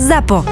ZAPO. 0.00 0.48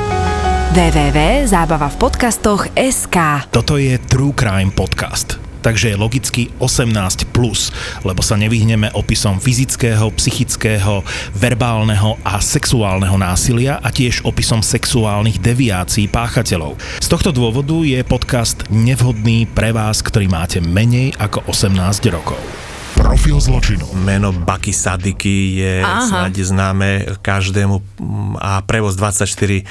www.zábava 0.77 1.89
v 1.89 1.97
podcastoch 1.97 2.69
SK. 2.77 3.49
Toto 3.49 3.81
je 3.81 3.97
True 3.97 4.37
Crime 4.37 4.69
Podcast 4.69 5.41
takže 5.59 5.91
je 5.91 6.01
logicky 6.01 6.43
18+, 6.63 7.29
plus, 7.35 7.75
lebo 8.07 8.23
sa 8.23 8.39
nevyhneme 8.39 8.95
opisom 8.95 9.43
fyzického, 9.43 10.07
psychického, 10.15 11.03
verbálneho 11.35 12.15
a 12.23 12.39
sexuálneho 12.39 13.19
násilia 13.19 13.83
a 13.83 13.91
tiež 13.91 14.23
opisom 14.23 14.63
sexuálnych 14.63 15.43
deviácií 15.43 16.07
páchateľov. 16.09 16.79
Z 17.03 17.09
tohto 17.11 17.35
dôvodu 17.35 17.75
je 17.85 17.99
podcast 18.07 18.65
nevhodný 18.71 19.51
pre 19.51 19.75
vás, 19.75 20.01
ktorý 20.01 20.31
máte 20.31 20.63
menej 20.63 21.13
ako 21.19 21.43
18 21.51 22.07
rokov. 22.15 22.68
Profil 22.99 23.39
zločinu. 23.39 23.87
Meno 23.95 24.35
Baky 24.35 24.75
Sadiky 24.75 25.63
je 25.63 25.75
Aha. 25.87 26.03
snáď 26.03 26.43
známe 26.43 26.91
každému 27.23 27.79
a 28.43 28.59
prevoz 28.67 28.99
24, 28.99 29.63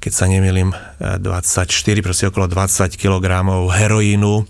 keď 0.00 0.12
sa 0.12 0.24
nemýlim, 0.24 0.72
24, 0.98 1.68
proste 2.00 2.24
okolo 2.32 2.48
20 2.48 2.96
kg 2.96 3.44
heroínu 3.68 4.48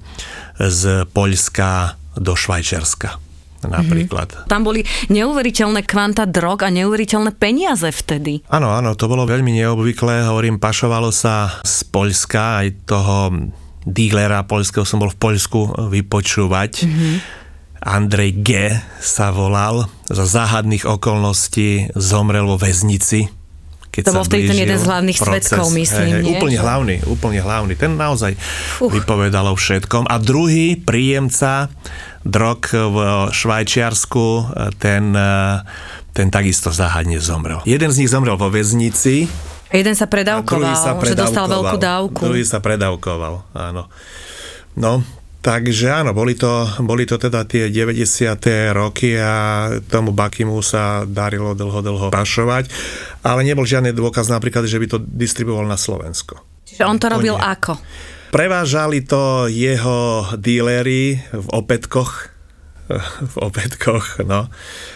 z 0.63 1.05
Poľska 1.11 1.99
do 2.15 2.39
Švajčiarska 2.39 3.19
napríklad. 3.63 4.51
Tam 4.51 4.67
boli 4.67 4.83
neuveriteľné 5.11 5.87
kvanta 5.87 6.27
drog 6.27 6.67
a 6.67 6.71
neuveriteľné 6.71 7.31
peniaze 7.39 7.87
vtedy. 7.95 8.43
Áno, 8.51 8.75
áno, 8.75 8.99
to 8.99 9.07
bolo 9.07 9.23
veľmi 9.23 9.55
neobvyklé, 9.55 10.27
hovorím, 10.27 10.59
pašovalo 10.59 11.15
sa 11.15 11.63
z 11.63 11.87
Poľska, 11.87 12.67
aj 12.67 12.69
toho 12.87 13.31
dílera 13.83 14.47
poľského 14.47 14.87
som 14.87 15.03
bol 15.03 15.11
v 15.11 15.19
Poľsku 15.19 15.91
vypočúvať. 15.91 16.73
Mm-hmm. 16.87 17.42
Andrej 17.83 18.33
G. 18.47 18.51
sa 19.03 19.35
volal, 19.35 19.91
za 20.07 20.23
záhadných 20.23 20.87
okolností 20.87 21.91
zomrel 21.99 22.47
vo 22.47 22.55
väznici. 22.55 23.27
Keď 23.93 24.03
To 24.09 24.17
bol 24.17 24.25
vtedy 24.25 24.49
ten 24.49 24.65
jeden 24.65 24.79
z 24.81 24.89
hlavných 24.89 25.19
svedkov, 25.21 25.69
myslím, 25.77 26.25
nie? 26.25 26.41
Úplne 26.41 26.59
hlavný, 26.65 26.97
úplne 27.05 27.41
hlavný. 27.45 27.77
Ten 27.77 28.01
naozaj 28.01 28.33
uh. 28.33 28.89
vypovedal 28.89 29.53
o 29.53 29.57
všetkom. 29.59 30.09
A 30.09 30.17
druhý 30.17 30.81
príjemca 30.81 31.69
drog 32.25 32.65
v 32.73 32.97
Švajčiarsku, 33.35 34.57
ten, 34.81 35.13
ten 36.17 36.27
takisto 36.33 36.73
záhadne 36.73 37.21
zomrel. 37.21 37.61
Jeden 37.69 37.93
z 37.93 38.01
nich 38.01 38.11
zomrel 38.11 38.39
vo 38.41 38.49
väznici, 38.49 39.29
Jeden 39.73 39.97
sa 39.97 40.05
a 40.05 40.13
predávkoval, 40.13 40.69
druhý 40.69 40.77
sa 40.77 40.93
že 41.01 41.17
dostal 41.17 41.49
predávkoval. 41.49 41.49
veľkú 41.49 41.77
dávku. 41.81 42.21
Druhý 42.29 42.45
sa 42.45 42.61
predávkoval, 42.61 43.35
áno. 43.57 43.89
No, 44.77 45.01
takže 45.43 45.91
áno, 45.91 46.15
boli 46.15 46.39
to, 46.39 46.71
boli 46.87 47.03
to 47.03 47.19
teda 47.19 47.43
tie 47.45 47.67
90. 47.69 47.99
roky 48.73 49.19
a 49.19 49.69
tomu 49.91 50.15
Bakimu 50.15 50.63
sa 50.63 51.03
darilo 51.03 51.59
dlho, 51.59 51.83
dlho 51.83 52.09
pašovať, 52.15 52.71
ale 53.27 53.43
nebol 53.43 53.67
žiadny 53.67 53.91
dôkaz 53.91 54.31
napríklad, 54.31 54.71
že 54.71 54.79
by 54.79 54.87
to 54.87 54.99
distribuoval 55.03 55.67
na 55.67 55.75
Slovensko. 55.75 56.39
Čiže 56.63 56.87
on 56.87 56.97
to 56.97 57.11
robil 57.11 57.35
nie. 57.37 57.43
ako? 57.43 57.77
Prevážali 58.33 59.05
to 59.05 59.51
jeho 59.51 60.25
dílery 60.41 61.21
v 61.21 61.47
opätkoch, 61.53 62.33
v 63.33 63.37
opätkoch, 63.43 64.25
no. 64.25 64.49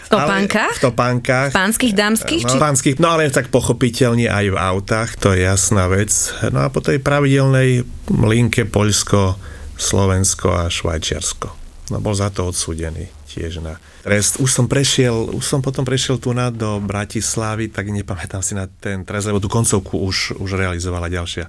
V 0.07 0.09
topánkach? 0.09 0.73
Ale, 0.73 0.79
v 0.81 0.85
topánkach. 0.89 1.51
Pánskych, 1.53 1.93
dámskych? 1.93 2.43
No, 2.47 2.51
Či... 2.55 2.57
pánskych, 2.57 2.97
no 2.97 3.13
ale 3.13 3.29
tak 3.29 3.53
pochopiteľne 3.53 4.31
aj 4.31 4.47
v 4.55 4.57
autách, 4.57 5.11
to 5.21 5.35
je 5.37 5.45
jasná 5.45 5.91
vec. 5.91 6.09
No 6.49 6.65
a 6.65 6.73
po 6.73 6.81
tej 6.81 7.03
pravidelnej 7.03 7.85
linke 8.09 8.65
Poľsko, 8.65 9.37
Slovensko 9.77 10.53
a 10.53 10.73
Švajčiarsko. 10.73 11.49
No 11.95 12.03
bol 12.03 12.19
za 12.19 12.35
to 12.35 12.51
odsúdený 12.51 13.07
tiež 13.31 13.63
na 13.63 13.79
trest. 14.03 14.41
Už 14.43 14.51
som 14.51 14.67
prešiel, 14.67 15.31
už 15.31 15.45
som 15.45 15.61
potom 15.61 15.85
prešiel 15.85 16.17
tu 16.17 16.33
na 16.33 16.49
do 16.49 16.83
Bratislavy, 16.83 17.71
tak 17.71 17.93
nepamätám 17.93 18.41
si 18.41 18.57
na 18.57 18.67
ten 18.67 19.05
trest, 19.05 19.29
lebo 19.29 19.39
tú 19.39 19.47
koncovku 19.47 20.01
už, 20.01 20.41
už 20.41 20.51
realizovala 20.57 21.13
ďalšia. 21.13 21.47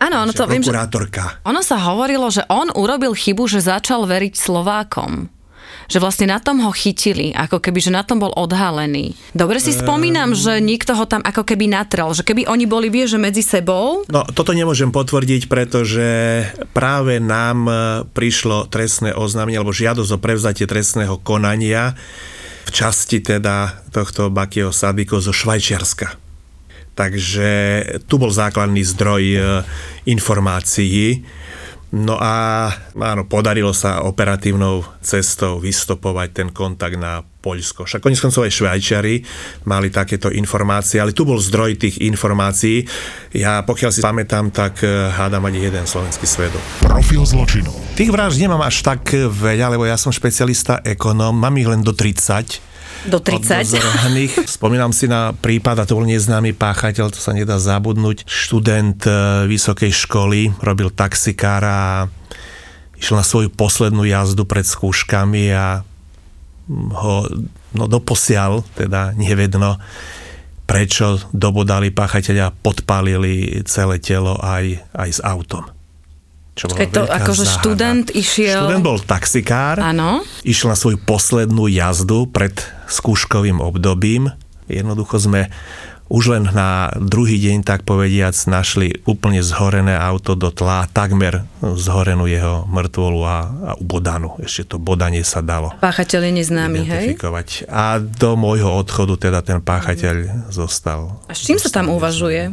Áno, 0.00 0.24
ono 0.24 0.32
to 0.32 0.44
viem, 0.46 0.62
že... 0.62 0.70
Ono 1.44 1.60
sa 1.60 1.76
hovorilo, 1.90 2.28
že 2.28 2.44
on 2.48 2.72
urobil 2.72 3.16
chybu, 3.16 3.48
že 3.48 3.64
začal 3.64 4.04
veriť 4.04 4.32
Slovákom. 4.36 5.39
Že 5.90 5.98
vlastne 5.98 6.26
na 6.30 6.38
tom 6.38 6.62
ho 6.62 6.70
chytili, 6.70 7.34
ako 7.34 7.58
keby, 7.58 7.78
že 7.82 7.90
na 7.90 8.06
tom 8.06 8.22
bol 8.22 8.30
odhalený. 8.30 9.18
Dobre 9.34 9.58
si 9.58 9.74
spomínam, 9.74 10.38
že 10.38 10.62
nikto 10.62 10.94
ho 10.94 11.04
tam 11.04 11.20
ako 11.26 11.42
keby 11.42 11.66
natrel, 11.66 12.14
že 12.14 12.22
keby 12.22 12.46
oni 12.46 12.64
boli, 12.70 12.86
vie, 12.86 13.10
že 13.10 13.18
medzi 13.18 13.42
sebou, 13.42 14.06
No, 14.06 14.26
toto 14.26 14.54
nemôžem 14.54 14.90
potvrdiť, 14.90 15.50
pretože 15.50 16.08
práve 16.74 17.22
nám 17.22 17.58
e, 17.66 17.72
prišlo 18.10 18.70
trestné 18.70 19.14
oznámenie 19.14 19.58
alebo 19.58 19.74
žiadosť 19.74 20.10
o 20.16 20.22
prevzatie 20.22 20.66
trestného 20.66 21.18
konania 21.22 21.94
v 22.66 22.70
časti 22.70 23.22
teda 23.22 23.86
tohto 23.90 24.30
Bakieho 24.30 24.70
Sadiko 24.70 25.18
zo 25.18 25.34
Švajčiarska. 25.34 26.14
Takže 26.94 27.50
tu 28.10 28.20
bol 28.20 28.28
základný 28.28 28.84
zdroj 28.84 29.24
e, 29.24 29.38
informácií. 30.10 31.24
No 31.90 32.14
a 32.14 32.70
áno, 32.94 33.26
podarilo 33.26 33.74
sa 33.74 34.06
operatívnou 34.06 34.86
cestou 35.02 35.58
vystopovať 35.58 36.28
ten 36.30 36.48
kontakt 36.54 36.94
na 36.94 37.26
Poľsko. 37.42 37.82
Však 37.82 38.04
konec 38.04 38.22
koncov 38.22 38.46
aj 38.46 38.52
Švajčiari 38.54 39.26
mali 39.66 39.90
takéto 39.90 40.30
informácie, 40.30 41.02
ale 41.02 41.10
tu 41.10 41.26
bol 41.26 41.42
zdroj 41.42 41.82
tých 41.82 41.98
informácií. 41.98 42.86
Ja 43.34 43.66
pokiaľ 43.66 43.90
si 43.90 44.06
pamätám, 44.06 44.54
tak 44.54 44.86
eh, 44.86 45.10
hádam 45.10 45.42
ani 45.50 45.66
jeden 45.66 45.82
slovenský 45.82 46.30
svedok. 46.30 46.62
Profil 46.86 47.26
zločinu. 47.26 47.74
Tých 47.98 48.14
vražd 48.14 48.38
nemám 48.38 48.62
až 48.62 48.86
tak 48.86 49.10
veľa, 49.16 49.74
lebo 49.74 49.82
ja 49.82 49.98
som 49.98 50.14
špecialista 50.14 50.78
ekonóm, 50.86 51.34
mám 51.34 51.58
ich 51.58 51.66
len 51.66 51.82
do 51.82 51.90
30 51.90 52.69
do 53.08 53.18
30. 53.22 53.64
oddozorovaných. 53.64 54.32
Spomínam 54.60 54.92
si 54.92 55.08
na 55.08 55.32
prípad, 55.32 55.80
a 55.80 55.88
to 55.88 55.96
bol 55.96 56.04
neznámy 56.04 56.52
páchateľ, 56.52 57.08
to 57.08 57.20
sa 57.20 57.32
nedá 57.32 57.56
zabudnúť. 57.56 58.28
Študent 58.28 59.00
e, 59.08 59.12
vysokej 59.48 59.88
školy, 59.88 60.52
robil 60.60 60.92
taxikára 60.92 61.72
a 61.72 61.98
išiel 63.00 63.16
na 63.16 63.24
svoju 63.24 63.48
poslednú 63.48 64.04
jazdu 64.04 64.44
pred 64.44 64.68
skúškami 64.68 65.54
a 65.56 65.80
ho 66.70 67.14
no, 67.72 67.84
doposiaľ, 67.88 68.62
teda 68.76 69.16
nevedno, 69.16 69.80
prečo 70.68 71.18
dobodali 71.34 71.90
páchateľa, 71.90 72.54
podpálili 72.62 73.64
celé 73.66 73.98
telo 73.98 74.38
aj, 74.38 74.78
aj 74.94 75.10
s 75.10 75.20
autom. 75.24 75.79
Čo 76.60 76.68
bola 76.68 76.84
to 76.92 77.02
akože 77.08 77.44
záhada. 77.48 77.56
študent 77.56 78.06
išiel... 78.12 78.68
Študent 78.68 78.84
bol 78.84 79.00
taxikár 79.00 79.80
Áno. 79.80 80.20
išiel 80.44 80.68
na 80.68 80.76
svoju 80.76 81.00
poslednú 81.00 81.72
jazdu 81.72 82.28
pred 82.28 82.52
skúškovým 82.84 83.64
obdobím. 83.64 84.28
Jednoducho 84.68 85.16
sme 85.16 85.48
už 86.10 86.36
len 86.36 86.44
na 86.50 86.90
druhý 86.98 87.38
deň, 87.38 87.62
tak 87.62 87.86
povediac, 87.86 88.34
našli 88.50 88.98
úplne 89.06 89.40
zhorené 89.46 89.94
auto 89.94 90.34
do 90.34 90.50
tla, 90.50 90.90
takmer 90.90 91.46
zhorenú 91.62 92.26
jeho 92.26 92.66
mŕtvolu 92.66 93.20
a, 93.22 93.38
a 93.40 93.72
ubodanú. 93.78 94.34
Ešte 94.42 94.74
to 94.74 94.76
bodanie 94.82 95.22
sa 95.22 95.38
dalo 95.38 95.70
Páchateľ 95.78 96.20
je 96.28 96.32
neznámy, 96.44 96.80
hej? 96.82 97.06
A 97.70 98.02
do 98.02 98.34
môjho 98.34 98.74
odchodu 98.74 99.30
teda 99.30 99.40
ten 99.40 99.62
páchateľ 99.62 100.50
zostal. 100.50 101.22
A 101.30 101.32
s 101.32 101.46
čím 101.46 101.62
sa 101.62 101.70
tam 101.70 101.88
uvažuje? 101.88 102.52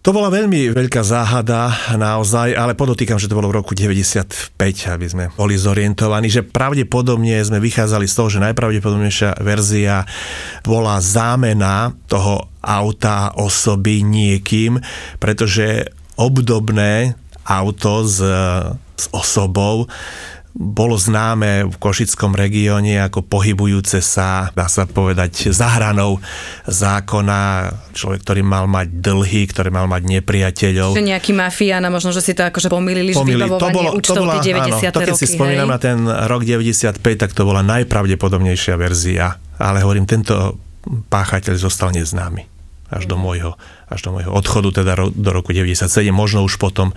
To 0.00 0.16
bola 0.16 0.32
veľmi 0.32 0.72
veľká 0.72 1.04
záhada 1.04 1.76
naozaj, 1.92 2.56
ale 2.56 2.72
podotýkam, 2.72 3.20
že 3.20 3.28
to 3.28 3.36
bolo 3.36 3.52
v 3.52 3.60
roku 3.60 3.76
95, 3.76 4.56
aby 4.96 5.04
sme 5.04 5.24
boli 5.36 5.60
zorientovaní, 5.60 6.32
že 6.32 6.40
pravdepodobne 6.40 7.36
sme 7.44 7.60
vychádzali 7.60 8.08
z 8.08 8.14
toho, 8.16 8.32
že 8.32 8.40
najpravdepodobnejšia 8.48 9.44
verzia 9.44 10.08
bola 10.64 11.04
zámena 11.04 11.92
toho 12.08 12.48
auta 12.64 13.36
osoby 13.36 14.00
niekým, 14.00 14.80
pretože 15.20 15.92
obdobné 16.16 17.12
auto 17.44 18.00
s, 18.00 18.24
s 18.96 19.04
osobou 19.12 19.84
bolo 20.50 20.98
známe 20.98 21.70
v 21.70 21.76
Košickom 21.78 22.34
regióne 22.34 22.98
ako 23.06 23.22
pohybujúce 23.22 24.02
sa, 24.02 24.50
dá 24.50 24.66
sa 24.66 24.82
povedať, 24.82 25.54
za 25.54 25.70
hranou 25.78 26.18
zákona, 26.66 27.70
človek, 27.94 28.20
ktorý 28.26 28.42
mal 28.42 28.66
mať 28.66 28.90
dlhy, 28.98 29.46
ktorý 29.46 29.70
mal 29.70 29.86
mať 29.86 30.02
nepriateľov. 30.10 30.98
Že 30.98 31.06
nejaký 31.06 31.32
mafián 31.38 31.86
a 31.86 31.90
možno, 31.94 32.10
že 32.10 32.18
si 32.18 32.34
to 32.34 32.42
akože 32.42 32.66
pomýlili, 32.66 33.14
že 33.14 33.22
Pomýli. 33.22 33.46
vybavovanie 33.46 33.94
účtov 33.94 34.26
tie 34.42 34.58
90. 34.58 34.74
áno, 34.74 34.94
to 34.94 35.00
keď 35.00 35.14
roky, 35.14 35.22
si 35.22 35.26
spomínam 35.30 35.68
hej? 35.70 35.74
na 35.74 35.78
ten 35.78 35.98
rok 36.06 36.42
95, 36.42 36.98
tak 36.98 37.30
to 37.30 37.42
bola 37.46 37.62
najpravdepodobnejšia 37.62 38.74
verzia. 38.74 39.38
Ale 39.62 39.86
hovorím, 39.86 40.10
tento 40.10 40.58
páchateľ 41.12 41.54
zostal 41.60 41.94
neznámy 41.94 42.50
až 42.90 43.06
do 43.06 43.14
môjho, 43.14 43.54
až 43.86 44.02
do 44.02 44.10
môjho 44.10 44.34
odchodu, 44.34 44.82
teda 44.82 44.98
do 45.14 45.30
roku 45.30 45.54
97, 45.54 45.86
možno 46.10 46.42
už 46.42 46.58
potom 46.58 46.90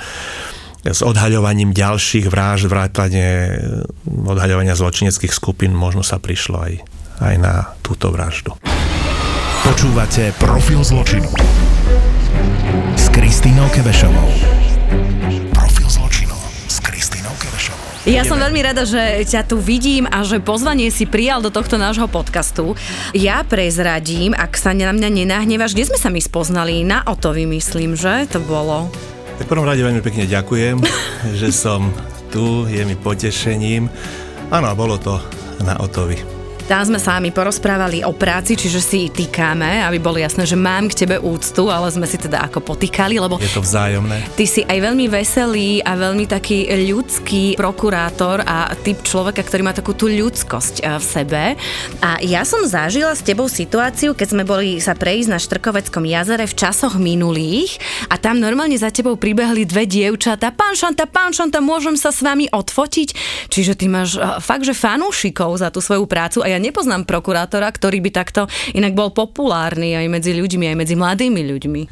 s 0.84 1.00
odhaľovaním 1.00 1.72
ďalších 1.72 2.28
vražd, 2.28 2.68
vrátane 2.68 3.56
odhaľovania 4.04 4.76
zločineckých 4.76 5.32
skupín, 5.32 5.72
možno 5.72 6.04
sa 6.04 6.20
prišlo 6.20 6.60
aj, 6.60 6.74
aj 7.24 7.36
na 7.40 7.72
túto 7.80 8.12
vraždu. 8.12 8.52
Počúvate 9.64 10.36
Profil 10.44 10.84
zločinu. 10.84 11.32
s 13.00 13.08
Kristínou 13.08 13.72
Kebešovou. 13.72 14.28
Profil 15.56 15.88
zločinu 15.88 16.36
s 16.68 16.84
Kristínou 16.84 17.32
Kevešovou. 17.40 18.04
Ja 18.04 18.28
som 18.28 18.44
veľmi 18.44 18.60
rada, 18.60 18.84
že 18.84 19.24
ťa 19.24 19.48
tu 19.48 19.64
vidím 19.64 20.04
a 20.12 20.28
že 20.28 20.44
pozvanie 20.44 20.92
si 20.92 21.08
prijal 21.08 21.40
do 21.40 21.48
tohto 21.48 21.80
nášho 21.80 22.12
podcastu. 22.12 22.76
Ja 23.16 23.48
prezradím, 23.48 24.36
ak 24.36 24.60
sa 24.60 24.76
na 24.76 24.92
mňa 24.92 25.24
nenahnevaš, 25.24 25.72
kde 25.72 25.96
sme 25.96 26.00
sa 26.00 26.12
my 26.12 26.20
spoznali? 26.20 26.84
Na 26.84 27.08
Otovi 27.08 27.48
myslím, 27.48 27.96
že 27.96 28.28
to 28.28 28.44
bolo. 28.44 28.92
V 29.44 29.52
prvom 29.52 29.68
rade 29.68 29.84
veľmi 29.84 30.00
pekne 30.00 30.24
ďakujem, 30.24 30.80
že 31.40 31.52
som 31.52 31.92
tu, 32.32 32.64
je 32.72 32.80
mi 32.88 32.96
potešením. 32.96 33.92
Áno, 34.48 34.72
bolo 34.74 34.96
to 34.96 35.20
na 35.68 35.76
Otovi. 35.84 36.33
Tam 36.64 36.80
sme 36.88 36.96
sa 36.96 37.20
mi 37.20 37.28
porozprávali 37.28 38.08
o 38.08 38.16
práci, 38.16 38.56
čiže 38.56 38.80
si 38.80 39.12
týkame, 39.12 39.84
aby 39.84 40.00
bolo 40.00 40.16
jasné, 40.16 40.48
že 40.48 40.56
mám 40.56 40.88
k 40.88 41.04
tebe 41.04 41.20
úctu, 41.20 41.68
ale 41.68 41.92
sme 41.92 42.08
si 42.08 42.16
teda 42.16 42.40
ako 42.48 42.64
potýkali, 42.64 43.20
lebo... 43.20 43.36
Je 43.36 43.52
to 43.52 43.60
vzájomné. 43.60 44.24
Ty 44.40 44.46
si 44.48 44.64
aj 44.64 44.80
veľmi 44.80 45.12
veselý 45.12 45.84
a 45.84 46.00
veľmi 46.00 46.24
taký 46.24 46.72
ľudský 46.88 47.60
prokurátor 47.60 48.48
a 48.48 48.72
typ 48.80 49.04
človeka, 49.04 49.44
ktorý 49.44 49.60
má 49.60 49.76
takú 49.76 49.92
tú 49.92 50.08
ľudskosť 50.08 50.76
eh, 50.80 50.96
v 50.96 51.04
sebe. 51.04 51.44
A 52.00 52.24
ja 52.24 52.48
som 52.48 52.64
zažila 52.64 53.12
s 53.12 53.28
tebou 53.28 53.52
situáciu, 53.52 54.16
keď 54.16 54.28
sme 54.32 54.48
boli 54.48 54.80
sa 54.80 54.96
prejsť 54.96 55.30
na 55.36 55.44
Štrkoveckom 55.44 56.08
jazere 56.08 56.48
v 56.48 56.56
časoch 56.56 56.96
minulých 56.96 57.76
a 58.08 58.16
tam 58.16 58.40
normálne 58.40 58.80
za 58.80 58.88
tebou 58.88 59.20
pribehli 59.20 59.68
dve 59.68 59.84
dievčatá. 59.84 60.56
Pán 60.56 60.80
Šanta, 60.80 61.12
pán 61.12 61.36
Šanta, 61.36 61.60
môžem 61.60 62.00
sa 62.00 62.16
s 62.16 62.24
vami 62.24 62.48
odfotiť? 62.48 63.10
Čiže 63.52 63.76
ty 63.76 63.92
máš 63.92 64.16
eh, 64.16 64.40
fakt, 64.40 64.64
že 64.64 64.72
fanúšikov 64.72 65.60
za 65.60 65.68
tú 65.68 65.84
svoju 65.84 66.08
prácu 66.08 66.40
a 66.40 66.53
ja 66.54 66.62
nepoznám 66.62 67.10
prokurátora, 67.10 67.66
ktorý 67.74 68.00
by 68.06 68.12
takto 68.14 68.46
inak 68.78 68.94
bol 68.94 69.10
populárny 69.10 69.98
aj 69.98 70.08
medzi 70.08 70.38
ľuďmi, 70.38 70.70
aj 70.70 70.78
medzi 70.78 70.96
mladými 70.96 71.42
ľuďmi. 71.42 71.84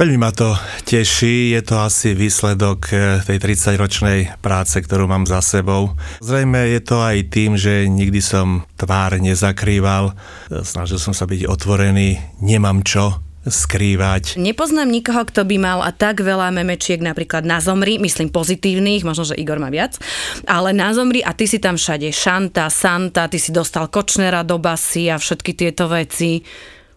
Veľmi 0.00 0.16
ma 0.16 0.32
to 0.32 0.56
teší, 0.88 1.52
je 1.52 1.60
to 1.60 1.76
asi 1.76 2.16
výsledok 2.16 2.88
eh, 2.88 3.20
tej 3.20 3.36
30-ročnej 3.36 4.40
práce, 4.40 4.80
ktorú 4.80 5.04
mám 5.04 5.28
za 5.28 5.44
sebou. 5.44 5.92
Zrejme 6.24 6.72
je 6.72 6.80
to 6.80 7.04
aj 7.04 7.28
tým, 7.28 7.60
že 7.60 7.84
nikdy 7.84 8.24
som 8.24 8.64
tvár 8.80 9.20
nezakrýval, 9.20 10.16
snažil 10.64 10.96
som 10.96 11.12
sa 11.12 11.28
byť 11.28 11.44
otvorený, 11.44 12.16
nemám 12.40 12.80
čo 12.80 13.20
skrývať. 13.46 14.36
Nepoznám 14.36 14.92
nikoho, 14.92 15.24
kto 15.24 15.48
by 15.48 15.56
mal 15.56 15.80
a 15.80 15.96
tak 15.96 16.20
veľa 16.20 16.52
memečiek 16.52 17.00
napríklad 17.00 17.48
na 17.48 17.56
zomri, 17.64 17.96
myslím 17.96 18.28
pozitívnych, 18.28 19.00
možno, 19.00 19.24
že 19.24 19.38
Igor 19.40 19.56
má 19.56 19.72
viac, 19.72 19.96
ale 20.44 20.76
na 20.76 20.92
zomri 20.92 21.24
a 21.24 21.32
ty 21.32 21.48
si 21.48 21.56
tam 21.56 21.80
všade 21.80 22.12
Šanta, 22.12 22.68
Santa, 22.68 23.32
ty 23.32 23.40
si 23.40 23.48
dostal 23.48 23.88
Kočnera 23.88 24.44
do 24.44 24.60
basy 24.60 25.08
a 25.08 25.16
všetky 25.16 25.56
tieto 25.56 25.88
veci. 25.88 26.44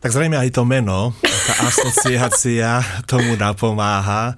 Tak 0.04 0.12
zrejme 0.12 0.36
aj 0.36 0.52
to 0.52 0.68
meno, 0.68 1.16
tá 1.24 1.72
asociácia 1.72 2.84
tomu 3.12 3.40
napomáha. 3.40 4.36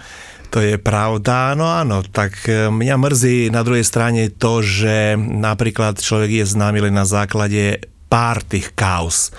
To 0.53 0.61
je 0.61 0.77
pravda, 0.77 1.57
no 1.57 1.67
áno, 1.67 2.05
tak 2.05 2.37
e, 2.47 2.69
mňa 2.69 2.95
mrzí 2.95 3.37
na 3.49 3.65
druhej 3.65 3.83
strane 3.83 4.29
to, 4.29 4.61
že 4.61 5.17
napríklad 5.17 5.99
človek 5.99 6.31
je 6.31 6.45
známy 6.47 6.85
len 6.85 6.95
na 6.95 7.03
základe 7.03 7.81
pár 8.07 8.39
tých 8.45 8.71
kaos 8.77 9.35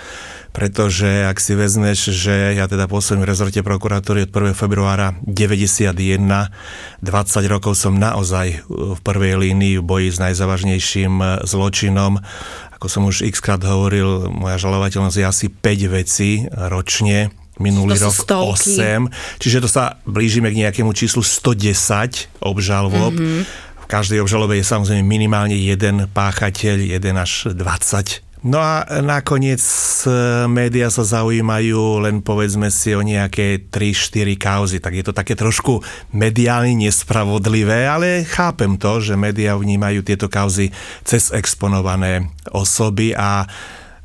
pretože 0.57 1.05
ak 1.05 1.37
si 1.37 1.53
vezmeš, 1.53 2.09
že 2.17 2.57
ja 2.57 2.65
teda 2.65 2.89
pôsobím 2.89 3.29
v 3.29 3.29
rezorte 3.29 3.61
prokuratúry 3.61 4.25
od 4.25 4.33
1. 4.33 4.57
februára 4.57 5.13
91, 5.21 5.93
20 5.93 7.53
rokov 7.53 7.77
som 7.77 7.93
naozaj 7.93 8.65
v 8.65 8.97
prvej 9.05 9.37
línii 9.37 9.77
v 9.77 9.85
boji 9.85 10.09
s 10.09 10.17
najzávažnejším 10.17 11.45
zločinom. 11.45 12.17
Ako 12.73 12.89
som 12.89 13.05
už 13.05 13.29
x 13.29 13.37
krát 13.37 13.61
hovoril, 13.61 14.33
moja 14.33 14.57
žalovateľnosť 14.57 15.17
je 15.21 15.25
asi 15.29 15.45
5 15.53 15.93
vecí 15.93 16.49
ročne, 16.49 17.29
minulý 17.61 18.01
rok 18.01 18.17
stovky. 18.17 18.81
8, 18.81 19.37
čiže 19.37 19.61
to 19.61 19.69
sa 19.69 20.01
blížime 20.09 20.49
k 20.49 20.65
nejakému 20.65 20.89
číslu 20.97 21.21
110 21.21 22.33
obžalob. 22.41 23.13
Mm-hmm. 23.13 23.41
V 23.77 23.85
každej 23.85 24.25
obžalobe 24.25 24.57
je 24.57 24.65
samozrejme 24.65 25.05
minimálne 25.05 25.53
jeden 25.53 26.09
páchateľ, 26.09 26.97
1 26.97 26.97
až 27.13 27.53
20 27.53 28.25
No 28.47 28.63
a 28.63 28.87
nakoniec 29.03 29.59
e, 30.07 30.47
médiá 30.47 30.87
sa 30.87 31.03
zaujímajú 31.03 32.07
len 32.07 32.23
povedzme 32.23 32.71
si 32.71 32.95
o 32.95 33.03
nejaké 33.03 33.67
3-4 33.67 34.39
kauzy, 34.39 34.79
tak 34.79 34.95
je 34.95 35.03
to 35.03 35.11
také 35.11 35.35
trošku 35.35 35.83
mediálne 36.15 36.87
nespravodlivé, 36.87 37.83
ale 37.83 38.23
chápem 38.23 38.79
to, 38.79 39.03
že 39.03 39.19
médiá 39.19 39.59
vnímajú 39.59 39.99
tieto 39.99 40.31
kauzy 40.31 40.71
cez 41.03 41.35
exponované 41.35 42.31
osoby 42.55 43.11
a 43.11 43.43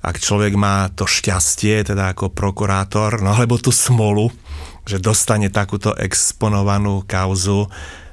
ak 0.03 0.19
človek 0.19 0.59
má 0.59 0.91
to 0.91 1.07
šťastie, 1.07 1.87
teda 1.87 2.11
ako 2.11 2.35
prokurátor, 2.35 3.23
no 3.23 3.39
alebo 3.39 3.63
tú 3.63 3.71
smolu, 3.71 4.35
že 4.83 4.99
dostane 4.99 5.55
takúto 5.55 5.95
exponovanú 5.95 7.07
kauzu, 7.07 7.71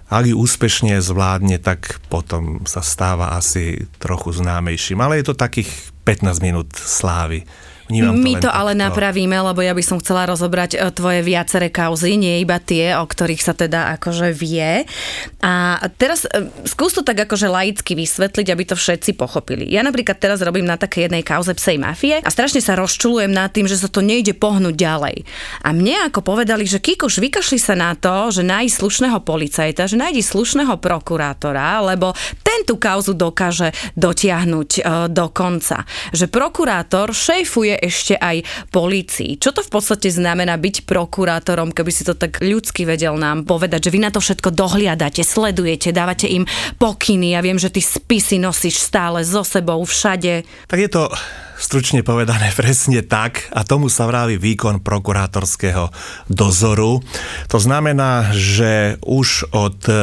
ak 0.09 0.25
ju 0.25 0.41
úspešne 0.41 0.97
zvládne, 1.05 1.61
tak 1.61 2.01
potom 2.09 2.65
sa 2.65 2.81
stáva 2.81 3.37
asi 3.37 3.85
trochu 4.01 4.33
známejším. 4.33 4.97
Ale 4.97 5.21
je 5.21 5.29
to 5.29 5.37
takých 5.37 5.69
15 6.01 6.41
minút 6.41 6.73
slávy. 6.73 7.45
Vnímam 7.89 8.21
My 8.21 8.37
to, 8.37 8.45
to 8.45 8.49
ale 8.53 8.77
napravíme, 8.77 9.33
lebo 9.33 9.65
ja 9.65 9.73
by 9.73 9.81
som 9.81 9.97
chcela 9.97 10.29
rozobrať 10.29 10.77
e, 10.77 10.93
tvoje 10.93 11.25
viaceré 11.25 11.73
kauzy, 11.73 12.21
nie 12.21 12.37
iba 12.37 12.61
tie, 12.61 12.93
o 12.93 13.01
ktorých 13.01 13.41
sa 13.41 13.57
teda 13.57 13.97
akože 13.97 14.29
vie. 14.29 14.85
A 15.41 15.81
teraz 15.97 16.29
e, 16.29 16.53
skús 16.69 16.93
to 16.93 17.01
tak 17.01 17.25
akože 17.25 17.49
laicky 17.49 17.97
vysvetliť, 17.97 18.47
aby 18.53 18.63
to 18.69 18.77
všetci 18.77 19.17
pochopili. 19.17 19.65
Ja 19.73 19.81
napríklad 19.81 20.21
teraz 20.21 20.37
robím 20.45 20.69
na 20.69 20.77
také 20.77 21.09
jednej 21.09 21.25
kauze 21.25 21.57
psej 21.57 21.81
mafie 21.81 22.21
a 22.21 22.29
strašne 22.29 22.61
sa 22.61 22.77
rozčulujem 22.77 23.33
nad 23.33 23.49
tým, 23.49 23.65
že 23.65 23.81
sa 23.81 23.89
to 23.89 24.05
nejde 24.05 24.37
pohnúť 24.37 24.77
ďalej. 24.77 25.25
A 25.65 25.73
mne 25.73 26.13
ako 26.13 26.21
povedali, 26.21 26.69
že 26.69 26.77
Kikuš, 26.77 27.17
vykašli 27.17 27.57
sa 27.57 27.73
na 27.73 27.97
to, 27.97 28.29
že 28.29 28.45
nájdi 28.45 28.69
slušného 28.69 29.17
policajta, 29.25 29.89
že 29.89 29.97
nájdi 29.97 30.21
slušného 30.21 30.77
prokurátora, 30.77 31.81
lebo 31.89 32.13
ten 32.45 32.61
tú 32.69 32.77
kauzu 32.77 33.17
dokáže 33.17 33.73
dotiahnuť 33.97 34.69
e, 34.77 34.81
do 35.09 35.25
konca. 35.33 35.89
Že 36.13 36.29
prokurátor 36.29 37.17
šéfuje 37.17 37.78
ešte 37.79 38.19
aj 38.19 38.43
polícii. 38.69 39.39
Čo 39.39 39.55
to 39.55 39.63
v 39.63 39.71
podstate 39.71 40.11
znamená 40.11 40.59
byť 40.59 40.83
prokurátorom, 40.83 41.71
keby 41.71 41.91
si 41.95 42.03
to 42.03 42.13
tak 42.13 42.43
ľudsky 42.43 42.83
vedel 42.83 43.15
nám 43.15 43.47
povedať, 43.47 43.87
že 43.87 43.93
vy 43.95 43.99
na 44.03 44.11
to 44.11 44.19
všetko 44.19 44.51
dohliadate, 44.51 45.23
sledujete, 45.23 45.95
dávate 45.95 46.27
im 46.27 46.43
pokyny. 46.77 47.33
Ja 47.33 47.41
viem, 47.41 47.55
že 47.55 47.71
ty 47.71 47.79
spisy 47.79 48.37
nosíš 48.37 48.83
stále 48.83 49.23
so 49.23 49.47
sebou 49.47 49.81
všade. 49.87 50.43
Tak 50.67 50.79
je 50.79 50.91
to 50.91 51.07
stručne 51.59 52.01
povedané 52.01 52.55
presne 52.59 53.03
tak 53.03 53.51
a 53.51 53.67
tomu 53.67 53.91
sa 53.91 54.07
vraví 54.07 54.39
výkon 54.39 54.79
prokurátorského 54.79 55.91
dozoru. 56.31 57.03
To 57.51 57.59
znamená, 57.59 58.31
že 58.31 58.95
už 59.03 59.51
od 59.51 59.79
e, 59.85 59.93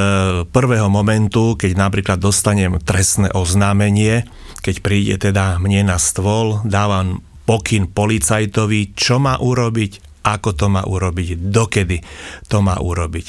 prvého 0.45 0.93
momentu, 0.93 1.57
keď 1.57 1.73
napríklad 1.75 2.21
dostanem 2.21 2.77
trestné 2.85 3.33
oznámenie, 3.33 4.29
keď 4.61 4.77
príde 4.85 5.15
teda 5.17 5.57
mne 5.63 5.89
na 5.95 5.99
stôl, 5.99 6.61
dávam 6.69 7.25
pokyn 7.47 7.95
policajtovi, 7.95 8.93
čo 8.99 9.23
má 9.23 9.39
urobiť, 9.39 10.23
ako 10.27 10.51
to 10.59 10.67
má 10.67 10.83
urobiť, 10.83 11.39
dokedy 11.39 12.03
to 12.51 12.59
má 12.59 12.83
urobiť. 12.83 13.27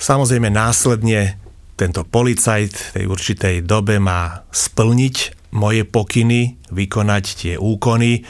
Samozrejme 0.00 0.48
následne 0.48 1.36
tento 1.76 2.08
policajt 2.08 2.72
v 2.72 2.92
tej 2.96 3.04
určitej 3.04 3.56
dobe 3.64 4.00
má 4.00 4.48
splniť 4.48 5.16
moje 5.52 5.84
pokyny, 5.84 6.56
vykonať 6.72 7.24
tie 7.36 7.54
úkony. 7.60 8.24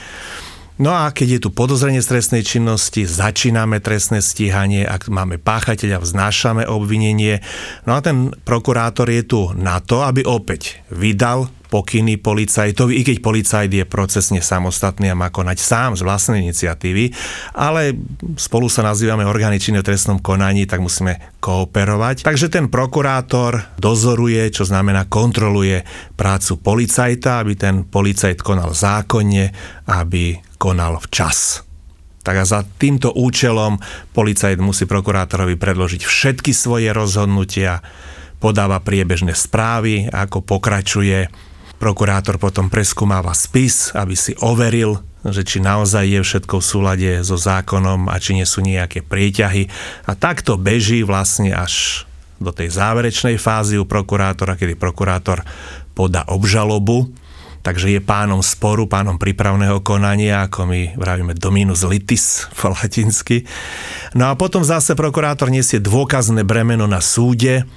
No 0.80 0.97
a 0.97 1.12
keď 1.12 1.28
je 1.37 1.40
tu 1.44 1.50
podozrenie 1.52 2.00
trestnej 2.00 2.40
činnosti, 2.40 3.04
začíname 3.04 3.85
trestné 3.85 4.25
stíhanie, 4.25 4.88
ak 4.88 5.12
máme 5.12 5.37
páchateľa, 5.37 6.00
vznášame 6.00 6.64
obvinenie. 6.64 7.44
No 7.85 7.94
a 7.94 8.00
ten 8.00 8.32
prokurátor 8.32 9.12
je 9.12 9.23
tu 9.28 9.52
na 9.54 9.78
to, 9.85 10.00
aby 10.00 10.25
opäť 10.25 10.80
vydal 10.88 11.52
pokyny 11.70 12.18
policajtovi, 12.18 12.98
i 12.98 13.02
keď 13.06 13.16
policajt 13.22 13.70
je 13.70 13.84
procesne 13.86 14.42
samostatný 14.42 15.08
a 15.08 15.16
má 15.16 15.30
konať 15.30 15.58
sám 15.62 15.90
z 15.94 16.02
vlastnej 16.02 16.42
iniciatívy, 16.42 17.14
ale 17.54 17.94
spolu 18.34 18.66
sa 18.66 18.82
nazývame 18.82 19.22
orgány 19.22 19.62
činné 19.62 19.80
v 19.80 19.88
trestnom 19.94 20.18
konaní, 20.18 20.66
tak 20.66 20.82
musíme 20.82 21.38
kooperovať. 21.38 22.26
Takže 22.26 22.50
ten 22.50 22.66
prokurátor 22.66 23.78
dozoruje, 23.78 24.50
čo 24.50 24.66
znamená 24.66 25.06
kontroluje 25.06 25.86
prácu 26.18 26.58
policajta, 26.58 27.40
aby 27.40 27.54
ten 27.54 27.86
policajt 27.86 28.42
konal 28.42 28.74
zákonne, 28.74 29.54
aby 29.86 30.36
konal 30.58 30.98
včas. 30.98 31.62
Tak 32.20 32.36
a 32.36 32.44
za 32.44 32.60
týmto 32.66 33.16
účelom 33.16 33.80
policajt 34.12 34.60
musí 34.60 34.84
prokurátorovi 34.84 35.56
predložiť 35.56 36.04
všetky 36.04 36.52
svoje 36.52 36.92
rozhodnutia, 36.92 37.80
podáva 38.40 38.80
priebežné 38.80 39.36
správy, 39.36 40.08
ako 40.08 40.44
pokračuje 40.44 41.28
Prokurátor 41.80 42.37
potom 42.37 42.68
preskúmáva 42.68 43.32
spis, 43.32 43.88
aby 43.96 44.12
si 44.12 44.37
overil, 44.44 45.00
že 45.25 45.40
či 45.49 45.64
naozaj 45.64 46.04
je 46.12 46.20
všetko 46.20 46.60
v 46.60 46.68
súlade 46.68 47.10
so 47.25 47.40
zákonom 47.40 48.12
a 48.12 48.20
či 48.20 48.37
nie 48.37 48.44
sú 48.44 48.60
nejaké 48.60 49.00
prieťahy. 49.00 49.64
A 50.04 50.12
takto 50.12 50.60
beží 50.60 51.00
vlastne 51.00 51.56
až 51.56 52.04
do 52.37 52.52
tej 52.52 52.68
záverečnej 52.72 53.40
fázy 53.40 53.80
u 53.80 53.88
prokurátora, 53.88 54.60
kedy 54.60 54.76
prokurátor 54.76 55.40
podá 55.96 56.25
obžalobu, 56.28 57.08
takže 57.60 57.92
je 57.92 58.00
pánom 58.00 58.40
sporu, 58.40 58.88
pánom 58.88 59.20
prípravného 59.20 59.84
konania, 59.84 60.49
ako 60.49 60.68
my 60.68 60.96
vravíme 60.96 61.37
dominus 61.37 61.84
litis 61.84 62.49
po 62.56 62.72
latinsky. 62.72 63.44
No 64.16 64.32
a 64.32 64.37
potom 64.37 64.64
zase 64.64 64.96
prokurátor 64.96 65.52
nesie 65.52 65.80
dôkazné 65.80 66.44
bremeno 66.44 66.84
na 66.84 67.04
súde, 67.04 67.68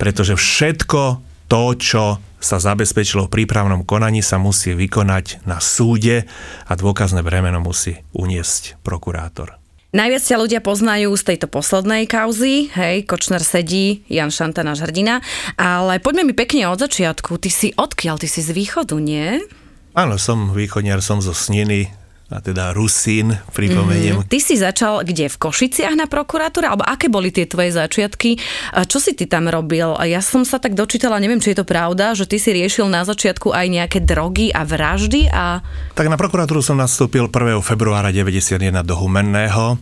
pretože 0.00 0.36
všetko 0.36 1.24
to, 1.46 1.74
čo 1.78 2.04
sa 2.36 2.62
zabezpečilo 2.62 3.26
v 3.26 3.42
prípravnom 3.42 3.82
konaní, 3.82 4.22
sa 4.22 4.38
musí 4.38 4.76
vykonať 4.76 5.46
na 5.48 5.58
súde 5.58 6.28
a 6.68 6.72
dôkazné 6.76 7.24
bremeno 7.26 7.58
musí 7.58 7.98
uniesť 8.14 8.78
prokurátor. 8.86 9.58
Najviac 9.96 10.22
ťa 10.28 10.36
ľudia 10.36 10.60
poznajú 10.60 11.08
z 11.16 11.22
tejto 11.24 11.48
poslednej 11.48 12.04
kauzy, 12.04 12.68
hej, 12.74 13.08
Kočner 13.08 13.40
sedí, 13.40 14.04
Jan 14.12 14.28
Šanta, 14.28 14.60
náš 14.60 14.84
hrdina, 14.84 15.24
ale 15.56 16.02
poďme 16.04 16.28
mi 16.28 16.34
pekne 16.36 16.68
od 16.68 16.76
začiatku. 16.76 17.40
Ty 17.40 17.48
si 17.48 17.72
odkiaľ? 17.72 18.20
Ty 18.20 18.28
si 18.28 18.44
z 18.44 18.52
východu, 18.52 18.92
nie? 19.00 19.40
Áno, 19.96 20.20
som 20.20 20.52
východniar, 20.52 21.00
som 21.00 21.24
zo 21.24 21.32
Sniny, 21.32 21.88
a 22.26 22.42
teda 22.42 22.74
Rusín, 22.74 23.38
pripomeniem. 23.54 24.18
Mm-hmm. 24.18 24.30
Ty 24.30 24.38
si 24.42 24.58
začal 24.58 25.06
kde? 25.06 25.30
V 25.30 25.36
Košiciach 25.38 25.94
na 25.94 26.10
prokuratúre? 26.10 26.66
Alebo 26.66 26.82
aké 26.82 27.06
boli 27.06 27.30
tie 27.30 27.46
tvoje 27.46 27.70
začiatky? 27.70 28.34
A 28.74 28.82
čo 28.82 28.98
si 28.98 29.14
ty 29.14 29.30
tam 29.30 29.46
robil? 29.46 29.94
A 29.94 30.10
ja 30.10 30.18
som 30.18 30.42
sa 30.42 30.58
tak 30.58 30.74
dočítala, 30.74 31.22
neviem, 31.22 31.38
či 31.38 31.54
je 31.54 31.62
to 31.62 31.66
pravda, 31.66 32.18
že 32.18 32.26
ty 32.26 32.42
si 32.42 32.50
riešil 32.50 32.90
na 32.90 33.06
začiatku 33.06 33.54
aj 33.54 33.66
nejaké 33.70 33.98
drogy 34.02 34.50
a 34.50 34.66
vraždy 34.66 35.30
a... 35.30 35.62
Tak 35.94 36.10
na 36.10 36.18
prokuratúru 36.18 36.58
som 36.66 36.74
nastúpil 36.74 37.30
1. 37.30 37.62
februára 37.62 38.10
91 38.10 38.58
do 38.82 38.94
Humenného. 38.98 39.78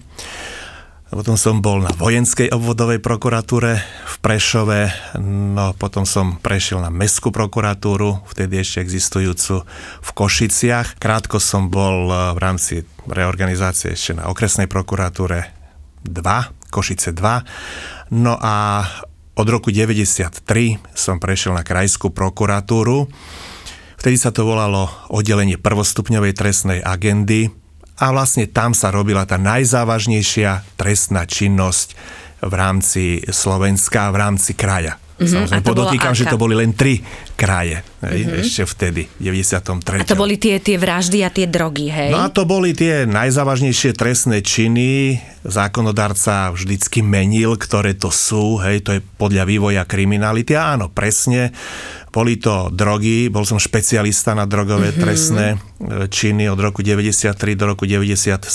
Potom 1.14 1.38
som 1.38 1.62
bol 1.62 1.78
na 1.78 1.94
vojenskej 1.94 2.50
obvodovej 2.50 2.98
prokuratúre 2.98 3.78
v 3.78 4.14
Prešove, 4.18 4.90
no 5.22 5.70
potom 5.78 6.02
som 6.02 6.42
prešiel 6.42 6.82
na 6.82 6.90
mestskú 6.90 7.30
prokuratúru, 7.30 8.26
vtedy 8.34 8.58
ešte 8.58 8.82
existujúcu 8.82 9.62
v 10.02 10.10
Košiciach. 10.10 10.98
Krátko 10.98 11.38
som 11.38 11.70
bol 11.70 12.10
eh, 12.10 12.34
v 12.34 12.38
rámci 12.42 12.74
reorganizácie 13.06 13.94
ešte 13.94 14.18
na 14.18 14.26
okresnej 14.26 14.66
prokuratúre 14.66 15.54
2, 16.02 16.74
Košice 16.74 17.14
2. 17.14 18.18
No 18.18 18.34
a 18.34 18.82
od 19.38 19.46
roku 19.46 19.70
93 19.70 20.34
som 20.98 21.22
prešiel 21.22 21.54
na 21.54 21.62
krajskú 21.62 22.10
prokuratúru. 22.10 23.06
Vtedy 24.02 24.18
sa 24.18 24.34
to 24.34 24.42
volalo 24.42 24.90
oddelenie 25.14 25.62
prvostupňovej 25.62 26.34
trestnej 26.34 26.82
agendy 26.82 27.54
a 27.94 28.10
vlastne 28.10 28.50
tam 28.50 28.74
sa 28.74 28.90
robila 28.90 29.22
tá 29.22 29.38
najzávažnejšia 29.38 30.74
trestná 30.74 31.26
činnosť 31.26 31.94
v 32.42 32.54
rámci 32.54 33.02
Slovenska, 33.30 34.10
v 34.10 34.16
rámci 34.18 34.52
kraja. 34.58 34.98
Mm-hmm. 34.98 35.30
Samozrejme, 35.30 35.62
podotýkam, 35.62 36.14
že 36.14 36.26
to 36.26 36.34
boli 36.34 36.58
len 36.58 36.74
tri 36.74 36.98
kraje, 37.34 37.82
hej, 38.06 38.20
mm-hmm. 38.24 38.40
ešte 38.40 38.62
vtedy, 38.64 39.02
v 39.18 39.34
93. 39.34 40.00
A 40.00 40.06
to 40.06 40.14
boli 40.14 40.38
tie, 40.38 40.62
tie 40.62 40.78
vraždy 40.78 41.26
a 41.26 41.30
tie 41.34 41.50
drogy, 41.50 41.90
hej? 41.90 42.14
No 42.14 42.22
a 42.22 42.30
to 42.30 42.46
boli 42.46 42.70
tie 42.72 43.04
najzávažnejšie 43.10 43.92
trestné 43.92 44.40
činy. 44.40 45.18
Zákonodarca 45.44 46.54
vždycky 46.56 47.04
menil, 47.04 47.60
ktoré 47.60 47.92
to 47.92 48.08
sú, 48.08 48.56
hej, 48.64 48.80
to 48.80 48.96
je 48.96 49.00
podľa 49.20 49.44
vývoja 49.44 49.82
kriminality. 49.84 50.56
A 50.56 50.78
áno, 50.78 50.88
presne, 50.88 51.52
boli 52.14 52.38
to 52.38 52.70
drogy, 52.70 53.26
bol 53.26 53.42
som 53.42 53.58
špecialista 53.58 54.38
na 54.38 54.46
drogové 54.46 54.94
mm-hmm. 54.94 55.02
trestné 55.02 55.46
e, 55.50 55.56
činy 56.06 56.46
od 56.46 56.62
roku 56.62 56.78
93 56.86 57.34
do 57.58 57.74
roku 57.74 57.90
97. 57.90 58.46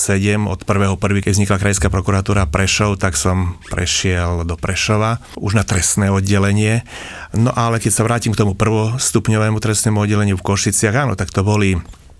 Od 0.48 0.64
prvého 0.64 0.96
prvý, 0.96 1.20
keď 1.20 1.36
vznikla 1.36 1.60
Krajská 1.60 1.92
prokuratúra 1.92 2.48
Prešov, 2.48 3.04
tak 3.04 3.20
som 3.20 3.60
prešiel 3.68 4.48
do 4.48 4.56
Prešova, 4.56 5.20
už 5.36 5.60
na 5.60 5.68
trestné 5.68 6.08
oddelenie. 6.08 6.88
No 7.36 7.52
ale 7.52 7.84
keď 7.84 7.92
sa 7.92 8.08
vrátim 8.08 8.32
k 8.32 8.40
tomu 8.40 8.56
prvostupňovému 8.70 9.58
trestnému 9.58 10.06
oddeleniu 10.06 10.38
v 10.38 10.46
Košiciach, 10.46 10.94
áno, 10.94 11.18
tak 11.18 11.34
to 11.34 11.42
boli 11.42 11.74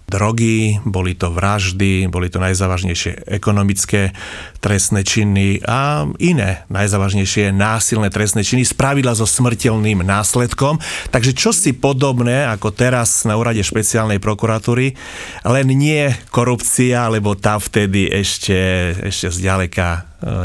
drogy, 0.10 0.82
boli 0.82 1.14
to 1.14 1.30
vraždy, 1.30 2.10
boli 2.10 2.28
to 2.34 2.42
najzávažnejšie 2.42 3.30
ekonomické 3.30 4.12
trestné 4.60 5.06
činy 5.06 5.62
a 5.64 6.10
iné 6.20 6.66
najzávažnejšie 6.68 7.56
násilné 7.56 8.12
trestné 8.12 8.44
činy, 8.44 8.66
spravidla 8.68 9.16
so 9.16 9.24
smrteľným 9.24 10.04
následkom. 10.04 10.82
Takže 11.14 11.32
čo 11.38 11.54
si 11.56 11.72
podobné 11.72 12.50
ako 12.50 12.74
teraz 12.74 13.24
na 13.24 13.38
úrade 13.38 13.62
špeciálnej 13.62 14.18
prokuratúry, 14.18 14.98
len 15.46 15.68
nie 15.78 16.12
korupcia, 16.34 17.08
lebo 17.08 17.38
tá 17.38 17.62
vtedy 17.62 18.10
ešte, 18.10 18.58
ešte 19.06 19.32
zďaleka 19.32 19.88
e, 19.94 20.00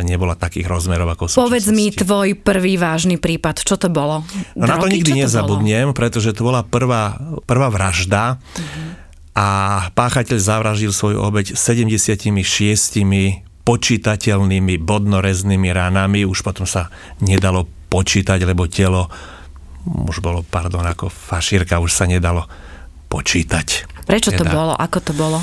nebola 0.06 0.36
takých 0.36 0.68
rozmerov 0.68 1.10
ako 1.16 1.24
sú. 1.26 1.36
Povedz 1.40 1.72
mi 1.72 1.90
tvoj 1.90 2.38
prvý 2.38 2.76
vážny 2.76 3.16
prípad, 3.16 3.64
čo 3.64 3.80
to 3.80 3.88
bolo? 3.90 4.22
No 4.54 4.68
na 4.68 4.76
to 4.78 4.86
nikdy 4.86 5.24
nezabudnem, 5.24 5.90
bolo? 5.90 5.98
pretože 5.98 6.36
to 6.36 6.46
bola 6.46 6.62
prvá, 6.62 7.16
prvá 7.48 7.72
vražda. 7.72 8.36
Mm-hmm 8.36 9.03
a 9.34 9.46
páchateľ 9.90 10.38
zavraždil 10.38 10.94
svoju 10.94 11.18
obeď 11.18 11.58
76 11.58 12.30
počítateľnými 13.66 14.78
bodnoreznými 14.78 15.68
ranami. 15.74 16.22
Už 16.22 16.46
potom 16.46 16.62
sa 16.70 16.92
nedalo 17.18 17.66
počítať, 17.90 18.38
lebo 18.46 18.70
telo 18.70 19.10
už 19.84 20.22
bolo, 20.22 20.46
pardon, 20.46 20.86
ako 20.86 21.10
fašírka, 21.10 21.82
už 21.82 21.92
sa 21.92 22.06
nedalo 22.06 22.46
počítať. 23.10 23.90
Prečo 24.06 24.30
to 24.32 24.46
teda. 24.46 24.54
bolo? 24.54 24.72
Ako 24.78 24.98
to 25.02 25.12
bolo? 25.12 25.42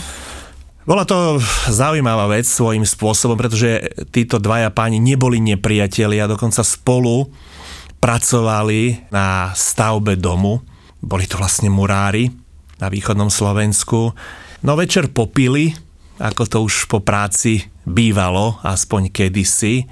Bola 0.81 1.05
to 1.05 1.37
zaujímavá 1.69 2.25
vec 2.25 2.49
svojím 2.49 2.87
spôsobom, 2.87 3.37
pretože 3.37 3.85
títo 4.09 4.41
dvaja 4.41 4.73
páni 4.73 4.97
neboli 4.97 5.37
nepriatelia, 5.37 6.25
dokonca 6.25 6.65
spolu 6.65 7.29
pracovali 8.01 9.13
na 9.13 9.53
stavbe 9.53 10.17
domu. 10.17 10.57
Boli 10.97 11.29
to 11.29 11.37
vlastne 11.37 11.69
murári 11.69 12.40
na 12.81 12.89
východnom 12.89 13.29
Slovensku. 13.29 14.11
No 14.65 14.73
večer 14.73 15.13
popili, 15.13 15.77
ako 16.17 16.43
to 16.49 16.57
už 16.65 16.89
po 16.89 16.99
práci 16.99 17.69
bývalo, 17.85 18.57
aspoň 18.65 19.13
kedysi. 19.13 19.85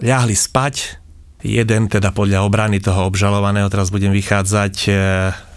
Ľahli 0.00 0.36
spať, 0.36 1.00
jeden 1.44 1.88
teda 1.88 2.12
podľa 2.12 2.44
obrany 2.44 2.80
toho 2.80 3.08
obžalovaného, 3.08 3.68
teraz 3.72 3.88
budem 3.88 4.12
vychádzať, 4.12 4.74
e, 4.86 4.90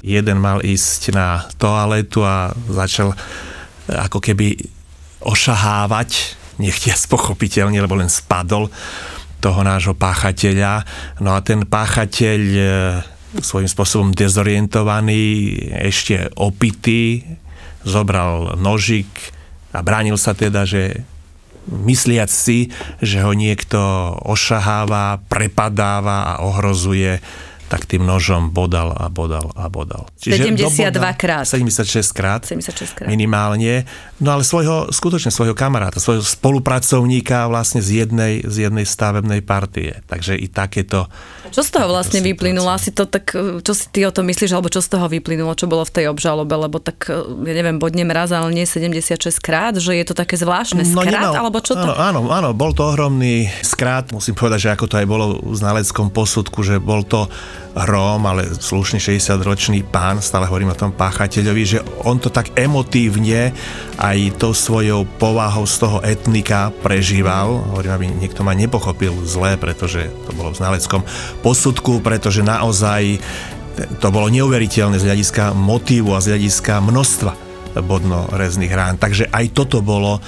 jeden 0.03 0.37
mal 0.39 0.63
ísť 0.63 1.15
na 1.15 1.43
toaletu 1.59 2.23
a 2.23 2.51
začal 2.71 3.11
e, 3.11 3.17
ako 3.91 4.19
keby 4.23 4.55
ošahávať, 5.23 6.39
nechtiac 6.59 6.99
pochopiteľne, 7.07 7.79
lebo 7.79 7.99
len 7.99 8.11
spadol 8.11 8.71
toho 9.43 9.59
nášho 9.59 9.91
páchateľa. 9.91 10.87
No 11.19 11.35
a 11.35 11.43
ten 11.43 11.67
páchateľ 11.67 12.41
e, 12.55 12.63
svojím 13.41 13.69
spôsobom 13.69 14.09
dezorientovaný, 14.13 15.55
ešte 15.73 16.29
opitý, 16.37 17.25
zobral 17.81 18.53
nožik 18.59 19.09
a 19.73 19.81
bránil 19.81 20.19
sa 20.21 20.37
teda, 20.37 20.69
že 20.69 21.01
mysliac 21.67 22.29
si, 22.29 22.69
že 22.99 23.23
ho 23.23 23.31
niekto 23.31 23.79
ošaháva, 24.27 25.23
prepadáva 25.31 26.35
a 26.35 26.43
ohrozuje, 26.43 27.23
tak 27.73 27.89
tým 27.89 28.05
nožom 28.05 28.53
bodal 28.53 28.93
a 28.93 29.09
bodal 29.09 29.49
a 29.57 29.65
bodal. 29.65 30.05
Čiže 30.21 30.53
72 30.53 30.93
krát. 31.17 31.49
76 31.49 32.13
krát. 32.13 32.45
76 32.45 33.01
krát. 33.01 33.09
Minimálne. 33.09 33.89
No 34.21 34.37
ale 34.37 34.45
svojho, 34.45 34.93
skutočne 34.93 35.33
svojho 35.33 35.57
kamaráta, 35.57 35.97
svojho 35.97 36.21
spolupracovníka 36.21 37.49
vlastne 37.49 37.81
z 37.81 38.05
jednej, 38.05 38.45
z 38.45 38.69
jednej 38.69 38.85
stavebnej 38.85 39.41
partie. 39.41 40.05
Takže 40.05 40.37
i 40.37 40.45
takéto 40.53 41.09
čo 41.53 41.61
z 41.61 41.69
toho 41.69 41.85
vlastne 41.85 42.17
vyplynulo? 42.25 42.65
Asi 42.65 42.89
to 42.89 43.05
tak, 43.05 43.29
čo 43.37 43.73
si 43.77 43.85
ty 43.93 44.01
o 44.09 44.11
tom 44.15 44.25
myslíš, 44.25 44.57
alebo 44.57 44.73
čo 44.73 44.81
z 44.81 44.89
toho 44.89 45.05
vyplynulo, 45.05 45.53
čo 45.53 45.69
bolo 45.69 45.85
v 45.85 45.93
tej 45.93 46.05
obžalobe? 46.09 46.49
Lebo 46.49 46.81
tak, 46.81 47.05
ja 47.13 47.53
neviem, 47.53 47.77
bodnem 47.77 48.09
raz, 48.09 48.33
ale 48.33 48.49
nie 48.49 48.65
76 48.65 49.21
krát, 49.37 49.77
že 49.77 49.93
je 49.93 50.01
to 50.01 50.17
také 50.17 50.33
zvláštne 50.33 50.81
no, 50.81 51.05
skrát, 51.05 51.29
nemal, 51.29 51.45
alebo 51.45 51.61
čo 51.61 51.77
to? 51.77 51.93
Áno, 51.93 51.93
áno, 51.93 52.19
áno, 52.33 52.49
bol 52.57 52.73
to 52.73 52.89
ohromný 52.89 53.53
skrát. 53.61 54.09
Musím 54.09 54.33
povedať, 54.33 54.65
že 54.65 54.69
ako 54.73 54.85
to 54.89 54.95
aj 54.97 55.05
bolo 55.05 55.45
v 55.45 55.53
znaleckom 55.53 56.09
posudku, 56.09 56.65
že 56.65 56.81
bol 56.81 57.05
to 57.05 57.29
Róm, 57.73 58.21
ale 58.29 58.45
slušný 58.53 59.01
60-ročný 59.01 59.81
pán, 59.87 60.21
stále 60.21 60.45
hovorím 60.45 60.75
o 60.75 60.77
tom 60.77 60.93
páchateľovi, 60.93 61.63
že 61.65 61.79
on 62.05 62.21
to 62.21 62.29
tak 62.29 62.53
emotívne 62.53 63.49
aj 63.97 64.17
tou 64.37 64.53
svojou 64.53 65.09
povahou 65.17 65.65
z 65.65 65.75
toho 65.81 65.97
etnika 66.05 66.69
prežíval. 66.85 67.73
Hovorím, 67.73 67.93
aby 67.95 68.05
niekto 68.13 68.45
ma 68.45 68.53
nepochopil 68.53 69.13
zlé, 69.25 69.57
pretože 69.57 70.11
to 70.29 70.31
bolo 70.37 70.53
v 70.53 70.59
znaleckom 70.61 71.01
posudku, 71.41 72.03
pretože 72.03 72.45
naozaj 72.45 73.17
to 73.97 74.07
bolo 74.13 74.29
neuveriteľné 74.29 75.01
z 75.01 75.07
hľadiska 75.09 75.57
motívu 75.57 76.13
a 76.13 76.21
z 76.21 76.37
hľadiska 76.37 76.77
množstva 76.77 77.52
bodnorezných 77.79 78.73
rán. 78.73 78.95
Takže 79.01 79.31
aj 79.33 79.45
toto 79.55 79.81
bolo 79.81 80.21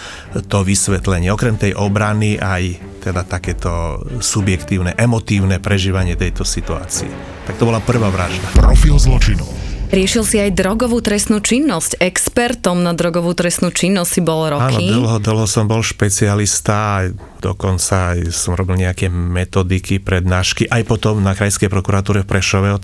to 0.50 0.66
vysvetlenie. 0.66 1.30
Okrem 1.30 1.60
tej 1.60 1.78
obrany 1.78 2.42
aj 2.42 2.82
teda 3.06 3.22
takéto 3.22 4.02
subjektívne, 4.18 4.98
emotívne 4.98 5.62
prežívanie 5.62 6.18
tejto 6.18 6.42
situácie. 6.42 7.12
Tak 7.46 7.62
to 7.62 7.70
bola 7.70 7.78
prvá 7.78 8.10
vražda. 8.10 8.50
Profil 8.58 8.98
zločinu. 8.98 9.75
Riešil 9.96 10.24
si 10.28 10.38
aj 10.44 10.52
drogovú 10.52 11.00
trestnú 11.00 11.40
činnosť. 11.40 12.04
Expertom 12.04 12.84
na 12.84 12.92
drogovú 12.92 13.32
trestnú 13.32 13.72
činnosť 13.72 14.10
si 14.12 14.20
bol 14.20 14.44
Áno, 14.44 14.60
roky. 14.60 14.92
dlho, 14.92 15.24
dlho 15.24 15.48
som 15.48 15.72
bol 15.72 15.80
špecialista, 15.80 17.08
dokonca 17.40 18.12
aj 18.12 18.28
som 18.36 18.60
robil 18.60 18.84
nejaké 18.84 19.08
metodiky, 19.08 20.04
prednášky, 20.04 20.68
aj 20.68 20.84
potom 20.84 21.24
na 21.24 21.32
Krajskej 21.32 21.72
prokuratúre 21.72 22.28
v 22.28 22.28
Prešove 22.28 22.75
od 22.75 22.84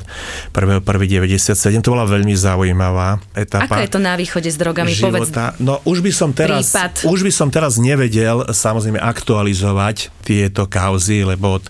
1.1.97. 0.56 1.84
To 1.84 1.92
bola 1.92 2.08
veľmi 2.08 2.32
zaujímavá 2.32 3.20
etapa. 3.36 3.68
Ako 3.68 3.84
je 3.84 3.92
to 3.92 4.00
na 4.00 4.16
východe 4.16 4.48
s 4.48 4.56
drogami? 4.56 4.96
Povedz. 4.96 5.36
života. 5.36 5.52
No 5.60 5.84
už 5.84 6.00
by 6.00 6.12
som 6.16 6.32
teraz, 6.32 6.72
Prípad. 6.72 7.12
už 7.12 7.28
by 7.28 7.32
som 7.36 7.52
teraz 7.52 7.76
nevedel 7.76 8.48
samozrejme 8.56 9.04
aktualizovať 9.04 10.16
tieto 10.24 10.64
kauzy, 10.64 11.28
lebo 11.28 11.60
od 11.60 11.68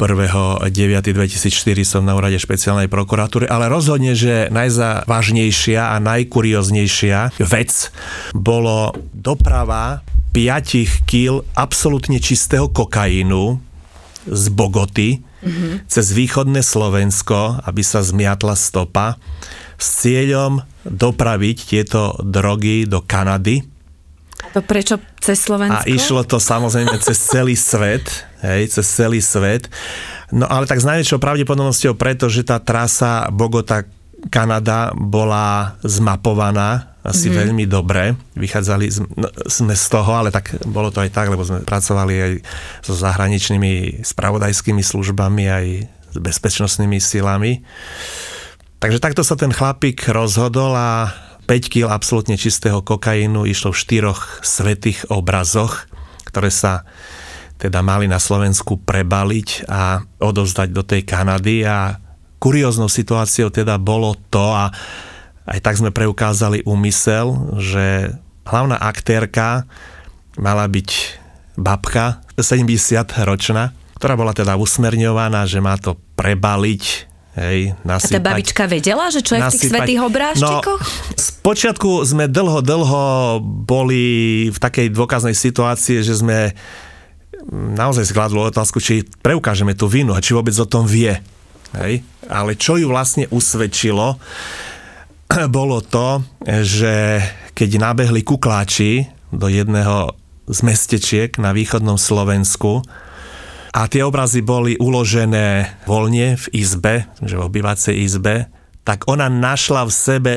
1.9.2004 0.00 1.84
som 1.84 2.02
na 2.08 2.16
úrade 2.16 2.40
špeciálnej 2.40 2.88
prokuratúry, 2.88 3.44
ale 3.44 3.68
rozhodne, 3.68 4.16
že 4.16 4.48
najzávažnejšia 4.48 5.92
a 5.92 5.96
najkurioznejšia 6.00 7.36
vec 7.44 7.92
bolo 8.32 8.96
doprava 9.12 10.00
5 10.32 11.04
kg 11.04 11.44
absolútne 11.52 12.16
čistého 12.22 12.70
kokainu 12.70 13.60
z 14.24 14.44
Bogoty 14.52 15.20
mm-hmm. 15.20 15.90
cez 15.90 16.06
východné 16.14 16.62
Slovensko, 16.62 17.60
aby 17.64 17.82
sa 17.82 18.04
zmiatla 18.04 18.54
stopa 18.54 19.18
s 19.80 20.04
cieľom 20.04 20.64
dopraviť 20.84 21.56
tieto 21.64 22.16
drogy 22.20 22.84
do 22.84 23.00
Kanady. 23.04 23.64
To 24.50 24.60
prečo 24.64 24.98
cez 25.22 25.46
Slovensko? 25.46 25.84
A 25.84 25.88
išlo 25.88 26.26
to 26.26 26.42
samozrejme 26.42 26.96
cez 26.98 27.18
celý 27.22 27.54
svet, 27.54 28.26
hej, 28.42 28.66
cez 28.72 28.86
celý 28.88 29.22
svet. 29.22 29.70
No 30.34 30.46
ale 30.50 30.66
tak 30.66 30.82
s 30.82 30.88
najväčšou 30.88 31.22
pravdepodobnosťou 31.22 31.94
preto, 31.94 32.26
že 32.26 32.42
tá 32.42 32.58
trasa 32.58 33.30
Bogota 33.30 33.86
Kanada 34.28 34.92
bola 34.92 35.80
zmapovaná 35.80 36.92
asi 37.00 37.32
mm-hmm. 37.32 37.40
veľmi 37.40 37.64
dobre. 37.64 38.12
Vychádzali 38.36 38.86
z- 38.92 39.06
no, 39.16 39.28
sme 39.48 39.72
z 39.72 39.86
toho, 39.88 40.12
ale 40.12 40.28
tak 40.28 40.52
bolo 40.68 40.92
to 40.92 41.00
aj 41.00 41.08
tak, 41.08 41.32
lebo 41.32 41.40
sme 41.40 41.64
pracovali 41.64 42.14
aj 42.20 42.32
so 42.84 42.92
zahraničnými 42.92 44.04
spravodajskými 44.04 44.84
službami, 44.84 45.44
aj 45.48 45.66
s 46.12 46.16
bezpečnostnými 46.20 47.00
silami. 47.00 47.64
Takže 48.80 49.00
takto 49.00 49.24
sa 49.24 49.36
ten 49.36 49.52
chlapík 49.52 50.04
rozhodol 50.12 50.76
a 50.76 51.08
5 51.50 51.66
kg 51.66 51.90
absolútne 51.90 52.38
čistého 52.38 52.78
kokainu 52.78 53.42
išlo 53.42 53.74
v 53.74 53.82
štyroch 53.82 54.38
svetých 54.46 55.02
obrazoch, 55.10 55.90
ktoré 56.30 56.46
sa 56.46 56.86
teda 57.58 57.82
mali 57.82 58.06
na 58.06 58.22
Slovensku 58.22 58.78
prebaliť 58.78 59.66
a 59.66 59.98
odovzdať 60.22 60.68
do 60.70 60.86
tej 60.86 61.02
Kanady. 61.02 61.66
A 61.66 61.98
kurióznou 62.38 62.86
situáciou 62.86 63.50
teda 63.50 63.82
bolo 63.82 64.14
to 64.30 64.46
a 64.46 64.70
aj 65.50 65.58
tak 65.58 65.74
sme 65.74 65.90
preukázali 65.90 66.62
úmysel, 66.62 67.58
že 67.58 68.14
hlavná 68.46 68.78
aktérka 68.78 69.66
mala 70.38 70.70
byť 70.70 71.18
babka 71.58 72.22
70 72.38 73.26
ročná, 73.26 73.74
ktorá 73.98 74.14
bola 74.14 74.30
teda 74.30 74.54
usmerňovaná, 74.54 75.50
že 75.50 75.58
má 75.58 75.74
to 75.82 75.98
prebaliť 76.14 77.09
Hej, 77.30 77.72
A 77.72 77.74
tá 77.78 77.94
nasypať, 77.94 78.22
babička 78.26 78.64
vedela, 78.66 79.06
že 79.06 79.22
čo 79.22 79.38
je 79.38 79.40
v 79.40 79.54
tých 79.54 79.70
nasypať- 79.70 79.70
svetých 79.70 80.00
obrážčikoch? 80.02 80.80
No, 80.82 81.14
spočiatku 81.14 81.90
sme 82.02 82.26
dlho, 82.26 82.58
dlho 82.58 83.04
boli 83.42 84.02
v 84.50 84.58
takej 84.58 84.90
dôkaznej 84.90 85.38
situácii, 85.38 86.02
že 86.02 86.18
sme 86.18 86.50
naozaj 87.50 88.10
skladli 88.10 88.34
otázku, 88.36 88.82
či 88.82 89.06
preukážeme 89.22 89.78
tú 89.78 89.86
vinu 89.86 90.12
a 90.12 90.20
či 90.20 90.34
vôbec 90.34 90.52
o 90.58 90.66
tom 90.66 90.84
vie. 90.84 91.22
Hej? 91.78 92.02
Ale 92.26 92.58
čo 92.58 92.74
ju 92.74 92.90
vlastne 92.90 93.30
usvedčilo, 93.30 94.18
bolo 95.54 95.78
to, 95.86 96.26
že 96.66 97.22
keď 97.54 97.70
nabehli 97.78 98.26
kukláči 98.26 99.06
do 99.30 99.46
jedného 99.46 100.18
z 100.50 100.58
mestečiek 100.66 101.30
na 101.38 101.54
východnom 101.54 101.94
Slovensku, 101.94 102.82
a 103.70 103.86
tie 103.86 104.02
obrazy 104.02 104.42
boli 104.42 104.74
uložené 104.78 105.78
voľne 105.86 106.34
v 106.34 106.46
izbe, 106.58 107.06
že 107.22 107.38
v 107.38 107.46
obývacej 107.46 107.94
izbe, 108.02 108.50
tak 108.82 109.06
ona 109.06 109.30
našla 109.30 109.86
v 109.86 109.92
sebe 109.94 110.32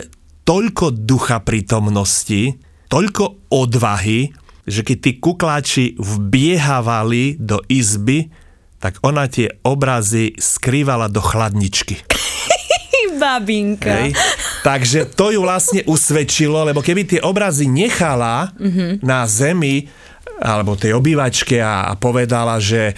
toľko 0.46 0.94
ducha 0.94 1.42
prítomnosti, 1.42 2.62
toľko 2.94 3.50
odvahy, 3.50 4.30
že 4.70 4.86
keď 4.86 4.98
tí 5.02 5.12
kukláči 5.18 5.86
vbiehávali 5.98 7.42
do 7.42 7.58
izby, 7.68 8.30
tak 8.78 9.00
ona 9.02 9.26
tie 9.32 9.50
obrazy 9.64 10.36
skrývala 10.38 11.10
do 11.10 11.24
chladničky. 11.24 12.04
Babinka. 13.24 13.88
Hej. 13.88 14.12
Takže 14.62 15.00
to 15.16 15.32
ju 15.32 15.42
vlastne 15.42 15.82
usvedčilo, 15.88 16.68
lebo 16.68 16.84
keby 16.84 17.08
tie 17.08 17.22
obrazy 17.24 17.72
nechala 17.72 18.52
mm-hmm. 18.56 19.00
na 19.00 19.24
zemi 19.26 19.88
alebo 20.44 20.76
tej 20.76 20.98
obývačke 20.98 21.64
a, 21.64 21.88
a 21.88 21.94
povedala, 21.96 22.60
že 22.60 22.96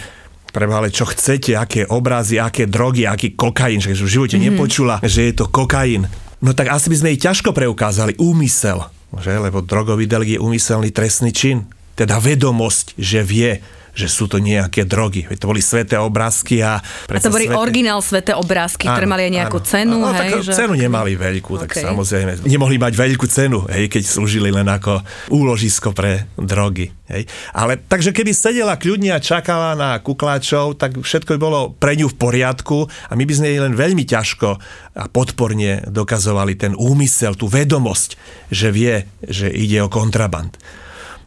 preba, 0.55 0.79
ale 0.79 0.87
čo 0.87 1.03
chcete, 1.03 1.51
aké 1.59 1.83
obrazy, 1.91 2.39
aké 2.39 2.63
drogy, 2.63 3.03
aký 3.03 3.35
kokain, 3.35 3.83
že 3.83 3.91
v 3.91 4.07
živote 4.07 4.39
mm-hmm. 4.39 4.55
nepočula, 4.55 4.95
že 5.03 5.27
je 5.27 5.33
to 5.35 5.51
kokain. 5.51 6.07
No 6.39 6.55
tak 6.55 6.71
asi 6.71 6.87
by 6.87 6.95
sme 6.95 7.11
jej 7.11 7.27
ťažko 7.27 7.51
preukázali 7.51 8.15
úmysel, 8.15 8.87
že? 9.19 9.35
lebo 9.35 9.59
drogový 9.59 10.07
delikt 10.07 10.39
je 10.39 10.43
úmyselný 10.43 10.95
trestný 10.95 11.35
čin. 11.35 11.67
Teda 11.99 12.19
vedomosť, 12.23 12.95
že 12.95 13.23
vie, 13.23 13.59
že 13.95 14.11
sú 14.11 14.27
to 14.27 14.43
nejaké 14.43 14.83
drogy. 14.83 15.23
To 15.39 15.47
boli 15.49 15.63
sveté 15.63 15.95
obrázky 15.95 16.59
a... 16.59 16.83
A 16.83 17.19
to 17.23 17.31
boli 17.31 17.47
sveté... 17.47 17.55
originál 17.55 18.03
sveté 18.03 18.35
obrázky, 18.35 18.91
ktoré 18.91 19.07
mali 19.07 19.31
aj 19.31 19.33
nejakú 19.39 19.59
áno. 19.63 19.67
cenu. 19.71 19.95
No, 20.03 20.11
hej, 20.11 20.31
tak 20.35 20.43
že... 20.43 20.51
cenu 20.53 20.73
nemali 20.75 21.15
veľkú, 21.15 21.55
tak 21.63 21.71
Okay. 21.75 21.81
samozrejme. 21.81 22.45
Nemohli 22.45 22.77
mať 22.77 22.93
veľkú 22.93 23.25
cenu, 23.27 23.65
hej, 23.67 23.91
keď 23.91 24.03
slúžili 24.05 24.53
len 24.53 24.67
ako 24.67 25.01
úložisko 25.33 25.91
pre 25.91 26.27
drogy. 26.37 26.93
Hej. 27.09 27.29
Ale 27.51 27.77
takže 27.77 28.15
keby 28.15 28.31
sedela 28.33 28.75
kľudne 28.79 29.13
a 29.13 29.19
čakala 29.21 29.77
na 29.77 29.99
kukláčov, 30.01 30.79
tak 30.79 30.97
všetko 30.97 31.35
by 31.35 31.39
bolo 31.39 31.59
pre 31.77 31.93
ňu 31.99 32.09
v 32.09 32.17
poriadku 32.17 32.87
a 32.87 33.13
my 33.13 33.23
by 33.23 33.33
sme 33.33 33.47
jej 33.51 33.61
len 33.61 33.77
veľmi 33.77 34.03
ťažko 34.09 34.49
a 34.95 35.03
podporne 35.11 35.85
dokazovali 35.85 36.57
ten 36.57 36.73
úmysel, 36.73 37.37
tú 37.37 37.45
vedomosť, 37.45 38.17
že 38.49 38.73
vie, 38.73 39.05
že 39.21 39.53
ide 39.53 39.85
o 39.85 39.89
kontraband. 39.91 40.57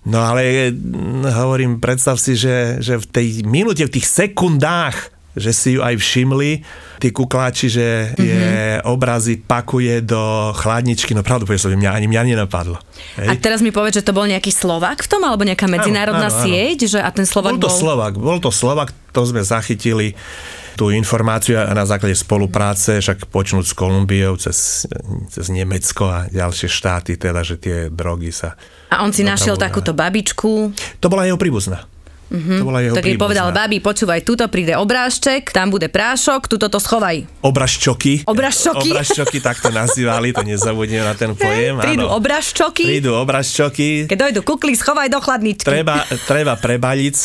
No 0.08 0.24
ale 0.24 0.72
mm, 0.72 1.28
hovorím, 1.28 1.76
predstav 1.78 2.16
si, 2.16 2.32
že, 2.32 2.80
že 2.80 2.96
v 2.96 3.06
tej 3.06 3.26
minúte, 3.44 3.84
v 3.84 3.92
tých 4.00 4.08
sekundách, 4.08 5.12
že 5.38 5.52
si 5.54 5.68
ju 5.76 5.84
aj 5.84 5.94
všimli, 6.00 6.64
tí 6.98 7.14
kukláči, 7.14 7.70
že 7.70 7.86
mm-hmm. 7.86 8.16
tie 8.18 8.40
obrazy 8.88 9.38
pakuje 9.38 10.02
do 10.02 10.50
chladničky, 10.56 11.14
no 11.14 11.22
pravdu 11.22 11.46
povedať, 11.46 11.76
mňa, 11.78 11.94
ani 11.94 12.06
mňa 12.10 12.22
nenapadlo. 12.34 12.80
A 13.20 13.36
teraz 13.38 13.62
mi 13.62 13.70
povedz, 13.70 14.02
že 14.02 14.06
to 14.08 14.16
bol 14.16 14.26
nejaký 14.26 14.50
Slovák 14.50 14.98
v 15.04 15.08
tom, 15.08 15.22
alebo 15.22 15.46
nejaká 15.46 15.70
medzinárodná 15.70 16.26
áno, 16.26 16.34
áno. 16.34 16.42
sieť, 16.42 16.78
že 16.90 16.98
a 16.98 17.12
ten 17.14 17.28
Slovák 17.28 17.54
Bol 17.54 17.62
to 17.62 17.70
bol... 17.70 17.78
Slovak, 17.78 18.12
bol 18.18 18.38
to 18.42 18.50
Slovak, 18.50 18.90
to 19.14 19.22
sme 19.28 19.44
zachytili 19.44 20.18
tú 20.74 20.94
informáciu 20.94 21.58
a 21.58 21.74
na 21.74 21.82
základe 21.82 22.14
spolupráce, 22.14 23.02
však 23.02 23.30
počnúť 23.30 23.66
s 23.66 23.74
Kolumbiou 23.74 24.38
cez, 24.38 24.86
cez 25.30 25.46
Nemecko 25.50 26.06
a 26.06 26.18
ďalšie 26.30 26.70
štáty, 26.70 27.18
teda, 27.18 27.44
že 27.44 27.60
tie 27.60 27.76
drogy 27.92 28.32
sa... 28.34 28.58
A 28.88 29.04
on 29.04 29.12
si 29.12 29.20
našiel 29.20 29.60
Dopravu, 29.60 29.68
takúto 29.68 29.92
babičku, 29.92 30.72
To 31.00 31.06
bola 31.12 31.28
jeho 31.28 31.36
príbuzná. 31.36 31.84
Mm-hmm. 32.28 32.58
To 32.60 32.64
bola 32.68 32.80
jeho 32.84 32.94
tak 32.96 33.08
jej 33.08 33.16
povedal, 33.16 33.48
babi, 33.56 33.80
počúvaj, 33.80 34.20
tuto 34.20 34.44
príde 34.52 34.76
obrážček, 34.76 35.48
tam 35.48 35.72
bude 35.72 35.88
prášok, 35.88 36.44
tuto 36.44 36.68
to 36.68 36.76
schovaj. 36.76 37.24
Obražčoky. 37.40 38.28
Obražčoky? 38.28 38.92
Obražčoky, 38.92 39.40
tak 39.40 39.56
to 39.64 39.72
nazývali, 39.72 40.36
to 40.36 40.44
nezabudnem 40.44 41.08
na 41.08 41.16
ten 41.16 41.32
pojem. 41.32 41.80
Prídu 41.80 42.04
áno. 42.04 42.20
obrážčoky, 42.20 42.84
Prídu 42.84 43.16
obražčoky. 43.16 44.12
keď 44.12 44.28
dojdu 44.28 44.40
kukly, 44.44 44.76
schovaj 44.76 45.08
do 45.08 45.24
chladničky. 45.24 45.64
Treba, 45.64 46.04
treba 46.28 46.60
prebaliť. 46.60 47.16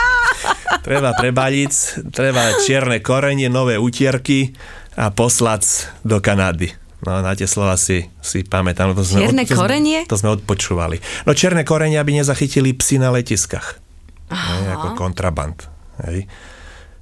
treba 0.86 1.10
prebaliť, 1.18 1.72
treba 2.14 2.54
čierne 2.62 3.02
korenie, 3.02 3.50
nové 3.50 3.82
utierky 3.82 4.54
a 4.94 5.10
poslať 5.10 5.90
do 6.06 6.22
Kanady. 6.22 6.79
No 7.00 7.20
na 7.20 7.32
tie 7.32 7.48
slova 7.48 7.74
si, 7.74 8.04
si 8.20 8.44
pamätám. 8.44 8.92
To 8.92 9.00
sme 9.00 9.24
Čierne 9.24 9.44
to 9.44 9.52
sme- 9.52 9.60
korenie? 9.60 9.98
To 10.04 10.16
sme 10.16 10.36
odpočúvali. 10.36 11.00
No 11.24 11.32
čierne 11.32 11.64
korenie, 11.64 11.96
aby 11.96 12.12
nezachytili 12.12 12.76
psy 12.76 13.00
na 13.00 13.08
letiskách. 13.08 13.80
Hej, 14.28 14.64
ako 14.70 14.94
kontraband. 14.94 15.64
Hej. 16.04 16.28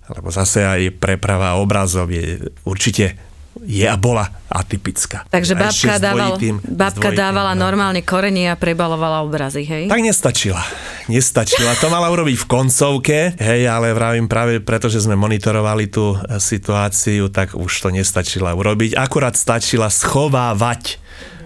Lebo 0.09 0.33
zase 0.33 0.65
aj 0.65 0.97
preprava 0.97 1.59
obrazov 1.59 2.09
je 2.09 2.41
určite 2.65 3.19
je 3.65 3.87
a 3.87 3.97
bola 3.97 4.29
atypická. 4.49 5.25
Takže 5.29 5.55
babka, 5.55 5.97
s 5.97 6.01
dával, 6.01 6.37
dvojitým- 6.37 6.61
babka 6.65 7.13
dvojitým, 7.13 7.21
dávala 7.21 7.53
no. 7.57 7.65
normálne 7.69 8.01
korenie 8.03 8.51
a 8.51 8.57
prebalovala 8.57 9.23
obrazy, 9.23 9.63
hej? 9.65 9.85
Tak 9.87 10.01
nestačila. 10.03 10.63
Nestačila. 11.07 11.73
To 11.79 11.89
mala 11.89 12.11
urobiť 12.11 12.37
v 12.37 12.47
koncovke, 12.49 13.19
hej, 13.39 13.63
ale 13.71 13.95
vravím 13.95 14.27
práve 14.27 14.59
preto, 14.61 14.91
že 14.91 15.05
sme 15.05 15.15
monitorovali 15.17 15.89
tú 15.89 16.19
e, 16.19 16.43
situáciu, 16.43 17.31
tak 17.31 17.55
už 17.55 17.71
to 17.71 17.89
nestačila 17.95 18.53
urobiť. 18.53 18.99
Akurát 18.99 19.39
stačila 19.39 19.89
schovávať 19.89 20.99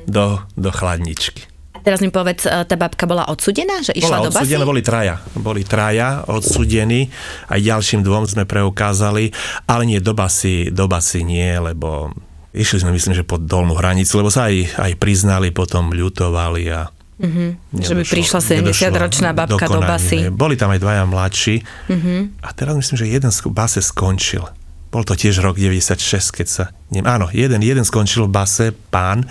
do, 0.08 0.40
do 0.58 0.70
chladničky. 0.72 1.51
Teraz 1.82 1.98
mi 2.00 2.08
povedz, 2.08 2.46
e, 2.46 2.62
tá 2.64 2.74
babka 2.78 3.04
bola 3.04 3.26
odsudená, 3.28 3.82
že 3.82 3.92
išla 3.94 4.22
Bola 4.22 4.26
do 4.26 4.30
basy? 4.32 4.46
odsudená, 4.46 4.64
boli 4.64 4.82
traja. 4.82 5.14
Boli 5.34 5.62
traja 5.66 6.22
odsudení, 6.30 7.10
aj 7.50 7.60
ďalším 7.60 8.00
dvom 8.06 8.24
sme 8.26 8.46
preukázali, 8.46 9.34
ale 9.66 9.82
nie 9.84 9.98
do 9.98 10.14
basy, 10.14 10.70
do 10.70 10.86
basy 10.86 11.26
nie, 11.26 11.58
lebo 11.58 12.14
Išli 12.52 12.84
sme, 12.84 12.92
myslím, 12.92 13.16
že 13.16 13.24
pod 13.24 13.48
dolnú 13.48 13.72
hranicu, 13.72 14.20
lebo 14.20 14.28
sa 14.28 14.52
aj, 14.52 14.76
aj 14.76 14.92
priznali, 15.00 15.56
potom 15.56 15.96
ľutovali 15.96 16.64
a 16.68 16.92
Mm-hmm. 17.22 17.78
Že 17.86 17.94
by 18.02 18.04
prišla 18.08 18.40
70-ročná 18.42 19.30
babka 19.30 19.70
do 19.70 19.78
basy. 19.78 20.26
Boli 20.26 20.58
tam 20.58 20.74
aj 20.74 20.82
dvaja 20.82 21.04
mladší 21.06 21.62
mm-hmm. 21.62 22.42
a 22.42 22.48
teraz 22.50 22.74
myslím, 22.74 22.98
že 22.98 23.06
jeden 23.06 23.30
v 23.30 23.54
base 23.54 23.78
skončil. 23.78 24.42
Bol 24.90 25.06
to 25.06 25.14
tiež 25.14 25.38
rok 25.38 25.54
96, 25.54 26.02
keď 26.34 26.46
sa... 26.50 26.64
Neviem, 26.90 27.06
áno, 27.06 27.30
jeden, 27.30 27.62
jeden 27.62 27.86
skončil 27.86 28.26
v 28.26 28.34
base, 28.34 28.74
pán, 28.90 29.22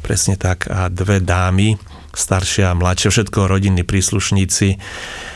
presne 0.00 0.40
tak, 0.40 0.72
a 0.72 0.88
dve 0.88 1.20
dámy, 1.20 1.76
staršia 2.18 2.74
mladšia, 2.74 3.10
všetko 3.10 3.46
rodinní 3.46 3.86
príslušníci, 3.86 4.78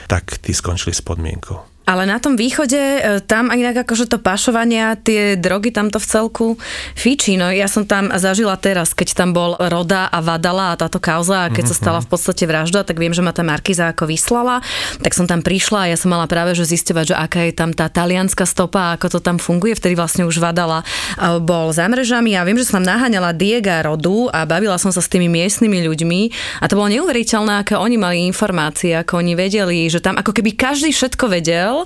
tak 0.09 0.41
tí 0.41 0.51
skončili 0.57 0.97
s 0.97 1.03
podmienkou. 1.05 1.78
Ale 1.89 2.05
na 2.05 2.21
tom 2.21 2.37
východe, 2.37 2.77
e, 2.77 3.01
tam 3.25 3.49
inak 3.49 3.89
akože 3.89 4.13
to 4.13 4.21
pašovania, 4.21 4.93
tie 5.01 5.41
drogy 5.41 5.73
tam 5.73 5.89
to 5.89 5.97
v 5.97 6.07
celku 6.07 6.47
fičí. 6.93 7.41
No 7.41 7.49
ja 7.49 7.65
som 7.65 7.89
tam 7.89 8.13
zažila 8.13 8.61
teraz, 8.61 8.93
keď 8.93 9.17
tam 9.17 9.33
bol 9.33 9.57
Roda 9.57 10.13
a 10.13 10.21
Vadala 10.21 10.77
a 10.77 10.79
táto 10.79 11.01
kauza, 11.01 11.49
a 11.49 11.53
keď 11.53 11.73
sa 11.73 11.77
mhm, 11.77 11.81
stala 11.81 12.01
v 12.05 12.09
podstate 12.13 12.45
vražda, 12.45 12.85
tak 12.85 13.01
viem, 13.01 13.17
že 13.17 13.25
ma 13.25 13.33
tá 13.33 13.41
Markiza 13.41 13.89
ako 13.89 14.05
vyslala, 14.05 14.61
tak 15.01 15.17
som 15.17 15.25
tam 15.25 15.41
prišla 15.41 15.89
a 15.89 15.91
ja 15.93 15.97
som 15.97 16.13
mala 16.13 16.29
práve 16.29 16.53
že 16.53 16.69
zistovať, 16.69 17.13
že 17.13 17.17
aká 17.17 17.41
je 17.49 17.55
tam 17.57 17.73
tá 17.73 17.89
talianská 17.89 18.45
stopa, 18.45 18.93
ako 19.01 19.17
to 19.17 19.21
tam 19.25 19.41
funguje. 19.41 19.73
Vtedy 19.73 19.97
vlastne 19.97 20.29
už 20.29 20.45
Vadala 20.45 20.85
e, 20.85 21.41
bol 21.41 21.73
za 21.73 21.89
mrežami 21.89 22.37
a 22.37 22.45
viem, 22.45 22.61
že 22.61 22.69
som 22.69 22.85
tam 22.85 22.95
naháňala 22.95 23.33
Diega 23.33 23.81
Rodu 23.81 24.29
a 24.29 24.45
bavila 24.45 24.77
som 24.77 24.93
sa 24.93 25.01
s 25.01 25.09
tými 25.09 25.27
miestnymi 25.33 25.89
ľuďmi 25.89 26.21
a 26.61 26.69
to 26.69 26.77
bolo 26.77 26.93
neuveriteľné, 26.93 27.65
aké 27.65 27.75
oni 27.81 27.97
mali 27.97 28.29
informácie, 28.29 28.93
ako 28.93 29.25
oni 29.25 29.33
vedeli, 29.33 29.89
že 29.89 30.05
tam 30.05 30.21
ako 30.21 30.37
keby 30.37 30.53
každý 30.53 30.93
všetko 30.93 31.27
vedel 31.33 31.78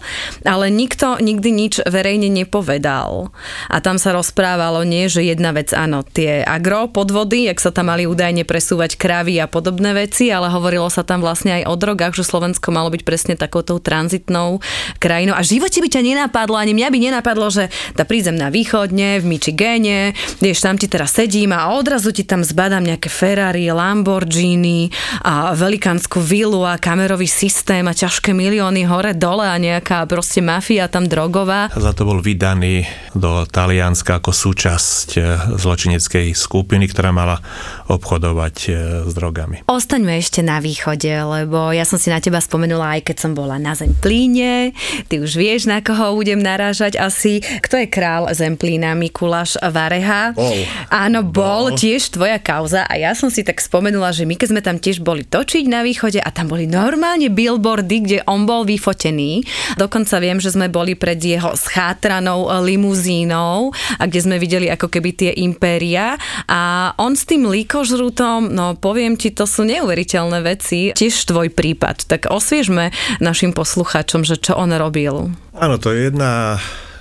ale 0.47 0.71
nikto 0.71 1.19
nikdy 1.19 1.49
nič 1.51 1.75
verejne 1.85 2.31
nepovedal. 2.31 3.35
A 3.69 3.77
tam 3.83 3.97
sa 3.99 4.15
rozprávalo 4.15 4.87
nie, 4.87 5.11
že 5.11 5.27
jedna 5.27 5.51
vec, 5.51 5.75
áno, 5.75 6.07
tie 6.07 6.47
agro 6.47 6.87
podvody, 6.87 7.51
jak 7.51 7.59
sa 7.59 7.75
tam 7.75 7.91
mali 7.91 8.07
údajne 8.07 8.47
presúvať 8.47 8.95
kravy 9.01 9.43
a 9.43 9.51
podobné 9.51 9.97
veci, 9.97 10.31
ale 10.31 10.53
hovorilo 10.53 10.87
sa 10.93 11.03
tam 11.03 11.25
vlastne 11.25 11.63
aj 11.63 11.67
o 11.67 11.75
drogách, 11.75 12.15
že 12.15 12.29
Slovensko 12.29 12.71
malo 12.71 12.93
byť 12.93 13.03
presne 13.03 13.35
takoutou 13.35 13.83
tranzitnou 13.83 14.63
krajinou. 15.03 15.35
A 15.35 15.43
v 15.43 15.59
živote 15.59 15.83
by 15.83 15.89
ťa 15.91 16.03
nenapadlo, 16.05 16.55
ani 16.55 16.77
mňa 16.77 16.89
by 16.93 16.99
nenapadlo, 17.01 17.49
že 17.51 17.73
tá 17.99 18.07
prídem 18.07 18.37
na 18.39 18.53
východne, 18.53 19.19
v 19.19 19.25
Michigane, 19.27 20.15
vieš, 20.39 20.63
tam 20.63 20.79
ti 20.79 20.87
teraz 20.87 21.17
sedím 21.17 21.51
a 21.57 21.73
odrazu 21.75 22.15
ti 22.15 22.23
tam 22.23 22.45
zbadám 22.47 22.85
nejaké 22.87 23.09
Ferrari, 23.09 23.73
Lamborghini 23.73 24.93
a 25.25 25.57
velikánsku 25.57 26.21
vilu 26.23 26.63
a 26.63 26.79
kamerový 26.79 27.27
systém 27.27 27.83
a 27.89 27.97
ťažké 27.97 28.31
milióny 28.37 28.87
hore 28.87 29.17
dole 29.17 29.49
a 29.49 29.57
nejak 29.59 29.82
nejaká 29.83 30.07
proste 30.07 30.39
mafia 30.39 30.87
tam 30.87 31.11
drogová. 31.11 31.67
Za 31.75 31.91
to 31.91 32.07
bol 32.07 32.23
vydaný 32.23 32.87
do 33.19 33.43
Talianska 33.51 34.23
ako 34.23 34.31
súčasť 34.31 35.09
e, 35.19 35.21
zločineckej 35.59 36.39
skupiny, 36.39 36.87
ktorá 36.87 37.11
mala 37.11 37.43
obchodovať 37.91 38.57
e, 38.63 38.71
s 39.11 39.13
drogami. 39.19 39.67
Ostaňme 39.67 40.23
ešte 40.23 40.39
na 40.39 40.63
východe, 40.63 41.11
lebo 41.11 41.75
ja 41.75 41.83
som 41.83 41.99
si 41.99 42.15
na 42.15 42.23
teba 42.23 42.39
spomenula 42.39 42.95
aj 42.95 43.11
keď 43.11 43.17
som 43.27 43.35
bola 43.35 43.59
na 43.59 43.75
Zemplíne. 43.75 44.71
Ty 45.11 45.19
už 45.19 45.35
vieš, 45.35 45.67
na 45.67 45.83
koho 45.83 46.15
budem 46.15 46.39
narážať 46.39 47.03
asi. 47.03 47.43
Kto 47.43 47.83
je 47.83 47.91
král 47.91 48.31
Zemplína? 48.31 48.95
Mikuláš 48.95 49.59
Vareha? 49.59 50.31
Bol. 50.31 50.63
Áno, 50.95 51.27
bol, 51.27 51.75
bol 51.75 51.75
tiež 51.75 52.15
tvoja 52.15 52.39
kauza 52.39 52.87
a 52.87 52.95
ja 53.03 53.19
som 53.19 53.35
si 53.35 53.43
tak 53.43 53.59
spomenula, 53.59 54.15
že 54.15 54.31
my 54.31 54.39
keď 54.39 54.47
sme 54.47 54.63
tam 54.63 54.79
tiež 54.79 55.03
boli 55.03 55.27
točiť 55.27 55.67
na 55.67 55.83
východe 55.83 56.23
a 56.23 56.31
tam 56.31 56.55
boli 56.55 56.71
normálne 56.71 57.27
billboardy, 57.35 57.97
kde 58.07 58.19
on 58.31 58.47
bol 58.47 58.63
vyfotený 58.63 59.43
Dokonca 59.77 60.19
viem, 60.19 60.39
že 60.39 60.53
sme 60.53 60.69
boli 60.69 60.95
pred 60.97 61.19
jeho 61.19 61.55
schátranou 61.57 62.49
limuzínou 62.63 63.73
a 63.99 64.03
kde 64.05 64.21
sme 64.21 64.37
videli 64.37 64.69
ako 64.69 64.89
keby 64.89 65.11
tie 65.13 65.31
impéria 65.41 66.17
a 66.49 66.93
on 66.99 67.17
s 67.17 67.25
tým 67.29 67.49
líkožrutom, 67.49 68.53
no 68.53 68.77
poviem 68.77 69.17
ti, 69.17 69.33
to 69.33 69.49
sú 69.49 69.65
neuveriteľné 69.67 70.39
veci. 70.45 70.93
Tiež 70.93 71.15
tvoj 71.29 71.53
prípad. 71.53 72.09
Tak 72.09 72.29
osviežme 72.33 72.93
našim 73.23 73.53
poslucháčom, 73.53 74.27
že 74.27 74.41
čo 74.41 74.59
on 74.59 74.75
robil. 74.75 75.33
Áno, 75.57 75.77
to 75.77 75.93
je 75.93 76.11
jedna 76.11 76.59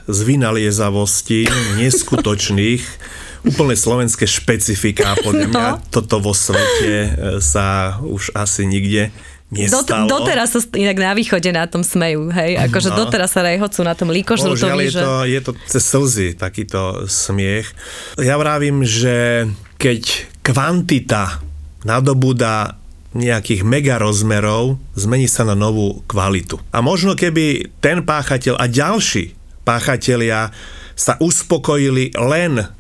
z 0.10 0.20
vynaliezavostí 0.28 1.48
neskutočných 1.80 2.84
úplne 3.50 3.74
slovenské 3.74 4.30
špecifika. 4.30 5.18
Podľa 5.22 5.48
mňa 5.50 5.70
no. 5.78 5.82
toto 5.90 6.22
vo 6.22 6.34
svete 6.34 7.18
sa 7.42 7.98
už 8.02 8.34
asi 8.38 8.70
nikde 8.70 9.10
nestalo. 9.52 10.08
Do, 10.08 10.24
doteraz 10.24 10.56
sa 10.56 10.60
inak 10.80 10.98
na 10.98 11.12
východe 11.12 11.52
na 11.52 11.68
tom 11.68 11.84
smejú, 11.84 12.32
hej? 12.32 12.56
Akože 12.58 12.96
no. 12.96 13.06
doteraz 13.06 13.36
sa 13.36 13.44
rejhocú 13.44 13.84
na 13.84 13.94
tom 13.94 14.10
líkožrutovi. 14.10 14.88
je, 14.88 14.96
že... 14.96 15.02
to, 15.04 15.14
je 15.28 15.40
to 15.44 15.52
cez 15.68 15.84
slzy, 15.84 16.28
takýto 16.40 17.06
smiech. 17.12 17.68
Ja 18.16 18.40
vravím, 18.40 18.88
že 18.88 19.46
keď 19.76 20.32
kvantita 20.42 21.44
nadobúda 21.84 22.80
nejakých 23.12 23.68
mega 23.68 24.00
rozmerov, 24.00 24.80
zmení 24.96 25.28
sa 25.28 25.44
na 25.44 25.52
novú 25.52 26.00
kvalitu. 26.08 26.56
A 26.72 26.80
možno 26.80 27.12
keby 27.12 27.76
ten 27.84 28.08
páchateľ 28.08 28.56
a 28.56 28.72
ďalší 28.72 29.36
páchatelia 29.68 30.56
sa 30.96 31.20
uspokojili 31.20 32.16
len 32.16 32.72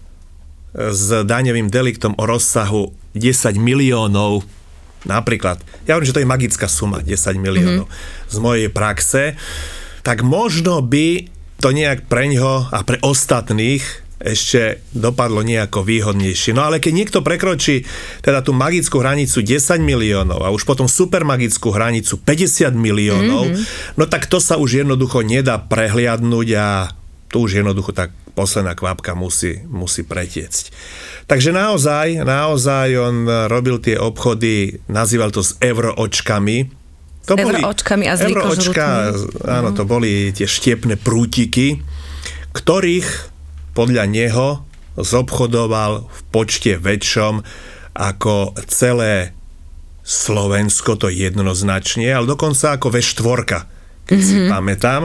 s 0.71 1.07
daňovým 1.11 1.67
deliktom 1.67 2.15
o 2.15 2.23
rozsahu 2.23 2.95
10 3.11 3.59
miliónov 3.59 4.47
napríklad, 5.05 5.61
ja 5.89 5.97
hovorím, 5.97 6.09
že 6.09 6.15
to 6.15 6.23
je 6.23 6.33
magická 6.33 6.67
suma, 6.69 7.01
10 7.01 7.17
miliónov 7.41 7.87
mm-hmm. 7.89 8.29
z 8.29 8.37
mojej 8.37 8.69
praxe, 8.69 9.23
tak 10.01 10.25
možno 10.25 10.81
by 10.81 11.29
to 11.61 11.69
nejak 11.69 12.09
pre 12.09 12.25
ňo 12.29 12.73
a 12.73 12.79
pre 12.81 12.97
ostatných 13.05 13.85
ešte 14.21 14.85
dopadlo 14.93 15.41
nejako 15.41 15.81
výhodnejšie. 15.81 16.53
No 16.53 16.69
ale 16.69 16.77
keď 16.77 16.93
niekto 16.93 17.19
prekročí 17.25 17.89
teda 18.21 18.45
tú 18.45 18.53
magickú 18.53 19.01
hranicu 19.01 19.41
10 19.41 19.81
miliónov 19.81 20.45
a 20.45 20.53
už 20.53 20.61
potom 20.63 20.85
super 20.85 21.25
magickú 21.25 21.73
hranicu 21.73 22.21
50 22.21 22.69
miliónov, 22.77 23.49
mm-hmm. 23.49 23.97
no 23.97 24.03
tak 24.05 24.29
to 24.29 24.37
sa 24.37 24.61
už 24.61 24.85
jednoducho 24.85 25.25
nedá 25.25 25.57
prehliadnúť 25.57 26.47
a 26.53 26.93
tu 27.33 27.49
už 27.49 27.65
jednoducho 27.65 27.97
tak 27.97 28.13
posledná 28.37 28.77
kvapka 28.77 29.17
musí, 29.17 29.65
musí 29.67 30.05
pretiecť. 30.05 30.63
Takže 31.31 31.55
naozaj, 31.55 32.27
naozaj 32.27 32.91
on 32.99 33.23
robil 33.47 33.79
tie 33.79 33.95
obchody, 33.95 34.83
nazýval 34.91 35.31
to 35.31 35.39
s 35.39 35.55
euroočkami. 35.63 36.67
To 37.23 37.39
boli, 37.39 37.63
euroočkami 37.63 38.03
a 38.11 38.19
s 38.19 38.27
euroočka, 38.27 39.15
áno, 39.47 39.71
to 39.71 39.87
boli 39.87 40.35
tie 40.35 40.43
štiepne 40.43 40.99
prútiky, 40.99 41.79
ktorých 42.51 43.07
podľa 43.71 44.11
neho 44.11 44.67
zobchodoval 44.99 46.11
v 46.11 46.19
počte 46.35 46.75
väčšom 46.75 47.47
ako 47.95 48.51
celé 48.67 49.31
Slovensko, 50.03 50.99
to 50.99 51.07
jednoznačne, 51.07 52.11
ale 52.11 52.27
dokonca 52.27 52.75
ako 52.75 52.91
V4 52.91 53.79
keď 53.79 53.80
mm-hmm. 54.19 54.27
si 54.27 54.35
mhm. 54.43 54.49
pamätám. 54.51 55.01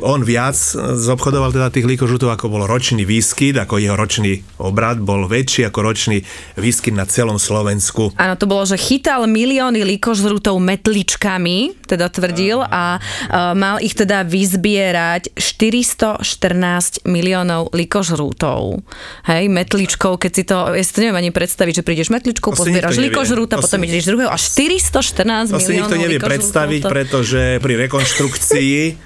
On 0.00 0.20
viac 0.24 0.56
zobchodoval 0.96 1.52
teda 1.52 1.68
tých 1.68 1.84
líkožutov, 1.84 2.32
ako 2.32 2.48
bol 2.48 2.62
ročný 2.64 3.04
výskyt, 3.04 3.58
ako 3.60 3.76
jeho 3.76 3.98
ročný 3.98 4.40
obrad 4.62 5.02
bol 5.02 5.28
väčší 5.28 5.68
ako 5.68 5.78
ročný 5.84 6.24
výskyt 6.56 6.94
na 6.94 7.04
celom 7.04 7.36
Slovensku. 7.36 8.14
Áno, 8.16 8.34
to 8.40 8.48
bolo, 8.48 8.64
že 8.64 8.80
chytal 8.80 9.28
milióny 9.28 9.84
líkožrutov 9.84 10.56
metličkami, 10.58 11.84
teda 11.84 12.08
tvrdil, 12.08 12.64
a 12.64 12.98
uh, 12.98 13.52
mal 13.52 13.78
ich 13.82 13.94
teda 13.94 14.24
vyzbierať 14.24 15.36
414 15.36 17.04
miliónov 17.06 17.70
líkožrutov. 17.74 18.82
Hej, 19.28 19.44
metličkou, 19.50 20.16
keď 20.16 20.30
si 20.32 20.42
to, 20.46 20.56
ja 20.74 20.82
si 20.82 20.92
to 20.94 21.00
neviem 21.04 21.18
ani 21.18 21.30
predstaviť, 21.34 21.80
že 21.80 21.82
prídeš 21.84 22.08
metličkou, 22.14 22.54
pozbieraš 22.54 22.96
líkožruta, 22.98 23.60
potom 23.60 23.82
ideš 23.84 24.10
druhého 24.14 24.30
a 24.30 24.38
414 24.38 25.52
miliónov 25.52 25.58
To 25.58 25.60
si 25.60 25.72
nikto 25.74 25.96
nevie 25.98 26.18
predstaviť, 26.18 26.80
to... 26.86 26.90
pretože 26.90 27.42
pri 27.58 27.74
rekonštrukcii 27.86 28.37
inštrukcii 28.38 28.96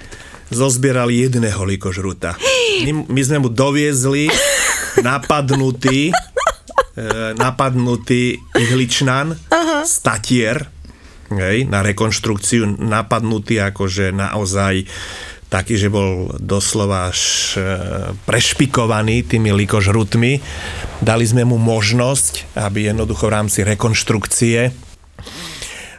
zozbierali 0.53 1.25
jedného 1.25 1.65
likožruta. 1.65 2.37
My, 3.09 3.21
sme 3.25 3.41
mu 3.41 3.49
doviezli 3.49 4.29
napadnutý 5.01 6.13
e, 6.13 7.33
napadnutý 7.33 8.37
ihličnan 8.53 9.33
uh-huh. 9.33 9.81
statier 9.81 10.69
hej, 11.33 11.65
na 11.65 11.81
rekonštrukciu 11.81 12.77
napadnutý 12.77 13.57
akože 13.65 14.13
naozaj 14.13 14.85
taký, 15.49 15.77
že 15.77 15.89
bol 15.89 16.33
doslova 16.37 17.09
až 17.09 17.21
e, 17.57 17.61
prešpikovaný 18.29 19.25
tými 19.25 19.53
likožrutmi. 19.53 20.41
Dali 21.01 21.25
sme 21.25 21.45
mu 21.45 21.57
možnosť, 21.57 22.57
aby 22.57 22.93
jednoducho 22.93 23.29
v 23.29 23.35
rámci 23.41 23.59
rekonštrukcie 23.65 24.92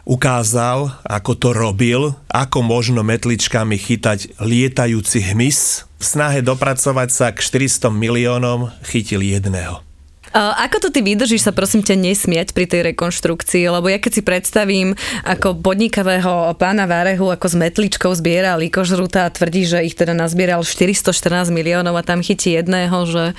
ukázal, 0.04 1.00
ako 1.04 1.32
to 1.36 1.48
robil, 1.56 2.16
ako 2.28 2.60
možno 2.60 3.00
metličkami 3.04 3.76
chytať 3.80 4.40
lietajúci 4.40 5.20
hmyz. 5.32 5.88
V 6.00 6.04
snahe 6.04 6.44
dopracovať 6.44 7.08
sa 7.08 7.26
k 7.32 7.40
400 7.40 7.88
miliónom 7.92 8.72
chytil 8.84 9.24
jedného. 9.24 9.93
Ako 10.34 10.82
to 10.82 10.88
ty 10.90 10.98
vydržíš 10.98 11.46
sa 11.46 11.52
prosím 11.54 11.86
ťa 11.86 11.94
nesmiať 11.94 12.50
pri 12.50 12.66
tej 12.66 12.90
rekonštrukcii? 12.90 13.70
Lebo 13.70 13.86
ja 13.86 14.02
keď 14.02 14.12
si 14.18 14.22
predstavím 14.26 14.98
ako 15.22 15.62
podnikavého 15.62 16.50
pána 16.58 16.90
Várehu 16.90 17.30
ako 17.30 17.46
s 17.46 17.54
metličkou 17.54 18.10
zbiera 18.18 18.58
likožruta 18.58 19.26
a 19.26 19.32
tvrdí, 19.32 19.62
že 19.62 19.86
ich 19.86 19.94
teda 19.94 20.10
nazbieral 20.10 20.66
414 20.66 21.54
miliónov 21.54 21.94
a 21.94 22.02
tam 22.02 22.18
chytí 22.18 22.58
jedného, 22.58 23.06
že... 23.06 23.30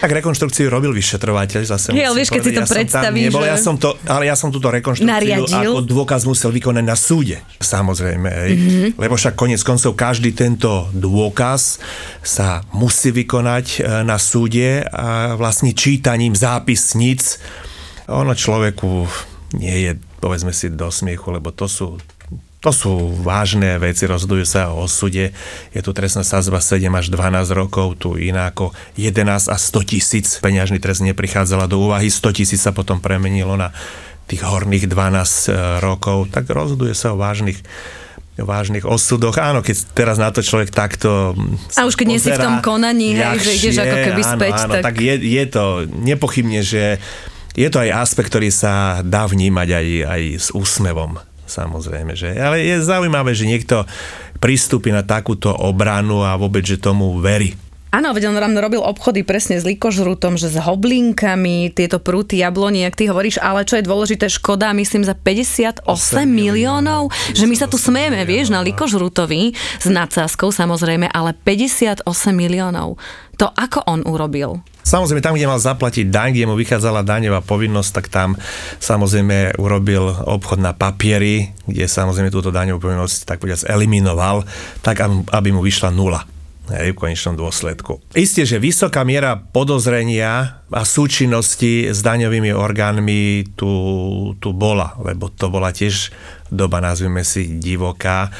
Tak 0.00 0.16
rekonštrukciu 0.16 0.72
robil 0.72 0.96
vyšetrovateľ 0.96 1.60
zase. 1.68 1.92
Ale 1.92 2.16
vieš, 2.16 2.32
keď 2.32 2.40
si 2.40 2.52
to 2.56 2.64
ja 2.64 2.68
predstavíš, 2.68 3.28
nebol, 3.28 3.44
že... 3.44 3.52
ja 3.52 3.58
som 3.60 3.76
to, 3.76 4.00
ale 4.08 4.24
ja 4.24 4.34
som 4.34 4.48
túto 4.48 4.72
rekonštrukciu 4.72 5.12
Nariadil. 5.12 5.76
ako 5.76 5.84
dôkaz 5.84 6.24
musel 6.24 6.48
vykonať 6.56 6.84
na 6.88 6.96
súde. 6.96 7.36
Samozrejme. 7.60 8.30
Mm-hmm. 8.32 8.88
Lebo 8.96 9.14
však 9.20 9.36
konec 9.36 9.60
koncov 9.60 9.92
každý 9.92 10.32
tento 10.32 10.88
dôkaz 10.96 11.76
sa 12.24 12.64
musí 12.72 13.12
vykonať 13.12 13.66
e, 13.76 13.78
na 14.08 14.16
súde 14.16 14.80
a 14.88 15.36
vlastne 15.36 15.76
čítaním 15.76 16.29
zápisníc 16.34 17.38
ono 18.10 18.34
človeku 18.34 19.06
nie 19.54 19.86
je, 19.86 19.92
povedzme 20.18 20.50
si, 20.50 20.70
do 20.70 20.90
smiechu, 20.90 21.30
lebo 21.30 21.54
to 21.54 21.70
sú 21.70 21.98
to 22.60 22.76
sú 22.76 22.92
vážne 23.24 23.80
veci, 23.80 24.04
rozhodujú 24.04 24.44
sa 24.44 24.68
o 24.68 24.84
osude. 24.84 25.32
Je 25.72 25.80
tu 25.80 25.96
trestná 25.96 26.20
sazba 26.20 26.60
7 26.60 26.92
až 26.92 27.08
12 27.08 27.56
rokov, 27.56 27.96
tu 27.96 28.20
iná 28.20 28.52
ako 28.52 28.76
11 29.00 29.48
a 29.48 29.56
100 29.56 29.80
tisíc. 29.88 30.36
Peňažný 30.44 30.76
trest 30.76 31.00
neprichádzala 31.00 31.64
do 31.64 31.80
úvahy, 31.88 32.12
100 32.12 32.36
tisíc 32.36 32.60
sa 32.60 32.76
potom 32.76 33.00
premenilo 33.00 33.56
na 33.56 33.72
tých 34.28 34.44
horných 34.44 34.92
12 34.92 34.92
e, 34.92 35.52
rokov. 35.80 36.28
Tak 36.36 36.52
rozhoduje 36.52 36.92
sa 36.92 37.16
o 37.16 37.20
vážnych 37.20 37.64
vážnych 38.38 38.86
osudoch. 38.86 39.36
Áno, 39.36 39.60
keď 39.60 39.76
teraz 39.92 40.16
na 40.16 40.30
to 40.30 40.40
človek 40.40 40.70
takto 40.70 41.34
A 41.76 41.84
už 41.84 41.98
keď 41.98 42.06
nie 42.06 42.20
si 42.22 42.30
v 42.30 42.40
tom 42.40 42.62
konaní, 42.62 43.18
hej, 43.18 43.42
že 43.42 43.52
ideš 43.58 43.76
ako 43.82 43.96
keby 44.06 44.22
áno, 44.22 44.32
späť, 44.36 44.54
áno, 44.64 44.72
tak... 44.78 44.82
tak 44.86 44.94
je, 45.02 45.14
je 45.18 45.44
to 45.50 45.64
nepochybne, 45.90 46.60
že 46.64 46.96
je 47.58 47.68
to 47.68 47.82
aj 47.82 47.90
aspekt, 48.06 48.30
ktorý 48.30 48.48
sa 48.48 49.04
dá 49.04 49.26
vnímať 49.26 49.68
aj, 49.74 49.86
aj 50.06 50.22
s 50.38 50.48
úsmevom 50.54 51.20
samozrejme. 51.50 52.14
Že, 52.14 52.38
ale 52.38 52.62
je 52.62 52.76
zaujímavé, 52.86 53.34
že 53.34 53.50
niekto 53.50 53.82
pristúpi 54.38 54.94
na 54.94 55.02
takúto 55.02 55.50
obranu 55.50 56.22
a 56.22 56.38
vôbec, 56.38 56.62
že 56.62 56.80
tomu 56.80 57.18
verí. 57.18 57.58
Áno, 57.90 58.14
veď 58.14 58.30
on 58.30 58.38
nám 58.38 58.54
robil 58.62 58.78
obchody 58.78 59.26
presne 59.26 59.58
s 59.58 59.66
likožrutom, 59.66 60.38
že 60.38 60.46
s 60.46 60.62
hoblinkami, 60.62 61.74
tieto 61.74 61.98
prúty 61.98 62.38
jabloni, 62.38 62.86
jak 62.86 62.94
ty 62.94 63.10
hovoríš, 63.10 63.42
ale 63.42 63.66
čo 63.66 63.82
je 63.82 63.82
dôležité, 63.82 64.30
škoda, 64.30 64.70
myslím, 64.78 65.02
za 65.02 65.18
58 65.18 65.82
miliónov, 66.30 67.10
že 67.34 67.50
my 67.50 67.56
sa 67.58 67.66
tu 67.66 67.82
smejeme, 67.82 68.22
vieš, 68.22 68.54
na 68.54 68.62
likožrutovi 68.62 69.58
s 69.58 69.86
nadsázkou 69.90 70.54
samozrejme, 70.54 71.10
ale 71.10 71.34
58 71.34 72.06
miliónov. 72.30 72.94
To 73.42 73.50
ako 73.50 73.82
on 73.90 74.06
urobil? 74.06 74.62
Samozrejme, 74.86 75.18
tam, 75.18 75.34
kde 75.34 75.50
mal 75.50 75.58
zaplatiť 75.58 76.14
daň, 76.14 76.30
kde 76.38 76.46
mu 76.46 76.54
vychádzala 76.54 77.02
daňová 77.02 77.42
povinnosť, 77.42 77.90
tak 77.90 78.06
tam 78.06 78.38
samozrejme 78.78 79.58
urobil 79.58 80.14
obchod 80.30 80.62
na 80.62 80.78
papieri, 80.78 81.50
kde 81.66 81.90
samozrejme 81.90 82.30
túto 82.30 82.54
daňovú 82.54 82.78
povinnosť 82.78 83.26
tak 83.26 83.42
povedať 83.42 83.66
eliminoval, 83.66 84.46
tak 84.78 85.02
aby 85.34 85.48
mu 85.50 85.58
vyšla 85.58 85.90
nula 85.90 86.22
hej, 86.72 86.94
v 86.94 86.98
konečnom 86.98 87.34
dôsledku. 87.34 87.98
Isté, 88.14 88.46
že 88.46 88.62
vysoká 88.62 89.02
miera 89.02 89.34
podozrenia 89.34 90.62
a 90.70 90.82
súčinnosti 90.86 91.90
s 91.90 91.98
daňovými 92.00 92.54
orgánmi 92.54 93.54
tu, 93.58 93.72
tu 94.38 94.50
bola, 94.54 94.94
lebo 95.02 95.30
to 95.30 95.50
bola 95.50 95.74
tiež 95.74 96.14
doba, 96.50 96.78
nazvime 96.78 97.26
si, 97.26 97.58
divoká, 97.58 98.30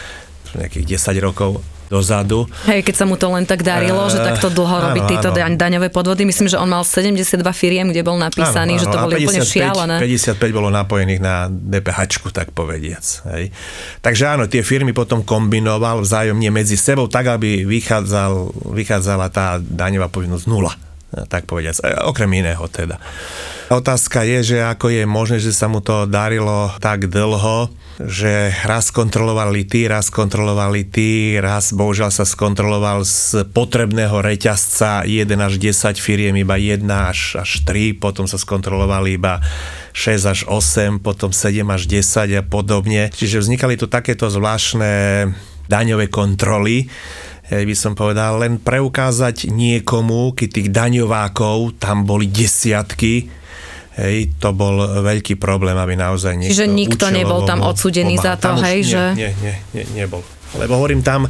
nejakých 0.55 0.99
10 0.99 1.27
rokov 1.27 1.63
dozadu. 1.91 2.47
Hej, 2.71 2.87
keď 2.87 2.95
sa 2.95 3.05
mu 3.05 3.19
to 3.19 3.27
len 3.35 3.43
tak 3.43 3.67
darilo, 3.67 4.07
uh, 4.07 4.09
že 4.09 4.23
takto 4.23 4.47
dlho 4.47 4.91
robiť 4.91 5.03
tieto 5.11 5.35
daň, 5.35 5.59
daňové 5.59 5.91
podvody. 5.91 6.23
Myslím, 6.23 6.47
že 6.47 6.55
on 6.55 6.71
mal 6.71 6.87
72 6.87 7.43
firiem, 7.51 7.91
kde 7.91 8.07
bol 8.07 8.15
napísaný, 8.15 8.79
áno, 8.79 8.81
áno, 8.81 8.83
že 8.83 8.87
to 8.87 8.99
bolo 9.03 9.15
úplne 9.19 9.43
šialené. 9.43 9.97
55 9.99 10.57
bolo 10.57 10.69
napojených 10.71 11.21
na 11.21 11.51
DPH, 11.51 12.31
tak 12.31 12.55
povediac. 12.55 13.03
Hej. 13.35 13.51
Takže 13.99 14.25
áno, 14.39 14.47
tie 14.47 14.63
firmy 14.63 14.95
potom 14.95 15.27
kombinoval 15.27 16.07
vzájomne 16.07 16.55
medzi 16.55 16.79
sebou, 16.79 17.11
tak 17.11 17.27
aby 17.27 17.67
vychádzal, 17.67 18.55
vychádzala 18.71 19.27
tá 19.35 19.59
daňová 19.59 20.07
povinnosť 20.07 20.47
nula 20.47 20.90
tak 21.11 21.47
povediac, 21.51 21.83
e, 21.83 21.91
okrem 22.07 22.31
iného 22.31 22.63
teda. 22.71 23.03
Otázka 23.71 24.27
je, 24.27 24.55
že 24.55 24.59
ako 24.67 24.91
je 24.91 25.05
možné, 25.07 25.39
že 25.39 25.55
sa 25.55 25.71
mu 25.71 25.79
to 25.79 26.11
darilo 26.11 26.75
tak 26.83 27.07
dlho, 27.07 27.71
že 28.03 28.51
raz 28.67 28.91
kontrolovali 28.91 29.63
tí, 29.63 29.87
raz 29.87 30.11
kontrolovali 30.11 30.89
tí, 30.89 31.39
raz 31.39 31.71
bohužiaľ 31.71 32.11
sa 32.11 32.27
skontroloval 32.27 33.07
z 33.07 33.47
potrebného 33.53 34.19
reťazca 34.25 35.07
1 35.07 35.29
až 35.39 35.55
10 35.61 36.03
firiem 36.03 36.35
iba 36.41 36.59
1 36.59 36.83
až, 36.89 37.39
až 37.39 37.63
3, 37.63 38.01
potom 38.01 38.25
sa 38.25 38.41
skontrolovali 38.41 39.21
iba 39.21 39.39
6 39.95 40.33
až 40.33 40.41
8, 40.49 40.99
potom 40.99 41.31
7 41.31 41.63
až 41.71 41.87
10 41.87 42.41
a 42.41 42.43
podobne. 42.43 43.13
Čiže 43.13 43.45
vznikali 43.45 43.79
tu 43.79 43.87
takéto 43.87 44.27
zvláštne 44.33 45.29
daňové 45.71 46.11
kontroly, 46.11 46.91
by 47.51 47.75
som 47.75 47.99
povedal, 47.99 48.39
len 48.39 48.63
preukázať 48.63 49.51
niekomu, 49.51 50.39
keď 50.39 50.49
tých 50.49 50.69
daňovákov 50.71 51.83
tam 51.83 52.07
boli 52.07 52.31
desiatky, 52.31 53.43
Hej, 54.01 54.33
to 54.41 54.57
bol 54.57 55.03
veľký 55.05 55.37
problém, 55.37 55.77
aby 55.77 55.99
naozaj 55.99 56.33
niekto 56.33 56.57
Čiže 56.57 56.73
nikto 56.73 57.07
nebol 57.13 57.45
tam 57.45 57.61
odsudený 57.61 58.17
za 58.17 58.41
to, 58.41 58.57
hej? 58.63 58.81
Už, 58.81 58.89
že... 58.89 59.05
Nie, 59.13 59.31
nie, 59.43 59.55
nie, 59.77 59.85
nebol. 59.93 60.25
Lebo 60.57 60.81
hovorím, 60.81 61.05
tam 61.05 61.29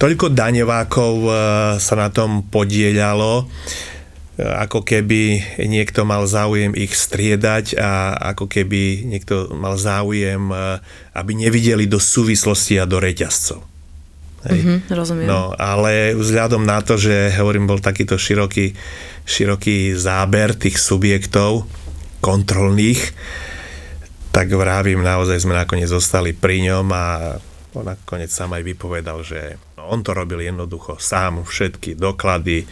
toľko 0.00 0.34
daňovákov 0.34 1.12
e, 1.22 1.30
sa 1.78 1.94
na 1.94 2.10
tom 2.10 2.42
podielalo, 2.44 3.44
e, 3.44 4.42
ako 4.42 4.82
keby 4.82 5.38
niekto 5.70 6.02
mal 6.02 6.26
záujem 6.26 6.74
ich 6.74 6.92
striedať 6.98 7.78
a 7.78 8.18
ako 8.34 8.50
keby 8.50 9.06
niekto 9.06 9.54
mal 9.54 9.78
záujem, 9.78 10.50
e, 10.50 10.82
aby 11.14 11.32
nevideli 11.38 11.86
do 11.86 12.02
súvislosti 12.02 12.80
a 12.80 12.90
do 12.90 12.98
reťazcov. 12.98 13.69
Hej. 14.48 14.60
Mm-hmm, 14.60 14.78
rozumiem. 14.96 15.28
No, 15.28 15.52
ale 15.52 16.16
vzhľadom 16.16 16.64
na 16.64 16.80
to, 16.80 16.96
že 16.96 17.36
hovorím, 17.36 17.68
bol 17.68 17.76
takýto 17.76 18.16
široký, 18.16 18.72
široký 19.28 19.92
záber 19.92 20.56
tých 20.56 20.80
subjektov, 20.80 21.68
kontrolných, 22.24 23.12
tak 24.32 24.48
vravím, 24.54 25.04
naozaj 25.04 25.44
sme 25.44 25.58
nakoniec 25.58 25.90
zostali 25.90 26.32
pri 26.32 26.72
ňom 26.72 26.86
a 26.88 27.36
on 27.76 27.84
nakoniec 27.86 28.32
sám 28.32 28.56
aj 28.56 28.62
vypovedal, 28.64 29.20
že 29.20 29.60
on 29.76 30.00
to 30.00 30.16
robil 30.16 30.40
jednoducho 30.40 30.96
sám, 30.96 31.44
všetky 31.44 31.98
doklady, 31.98 32.64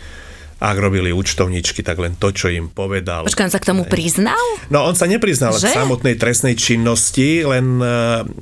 ak 0.58 0.74
robili 0.74 1.14
účtovničky, 1.14 1.86
tak 1.86 2.02
len 2.02 2.18
to, 2.18 2.34
čo 2.34 2.50
im 2.50 2.66
povedal. 2.66 3.22
Počkaj, 3.30 3.46
on 3.46 3.54
sa 3.54 3.62
k 3.62 3.70
tomu 3.70 3.86
priznal? 3.86 4.42
No, 4.74 4.90
on 4.90 4.98
sa 4.98 5.06
nepriznal 5.06 5.54
že? 5.54 5.70
k 5.70 5.78
samotnej 5.78 6.18
trestnej 6.18 6.58
činnosti, 6.58 7.46
len 7.46 7.78
e, 7.78 7.86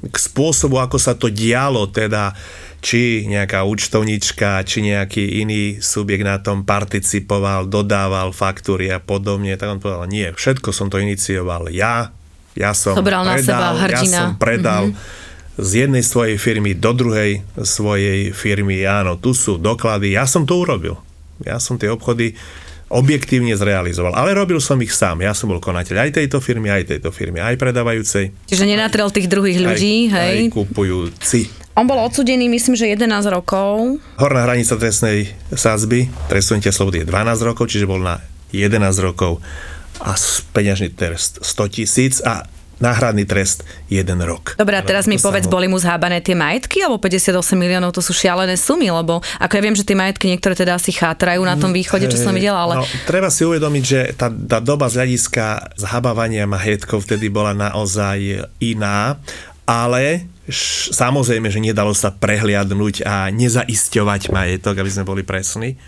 k 0.09 0.17
spôsobu, 0.17 0.81
ako 0.81 0.97
sa 0.97 1.13
to 1.13 1.29
dialo, 1.29 1.93
teda 1.93 2.33
či 2.81 3.27
nejaká 3.27 3.67
účtovnička, 3.67 4.63
či 4.63 4.85
nejaký 4.85 5.43
iný 5.43 5.83
subjekt 5.83 6.25
na 6.25 6.39
tom 6.39 6.63
participoval, 6.63 7.67
dodával 7.67 8.31
faktúry 8.31 8.93
a 8.93 9.03
podobne, 9.03 9.57
tak 9.59 9.77
on 9.77 9.81
povedal, 9.83 10.07
nie, 10.07 10.31
všetko 10.31 10.71
som 10.71 10.93
to 10.93 11.03
inicioval 11.03 11.69
ja, 11.73 12.15
ja 12.57 12.73
som 12.73 12.97
Sobral 12.97 13.27
predal, 13.27 13.37
na 13.37 13.45
seba 13.45 13.69
hrdina. 13.77 14.01
ja 14.01 14.11
som 14.17 14.29
predal 14.41 14.83
mm-hmm. 14.91 15.61
z 15.61 15.71
jednej 15.87 16.05
svojej 16.05 16.37
firmy 16.41 16.73
do 16.73 16.93
druhej 16.97 17.45
svojej 17.61 18.33
firmy, 18.33 18.85
áno, 18.89 19.21
tu 19.21 19.37
sú 19.37 19.61
doklady, 19.61 20.17
ja 20.17 20.25
som 20.25 20.49
to 20.49 20.57
urobil. 20.57 20.97
Ja 21.45 21.61
som 21.61 21.77
tie 21.77 21.93
obchody 21.93 22.33
objektívne 22.89 23.53
zrealizoval. 23.59 24.15
Ale 24.15 24.33
robil 24.33 24.63
som 24.63 24.79
ich 24.79 24.95
sám. 24.95 25.21
Ja 25.21 25.35
som 25.35 25.51
bol 25.51 25.59
konateľ 25.59 26.07
aj 26.07 26.23
tejto 26.23 26.39
firmy, 26.39 26.71
aj 26.71 26.97
tejto 26.97 27.11
firmy, 27.11 27.43
aj 27.43 27.59
predávajúcej. 27.59 28.31
Čiže 28.47 28.65
nenatrel 28.65 29.11
tých 29.11 29.27
druhých 29.27 29.59
ľudí, 29.59 30.09
aj, 30.09 30.15
hej? 30.15 30.37
Aj 30.47 30.55
kupujúci. 30.55 31.66
On 31.77 31.85
bol 31.85 32.01
odsudený, 32.01 32.49
myslím, 32.49 32.73
že 32.73 32.89
11 32.89 33.29
rokov. 33.29 34.01
Horná 34.17 34.49
hranica 34.49 34.81
trestnej 34.81 35.29
sázby, 35.53 36.09
trestunutia 36.25 36.73
slobody 36.73 37.05
je 37.05 37.13
12 37.13 37.37
rokov, 37.45 37.69
čiže 37.69 37.85
bol 37.85 38.01
na 38.01 38.25
11 38.49 38.81
rokov 39.05 39.45
a 40.01 40.17
peňažný 40.57 40.97
trest 40.97 41.45
100 41.45 41.77
tisíc 41.77 42.25
a 42.25 42.49
náhradný 42.81 43.29
trest 43.29 43.61
jeden 43.93 44.25
rok. 44.25 44.57
Dobre, 44.57 44.81
a 44.81 44.85
teraz 44.85 45.05
mi 45.05 45.21
povedz, 45.21 45.49
boli 45.53 45.69
mu 45.69 45.77
zhábané 45.77 46.25
tie 46.25 46.33
majetky, 46.33 46.81
alebo 46.81 46.97
58 46.97 47.37
miliónov, 47.57 47.93
to 47.93 48.01
sú 48.01 48.17
šialené 48.17 48.57
sumy, 48.57 48.89
lebo 48.89 49.21
ako 49.37 49.53
ja 49.57 49.63
viem, 49.65 49.77
že 49.77 49.85
tie 49.85 49.97
majetky 49.97 50.33
niektoré 50.33 50.57
teda 50.57 50.81
asi 50.81 50.97
chátrajú 50.97 51.45
na 51.45 51.61
tom 51.61 51.77
východe, 51.77 52.09
čo 52.09 52.17
som 52.17 52.33
videla, 52.33 52.65
ale... 52.65 52.75
No, 52.81 52.89
treba 53.05 53.29
si 53.29 53.45
uvedomiť, 53.45 53.85
že 53.85 54.01
tá, 54.17 54.33
tá 54.33 54.65
doba 54.65 54.89
z 54.89 55.05
hľadiska 55.05 55.77
zhabávania 55.77 56.49
majetkov 56.49 57.05
vtedy 57.05 57.29
bola 57.29 57.53
naozaj 57.53 58.49
iná, 58.61 59.21
ale 59.65 60.36
samozrejme, 60.93 61.51
že 61.51 61.63
nedalo 61.63 61.93
sa 61.95 62.15
prehliadnúť 62.15 63.03
a 63.03 63.29
nezaisťovať 63.35 64.31
majetok, 64.31 64.75
aby 64.79 64.91
sme 64.91 65.09
boli 65.09 65.23
presní 65.27 65.79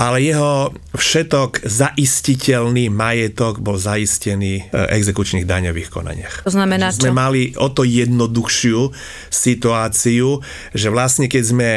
ale 0.00 0.22
jeho 0.22 0.70
všetok 0.94 1.66
zaistiteľný 1.66 2.88
majetok 2.94 3.58
bol 3.58 3.74
zaistený 3.74 4.70
v 4.70 4.86
exekučných 4.96 5.44
daňových 5.44 5.90
konaniach. 5.90 6.34
To 6.46 6.54
znamená 6.54 6.88
že 6.88 7.04
Sme 7.04 7.12
mali 7.12 7.52
o 7.58 7.68
to 7.68 7.82
jednoduchšiu 7.82 8.94
situáciu, 9.28 10.40
že 10.72 10.88
vlastne 10.88 11.26
keď 11.28 11.42
sme 11.42 11.70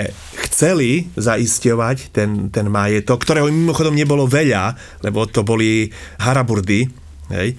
chceli 0.47 1.09
zaisťovať 1.17 2.13
ten, 2.13 2.53
ten 2.53 2.69
majetok, 2.69 3.19
ktorého 3.25 3.49
mimochodom 3.49 3.97
nebolo 3.97 4.29
veľa, 4.29 4.77
lebo 5.01 5.25
to 5.25 5.41
boli 5.41 5.91
haraburdy, 6.21 7.02
Hej. 7.31 7.55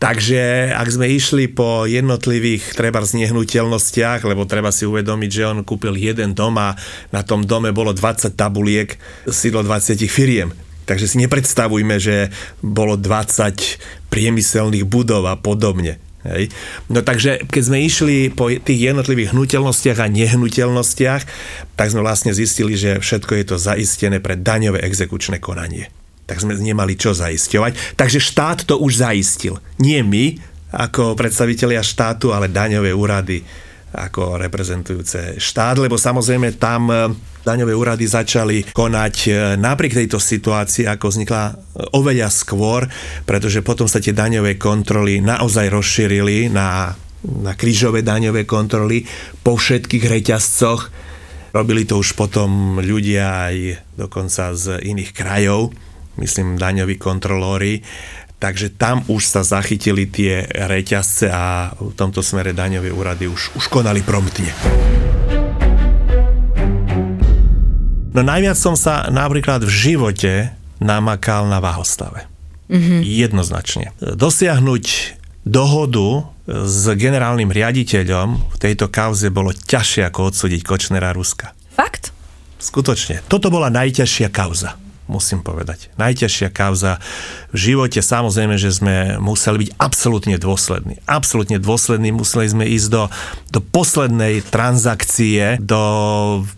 Takže 0.00 0.72
ak 0.72 0.88
sme 0.88 1.12
išli 1.12 1.52
po 1.52 1.84
jednotlivých 1.84 2.72
treba 2.72 3.04
z 3.04 3.24
nehnuteľnostiach, 3.24 4.24
lebo 4.24 4.48
treba 4.48 4.72
si 4.72 4.88
uvedomiť, 4.88 5.30
že 5.30 5.44
on 5.44 5.60
kúpil 5.60 5.92
jeden 6.00 6.32
dom 6.32 6.56
a 6.56 6.72
na 7.12 7.20
tom 7.20 7.44
dome 7.44 7.68
bolo 7.76 7.92
20 7.92 8.32
tabuliek, 8.32 8.96
sídlo 9.28 9.60
20 9.60 10.00
firiem. 10.08 10.50
Takže 10.84 11.08
si 11.08 11.16
nepredstavujme, 11.20 11.96
že 11.96 12.28
bolo 12.60 12.96
20 12.96 14.12
priemyselných 14.12 14.84
budov 14.84 15.28
a 15.28 15.36
podobne. 15.36 16.00
Hej. 16.24 16.48
No 16.88 17.04
takže 17.04 17.44
keď 17.44 17.62
sme 17.68 17.84
išli 17.84 18.32
po 18.32 18.48
tých 18.48 18.80
jednotlivých 18.92 19.36
hnutelnostiach 19.36 20.00
a 20.00 20.08
nehnuteľnostiach, 20.08 21.22
tak 21.76 21.86
sme 21.92 22.00
vlastne 22.00 22.32
zistili, 22.32 22.80
že 22.80 22.96
všetko 22.96 23.32
je 23.36 23.44
to 23.44 23.56
zaistené 23.60 24.24
pre 24.24 24.36
daňové 24.36 24.80
exekučné 24.88 25.36
konanie. 25.40 25.92
Tak 26.24 26.40
sme 26.40 26.56
nemali 26.56 26.96
čo 26.96 27.12
zaisťovať. 27.12 27.96
Takže 28.00 28.18
štát 28.20 28.64
to 28.64 28.80
už 28.80 29.04
zaistil. 29.04 29.60
Nie 29.76 30.00
my, 30.00 30.40
ako 30.72 31.14
predstavitelia 31.14 31.84
štátu, 31.84 32.34
ale 32.34 32.50
daňové 32.50 32.90
úrady 32.90 33.44
ako 33.94 34.42
reprezentujúce 34.42 35.38
štát, 35.38 35.78
lebo 35.78 35.94
samozrejme 35.94 36.58
tam 36.58 36.90
e, 36.90 37.14
daňové 37.46 37.78
úrady 37.78 38.10
začali 38.10 38.74
konať 38.74 39.14
e, 39.24 39.30
napriek 39.54 39.94
tejto 40.02 40.18
situácii, 40.18 40.90
ako 40.90 41.14
vznikla 41.14 41.42
e, 41.46 41.52
oveľa 41.94 42.28
skôr, 42.34 42.90
pretože 43.22 43.62
potom 43.62 43.86
sa 43.86 44.02
tie 44.02 44.10
daňové 44.10 44.58
kontroly 44.58 45.22
naozaj 45.22 45.70
rozšírili 45.70 46.50
na, 46.50 46.90
na 47.22 47.54
krížové 47.54 48.02
daňové 48.02 48.42
kontroly 48.42 49.06
po 49.46 49.54
všetkých 49.54 50.04
reťazcoch. 50.10 50.90
Robili 51.54 51.86
to 51.86 52.02
už 52.02 52.18
potom 52.18 52.82
ľudia 52.82 53.46
aj 53.46 53.56
dokonca 53.94 54.58
z 54.58 54.82
iných 54.90 55.14
krajov, 55.14 55.70
myslím 56.18 56.58
daňoví 56.58 56.98
kontrolóri 56.98 57.82
Takže 58.44 58.76
tam 58.76 59.00
už 59.08 59.24
sa 59.24 59.40
zachytili 59.40 60.04
tie 60.04 60.44
reťazce 60.44 61.32
a 61.32 61.72
v 61.72 61.96
tomto 61.96 62.20
smere 62.20 62.52
daňové 62.52 62.92
úrady 62.92 63.24
už, 63.24 63.56
už 63.56 63.72
konali 63.72 64.04
promptne. 64.04 64.52
No 68.12 68.20
najviac 68.20 68.60
som 68.60 68.76
sa 68.76 69.08
napríklad 69.08 69.64
v 69.64 69.72
živote 69.72 70.32
namakal 70.76 71.48
na 71.48 71.56
váhostave. 71.56 72.28
Mm-hmm. 72.68 73.00
Jednoznačne. 73.00 73.86
Dosiahnuť 74.04 74.84
dohodu 75.48 76.28
s 76.44 76.84
generálnym 77.00 77.48
riaditeľom 77.48 78.28
v 78.52 78.56
tejto 78.60 78.92
kauze 78.92 79.32
bolo 79.32 79.56
ťažšie 79.56 80.04
ako 80.04 80.20
odsúdiť 80.28 80.60
Kočnera 80.60 81.16
Ruska. 81.16 81.56
Fakt? 81.72 82.12
Skutočne. 82.60 83.24
Toto 83.24 83.48
bola 83.48 83.72
najťažšia 83.72 84.28
kauza 84.28 84.76
musím 85.06 85.44
povedať. 85.44 85.92
Najťažšia 86.00 86.48
kauza 86.48 87.02
v 87.52 87.56
živote, 87.72 88.00
samozrejme, 88.00 88.56
že 88.56 88.72
sme 88.72 89.20
museli 89.20 89.68
byť 89.68 89.70
absolútne 89.76 90.36
dôslední. 90.40 91.00
Absolútne 91.04 91.60
dôslední, 91.60 92.10
museli 92.14 92.48
sme 92.48 92.64
ísť 92.64 92.88
do, 92.88 93.02
do 93.52 93.60
poslednej 93.60 94.40
transakcie, 94.46 95.60
do, 95.60 95.82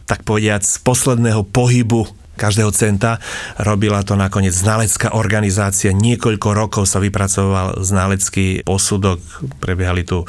tak 0.07 0.23
povediac, 0.23 0.63
posledného 0.87 1.43
pohybu 1.47 2.07
každého 2.37 2.71
centa. 2.71 3.19
Robila 3.57 4.05
to 4.05 4.15
nakoniec 4.15 4.53
znalecká 4.53 5.17
organizácia. 5.17 5.97
Niekoľko 5.97 6.49
rokov 6.53 6.85
sa 6.85 7.01
vypracoval 7.01 7.81
znalecký 7.81 8.63
posudok. 8.63 9.19
Prebiehali 9.59 10.05
tu 10.05 10.29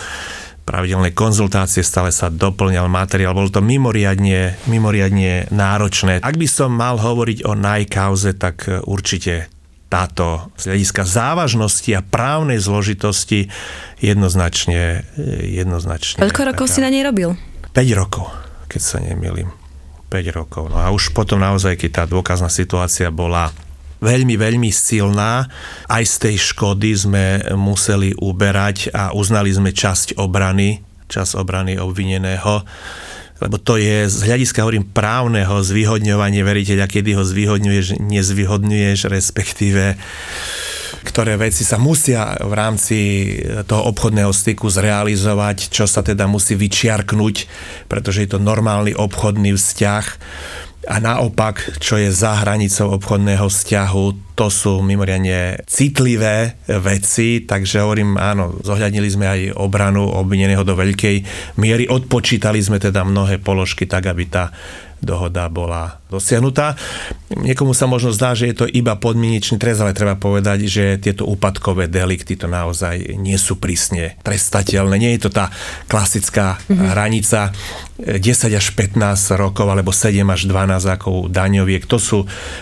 pravidelné 0.67 1.15
konzultácie, 1.15 1.80
stále 1.80 2.12
sa 2.12 2.27
doplňal 2.27 2.91
materiál, 2.91 3.32
bolo 3.32 3.47
to 3.47 3.63
mimoriadne, 3.63 4.60
mimoriadne 4.67 5.47
náročné. 5.47 6.19
Ak 6.19 6.36
by 6.36 6.47
som 6.51 6.75
mal 6.75 6.99
hovoriť 6.99 7.47
o 7.47 7.56
najkauze, 7.56 8.36
tak 8.36 8.67
e, 8.67 8.84
určite 8.84 9.47
táto 9.88 10.51
z 10.60 10.67
hľadiska 10.67 11.08
závažnosti 11.08 11.88
a 11.95 12.03
právnej 12.03 12.60
zložitosti 12.60 13.47
jednoznačne, 14.03 15.08
e, 15.15 15.63
jednoznačne. 15.63 16.19
Koľko 16.19 16.51
rokov 16.51 16.67
si 16.67 16.84
na 16.84 16.91
nej 16.91 17.08
robil? 17.08 17.39
5 17.71 17.80
rokov, 17.95 18.27
keď 18.67 18.82
sa 18.84 18.99
nemýlim. 18.99 19.47
5 20.12 20.36
rokov. 20.36 20.67
No 20.67 20.84
a 20.84 20.91
už 20.91 21.15
potom 21.15 21.39
naozaj, 21.39 21.80
keď 21.80 22.03
tá 22.03 22.03
dôkazná 22.03 22.51
situácia 22.51 23.08
bola 23.08 23.56
veľmi, 24.01 24.36
veľmi 24.38 24.69
silná. 24.69 25.47
Aj 25.89 26.03
z 26.03 26.15
tej 26.29 26.36
škody 26.53 26.91
sme 26.93 27.25
museli 27.57 28.13
uberať 28.17 28.93
a 28.93 29.13
uznali 29.13 29.49
sme 29.53 29.73
časť 29.73 30.17
obrany, 30.21 30.81
časť 31.10 31.31
obrany 31.38 31.77
obvineného 31.77 32.65
lebo 33.38 33.62
to 33.62 33.77
je 33.77 34.10
z 34.10 34.17
hľadiska, 34.25 34.65
hovorím, 34.65 34.89
právneho 34.89 35.62
zvýhodňovanie 35.62 36.41
veriteľa, 36.41 36.89
kedy 36.89 37.13
ho 37.13 37.21
zvýhodňuješ, 37.21 38.01
nezvýhodňuješ, 38.01 38.99
respektíve 39.13 39.93
ktoré 41.05 41.38
veci 41.38 41.62
sa 41.62 41.77
musia 41.77 42.36
v 42.41 42.53
rámci 42.57 42.97
toho 43.69 43.93
obchodného 43.93 44.33
styku 44.33 44.67
zrealizovať, 44.67 45.69
čo 45.69 45.86
sa 45.86 46.01
teda 46.01 46.25
musí 46.25 46.57
vyčiarknúť, 46.57 47.36
pretože 47.86 48.25
je 48.25 48.29
to 48.36 48.39
normálny 48.41 48.97
obchodný 48.97 49.53
vzťah 49.55 50.05
a 50.88 51.04
naopak, 51.04 51.84
čo 51.84 52.00
je 52.00 52.08
za 52.08 52.39
hranicou 52.39 52.95
obchodného 52.95 53.52
vzťahu, 53.52 54.06
to 54.39 54.47
sú 54.47 54.80
mimoriadne 54.80 55.67
citlivé 55.67 56.56
veci, 56.80 57.43
takže 57.43 57.84
hovorím, 57.84 58.15
áno, 58.15 58.56
zohľadnili 58.63 59.10
sme 59.12 59.26
aj 59.28 59.41
obranu 59.60 60.08
obvineného 60.08 60.63
do 60.63 60.80
veľkej 60.80 61.15
miery, 61.60 61.91
odpočítali 61.91 62.63
sme 62.63 62.80
teda 62.80 63.04
mnohé 63.04 63.43
položky 63.43 63.84
tak, 63.84 64.08
aby 64.08 64.32
tá 64.32 64.56
dohoda 65.04 65.52
bola 65.52 66.02
dosiahnutá. 66.07 66.79
Niekomu 67.35 67.75
sa 67.75 67.85
možno 67.85 68.15
zdá, 68.15 68.31
že 68.31 68.51
je 68.51 68.55
to 68.63 68.65
iba 68.65 68.95
podmienečný 68.95 69.59
trest, 69.59 69.83
ale 69.83 69.91
treba 69.91 70.15
povedať, 70.15 70.67
že 70.67 70.83
tieto 70.99 71.27
úpadkové 71.27 71.91
delikty 71.91 72.39
to 72.39 72.47
naozaj 72.47 72.95
nie 73.19 73.35
sú 73.35 73.59
prísne 73.59 74.15
trestateľné. 74.23 74.95
Nie 74.95 75.11
je 75.19 75.27
to 75.27 75.31
tá 75.35 75.51
klasická 75.91 76.55
mm-hmm. 76.55 76.87
hranica 76.95 77.51
10 77.97 78.21
až 78.53 78.65
15 78.77 79.01
rokov 79.41 79.67
alebo 79.67 79.89
7 79.89 80.21
až 80.29 80.45
12 80.45 80.93
rokov 80.95 81.15
daňoviek. 81.33 81.83
To 81.89 81.97
sú 81.97 82.19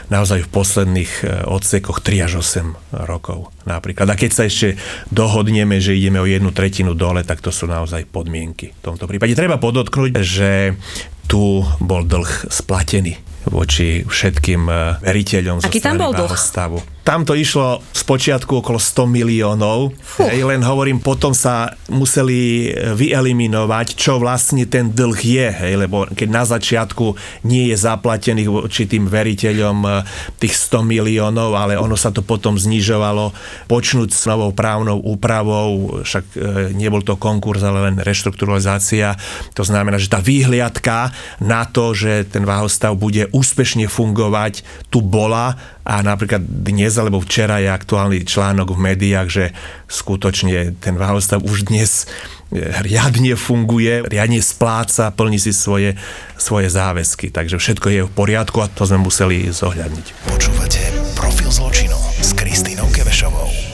naozaj 0.07 0.47
v 0.47 0.49
posledných 0.49 1.11
e, 1.21 1.23
odsekoch 1.45 1.99
3 1.99 2.25
až 2.25 2.39
8 2.39 3.05
rokov 3.05 3.51
napríklad. 3.67 4.07
A 4.09 4.15
keď 4.15 4.31
sa 4.31 4.43
ešte 4.47 4.79
dohodneme, 5.11 5.83
že 5.83 5.93
ideme 5.93 6.23
o 6.23 6.29
jednu 6.29 6.55
tretinu 6.55 6.95
dole, 6.95 7.27
tak 7.27 7.43
to 7.43 7.51
sú 7.51 7.67
naozaj 7.67 8.07
podmienky. 8.07 8.71
V 8.79 8.81
tomto 8.81 9.05
prípade 9.11 9.35
treba 9.35 9.59
podotknúť, 9.59 10.11
že 10.23 10.79
tu 11.27 11.67
bol 11.83 12.07
dlh 12.07 12.47
splatený 12.47 13.34
voči 13.49 14.03
všetkým 14.05 14.61
eh, 14.67 14.77
veriteľom 15.01 15.65
Aký 15.65 15.81
tam 15.81 16.01
bol 16.01 16.11
dlh? 16.13 16.33
Stavu. 16.35 16.79
Tam 17.05 17.21
to 17.21 17.37
išlo 17.37 17.85
z 17.93 18.01
počiatku 18.01 18.65
okolo 18.65 18.81
100 18.81 19.05
miliónov. 19.05 19.93
Hej, 20.17 20.41
len 20.41 20.65
hovorím, 20.65 20.97
potom 20.97 21.37
sa 21.37 21.69
museli 21.85 22.73
vyeliminovať, 22.73 23.93
čo 23.93 24.17
vlastne 24.17 24.65
ten 24.65 24.89
dlh 24.89 25.19
je. 25.21 25.47
Hej, 25.53 25.73
lebo 25.85 26.09
keď 26.09 26.29
na 26.33 26.41
začiatku 26.49 27.13
nie 27.45 27.69
je 27.69 27.77
zaplatených 27.77 28.49
voči 28.49 28.89
tým 28.89 29.05
veriteľom 29.05 29.77
eh, 29.85 29.93
tých 30.41 30.57
100 30.57 30.81
miliónov, 30.81 31.53
ale 31.53 31.77
ono 31.77 31.93
sa 31.93 32.09
to 32.09 32.25
potom 32.25 32.57
znižovalo, 32.57 33.29
počnúť 33.69 34.09
s 34.09 34.25
novou 34.25 34.49
právnou 34.49 34.97
úpravou, 34.97 36.01
však 36.01 36.25
eh, 36.33 36.73
nebol 36.73 37.05
to 37.05 37.21
konkurs, 37.21 37.61
ale 37.61 37.85
len 37.85 38.01
reštrukturalizácia. 38.01 39.13
To 39.53 39.61
znamená, 39.61 40.01
že 40.01 40.09
tá 40.09 40.17
výhliadka 40.17 41.13
na 41.37 41.69
to, 41.69 41.93
že 41.93 42.25
ten 42.33 42.49
váhostav 42.49 42.97
bude 42.97 43.29
úspešne 43.29 43.85
fungovať, 43.85 44.65
tu 44.89 45.05
bola 45.05 45.53
a 45.85 46.01
napríklad 46.01 46.41
dnes 46.41 46.94
alebo 46.99 47.23
včera 47.23 47.63
je 47.63 47.71
aktuálny 47.71 48.27
článok 48.27 48.75
v 48.75 48.83
médiách, 48.91 49.27
že 49.31 49.45
skutočne 49.87 50.75
ten 50.77 50.95
váhostav 50.99 51.41
už 51.41 51.71
dnes 51.71 52.05
e, 52.51 52.59
riadne 52.83 53.33
funguje, 53.39 54.05
riadne 54.05 54.43
spláca, 54.43 55.09
plní 55.15 55.39
si 55.39 55.55
svoje, 55.55 55.95
svoje 56.35 56.67
záväzky. 56.69 57.31
Takže 57.31 57.57
všetko 57.57 57.87
je 57.89 58.01
v 58.05 58.11
poriadku 58.11 58.61
a 58.61 58.69
to 58.69 58.83
sme 58.83 59.01
museli 59.01 59.47
zohľadniť. 59.49 60.05
Počúvate 60.29 60.81
Profil 61.15 61.49
zločinu 61.49 61.95
s. 62.19 62.34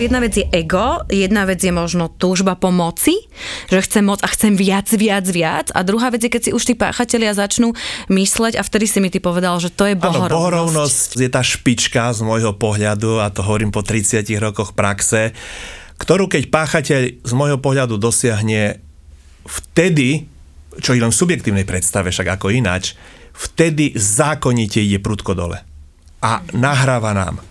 Jedna 0.02 0.18
vec 0.18 0.34
je 0.34 0.50
ego, 0.50 1.06
jedna 1.14 1.46
vec 1.46 1.62
je 1.62 1.70
možno 1.70 2.10
túžba 2.10 2.58
po 2.58 2.74
moci, 2.74 3.22
že 3.70 3.86
chcem 3.86 4.02
moc 4.02 4.18
a 4.26 4.34
chcem 4.34 4.58
viac, 4.58 4.90
viac, 4.90 5.30
viac. 5.30 5.70
A 5.78 5.86
druhá 5.86 6.10
vec 6.10 6.26
je, 6.26 6.34
keď 6.34 6.42
si 6.42 6.52
už 6.58 6.64
tí 6.66 6.74
páchatelia 6.74 7.38
začnú 7.38 7.78
mysleť 8.10 8.58
a 8.58 8.66
vtedy 8.66 8.90
si 8.90 8.98
mi 8.98 9.14
ty 9.14 9.22
povedal, 9.22 9.62
že 9.62 9.70
to 9.70 9.86
je 9.86 9.94
bohorovnosť. 9.94 10.26
Áno, 10.26 10.34
bohorovnosť 10.34 11.10
je 11.22 11.30
tá 11.30 11.46
špička 11.46 12.10
z 12.18 12.26
môjho 12.26 12.58
pohľadu 12.58 13.22
a 13.22 13.30
to 13.30 13.46
hovorím 13.46 13.70
po 13.70 13.86
30 13.86 14.26
rokoch 14.42 14.74
praxe, 14.74 15.38
ktorú 16.02 16.26
keď 16.26 16.50
páchateľ 16.50 17.02
z 17.22 17.34
môjho 17.38 17.62
pohľadu 17.62 18.02
dosiahne 18.02 18.82
vtedy, 19.46 20.26
čo 20.82 20.98
je 20.98 21.02
len 21.06 21.14
v 21.14 21.22
subjektívnej 21.22 21.70
predstave, 21.70 22.10
však 22.10 22.42
ako 22.42 22.50
ináč, 22.50 22.98
vtedy 23.38 23.94
zákonite 23.94 24.82
ide 24.82 24.98
prudko 24.98 25.38
dole. 25.38 25.62
A 26.26 26.42
nahráva 26.58 27.14
nám 27.14 27.51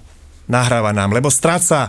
nahráva 0.51 0.91
nám, 0.91 1.15
lebo 1.15 1.31
stráca 1.31 1.89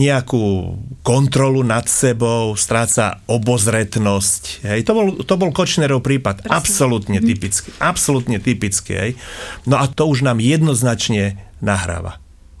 nejakú 0.00 0.74
kontrolu 1.04 1.60
nad 1.60 1.84
sebou, 1.84 2.56
stráca 2.56 3.20
obozretnosť. 3.28 4.64
Hej. 4.64 4.80
To, 4.88 4.92
bol, 4.96 5.06
to 5.22 5.34
bol 5.36 5.52
Kočnerov 5.52 6.00
prípad. 6.00 6.42
Presne. 6.42 6.56
Absolútne 6.56 7.18
typický. 7.20 7.68
Absolútne 7.76 8.38
typický. 8.40 8.92
Hej. 8.96 9.10
No 9.68 9.76
a 9.76 9.84
to 9.86 10.08
už 10.08 10.24
nám 10.24 10.40
jednoznačne 10.40 11.36
nahráva. 11.60 12.16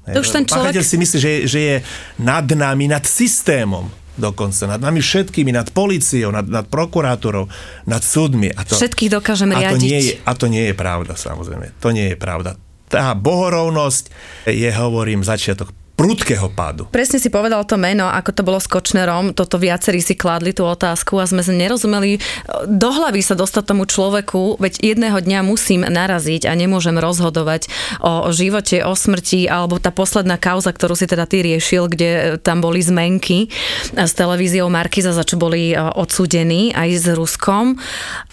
To 0.08 0.20
už 0.24 0.30
ten 0.32 0.44
človek... 0.48 0.80
si 0.80 0.96
myslí, 0.96 1.18
že, 1.20 1.32
že 1.44 1.60
je 1.60 1.76
nad 2.20 2.44
nami, 2.44 2.88
nad 2.88 3.04
systémom 3.04 3.88
dokonca, 4.18 4.66
nad 4.66 4.82
nami 4.82 4.98
všetkými, 4.98 5.54
nad 5.54 5.70
policiou, 5.70 6.34
nad, 6.34 6.42
nad 6.42 6.66
prokurátorou, 6.66 7.46
nad 7.86 8.02
súdmi. 8.02 8.50
A 8.50 8.66
to, 8.66 8.74
Všetkých 8.74 9.14
dokážem 9.14 9.54
a 9.54 9.62
riadiť. 9.62 9.78
To 9.78 9.84
nie 9.86 10.00
je, 10.02 10.12
a 10.26 10.32
to 10.34 10.46
nie 10.50 10.64
je 10.66 10.74
pravda, 10.74 11.14
samozrejme. 11.14 11.78
To 11.78 11.94
nie 11.94 12.12
je 12.12 12.16
pravda. 12.18 12.58
Tá 12.88 13.12
bohorovnosť 13.12 14.04
je, 14.48 14.70
hovorím, 14.72 15.20
začiatok 15.20 15.72
prudkého 15.98 16.46
pádu. 16.54 16.86
Presne 16.94 17.18
si 17.18 17.26
povedal 17.26 17.66
to 17.66 17.74
meno, 17.74 18.06
ako 18.06 18.30
to 18.30 18.46
bolo 18.46 18.62
s 18.62 18.70
Kočnerom, 18.70 19.34
toto 19.34 19.58
viacerí 19.58 19.98
si 19.98 20.14
kládli 20.14 20.54
tú 20.54 20.62
otázku 20.62 21.18
a 21.18 21.26
sme 21.26 21.42
sa 21.42 21.50
nerozumeli 21.50 22.22
do 22.70 22.88
hlavy 22.94 23.18
sa 23.18 23.34
dostať 23.34 23.74
tomu 23.74 23.82
človeku, 23.82 24.62
veď 24.62 24.78
jedného 24.94 25.18
dňa 25.18 25.42
musím 25.42 25.82
naraziť 25.82 26.46
a 26.46 26.54
nemôžem 26.54 26.94
rozhodovať 26.94 27.66
o, 27.98 28.30
živote, 28.30 28.78
o 28.86 28.94
smrti, 28.94 29.50
alebo 29.50 29.82
tá 29.82 29.90
posledná 29.90 30.38
kauza, 30.38 30.70
ktorú 30.70 30.94
si 30.94 31.10
teda 31.10 31.26
ty 31.26 31.42
riešil, 31.42 31.90
kde 31.90 32.38
tam 32.38 32.62
boli 32.62 32.78
zmenky 32.78 33.50
s 33.98 34.12
televíziou 34.14 34.70
Markiza, 34.70 35.10
za 35.10 35.26
čo 35.26 35.34
boli 35.34 35.74
odsúdení 35.74 36.70
aj 36.78 36.88
s 36.94 37.06
Ruskom. 37.10 37.74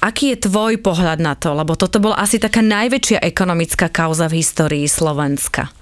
Aký 0.05 0.37
je 0.37 0.45
tvoj 0.45 0.77
pohľad 0.85 1.17
na 1.17 1.33
to? 1.33 1.57
Lebo 1.57 1.73
toto 1.73 1.97
bola 1.97 2.21
asi 2.21 2.37
taká 2.37 2.61
najväčšia 2.61 3.25
ekonomická 3.25 3.89
kauza 3.89 4.29
v 4.29 4.45
histórii 4.45 4.85
Slovenska. 4.85 5.73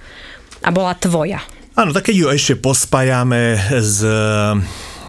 A 0.64 0.72
bola 0.72 0.96
tvoja. 0.96 1.44
Áno, 1.74 1.90
tak 1.90 2.14
keď 2.14 2.16
ju 2.22 2.28
ešte 2.30 2.54
pospájame 2.62 3.58
s 3.82 4.06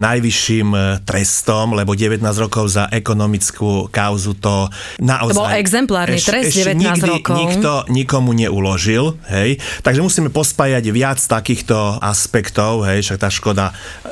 najvyšším 0.03 0.67
e, 0.75 0.79
trestom, 1.07 1.75
lebo 1.75 1.95
19 1.95 2.19
rokov 2.41 2.67
za 2.67 2.91
ekonomickú 2.91 3.87
kauzu 3.87 4.35
to 4.35 4.67
naozaj... 4.99 5.35
To 5.35 5.41
bol 5.47 5.55
exemplárny 5.55 6.19
eš, 6.19 6.27
trest 6.27 6.51
ešte 6.51 6.75
19 6.75 6.83
nikdy 6.83 7.11
rokov. 7.19 7.35
nikto 7.39 7.71
nikomu 7.87 8.31
neuložil, 8.35 9.15
hej. 9.31 9.61
Takže 9.85 10.01
musíme 10.03 10.29
pospájať 10.33 10.83
viac 10.91 11.19
takýchto 11.19 12.03
aspektov, 12.03 12.83
hej, 12.89 13.07
však 13.07 13.17
tá 13.19 13.29
škoda, 13.31 13.65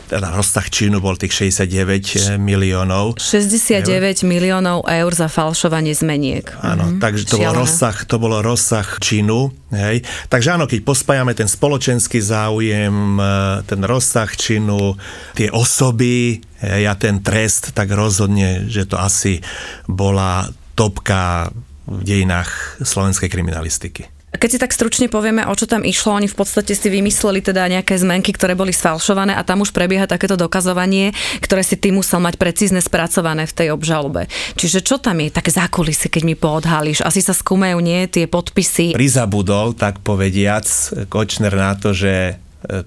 teda 0.07 0.31
rozsah 0.31 0.67
činu 0.71 1.03
bol 1.03 1.19
tých 1.19 1.51
69 1.51 2.39
miliónov. 2.39 3.19
69 3.19 3.83
eur. 3.91 4.07
miliónov 4.23 4.87
eur 4.87 5.11
za 5.11 5.27
falšovanie 5.27 5.91
zmeniek. 5.91 6.47
Áno, 6.63 6.95
mhm. 6.95 6.99
takže 7.03 7.27
to 7.27 7.35
bol, 7.41 7.51
rozsah, 7.51 7.97
to 8.07 8.15
bolo 8.21 8.39
rozsah 8.39 8.87
činu, 9.03 9.51
hej. 9.73 9.99
Takže 10.31 10.55
áno, 10.55 10.69
keď 10.69 10.79
pospájame 10.85 11.35
ten 11.35 11.49
spoločenský 11.49 12.23
záujem, 12.23 13.19
e, 13.19 13.31
ten 13.67 13.81
rozsah 13.83 14.29
činu, 14.31 14.95
tie 15.35 15.51
os 15.51 15.72
osoby 15.73 16.37
a 16.61 16.93
ten 16.93 17.25
trest, 17.25 17.73
tak 17.73 17.89
rozhodne, 17.89 18.69
že 18.69 18.85
to 18.85 19.01
asi 19.01 19.41
bola 19.89 20.45
topka 20.77 21.49
v 21.89 21.99
dejinách 22.05 22.77
slovenskej 22.85 23.25
kriminalistiky. 23.25 24.05
Keď 24.33 24.49
si 24.49 24.57
tak 24.57 24.73
stručne 24.73 25.13
povieme, 25.13 25.45
o 25.45 25.53
čo 25.53 25.69
tam 25.69 25.85
išlo, 25.85 26.17
oni 26.17 26.25
v 26.25 26.33
podstate 26.33 26.73
si 26.73 26.89
vymysleli 26.89 27.45
teda 27.45 27.69
nejaké 27.69 27.93
zmenky, 27.93 28.33
ktoré 28.33 28.57
boli 28.57 28.73
sfalšované 28.73 29.37
a 29.37 29.45
tam 29.45 29.61
už 29.61 29.69
prebieha 29.69 30.09
takéto 30.09 30.33
dokazovanie, 30.33 31.13
ktoré 31.37 31.61
si 31.61 31.77
ty 31.77 31.93
musel 31.93 32.17
mať 32.17 32.41
precízne 32.41 32.81
spracované 32.81 33.45
v 33.45 33.53
tej 33.53 33.67
obžalobe. 33.69 34.25
Čiže 34.57 34.81
čo 34.81 34.97
tam 34.97 35.21
je 35.21 35.29
také 35.29 35.53
zákulisy, 35.53 36.09
keď 36.09 36.23
mi 36.25 36.33
poodhalíš? 36.33 37.05
Asi 37.05 37.21
sa 37.21 37.37
skúmajú 37.37 37.77
nie 37.77 38.09
tie 38.09 38.25
podpisy. 38.25 38.97
Prizabudol, 38.97 39.77
tak 39.77 40.01
povediac, 40.01 40.65
Kočner 41.13 41.53
na 41.53 41.77
to, 41.77 41.93
že 41.93 42.41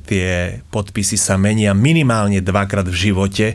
tie 0.09 0.61
podpisy 0.73 1.21
sa 1.21 1.37
menia 1.37 1.77
minimálne 1.77 2.41
dvakrát 2.41 2.89
v 2.89 2.97
živote 2.97 3.47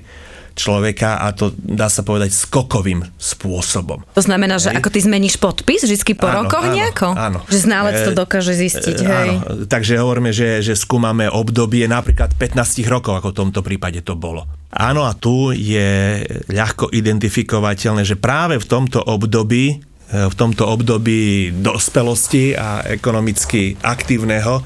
človeka 0.51 1.23
a 1.23 1.31
to 1.31 1.55
dá 1.55 1.87
sa 1.87 2.03
povedať 2.03 2.35
skokovým 2.35 3.07
spôsobom. 3.15 4.03
To 4.13 4.23
znamená, 4.23 4.59
že 4.59 4.71
hej. 4.71 4.83
ako 4.83 4.89
ty 4.91 4.99
zmeníš 4.99 5.39
podpis 5.39 5.87
vždy 5.87 6.13
po 6.13 6.27
áno, 6.27 6.45
rokoch 6.45 6.65
áno, 6.67 6.75
nejako? 6.75 7.07
Áno. 7.15 7.39
Že 7.47 7.57
ználec 7.71 7.95
to 8.03 8.11
dokáže 8.11 8.53
zistiť, 8.53 8.97
e, 8.99 9.05
hej? 9.07 9.29
Áno. 9.41 9.65
Takže 9.65 9.97
hovoríme, 9.97 10.35
že, 10.35 10.59
že 10.59 10.75
skúmame 10.75 11.31
obdobie 11.31 11.87
napríklad 11.87 12.35
15 12.35 12.83
rokov, 12.91 13.23
ako 13.23 13.31
v 13.31 13.37
tomto 13.47 13.61
prípade 13.63 14.03
to 14.03 14.19
bolo. 14.19 14.45
Áno 14.71 15.03
a 15.03 15.11
tu 15.15 15.51
je 15.51 16.23
ľahko 16.47 16.91
identifikovateľné, 16.95 18.07
že 18.07 18.19
práve 18.19 18.55
v 18.59 18.67
tomto 18.67 19.03
období 19.03 19.90
v 20.11 20.35
tomto 20.35 20.67
období 20.67 21.55
dospelosti 21.55 22.51
a 22.51 22.83
ekonomicky 22.83 23.79
aktívneho 23.79 24.59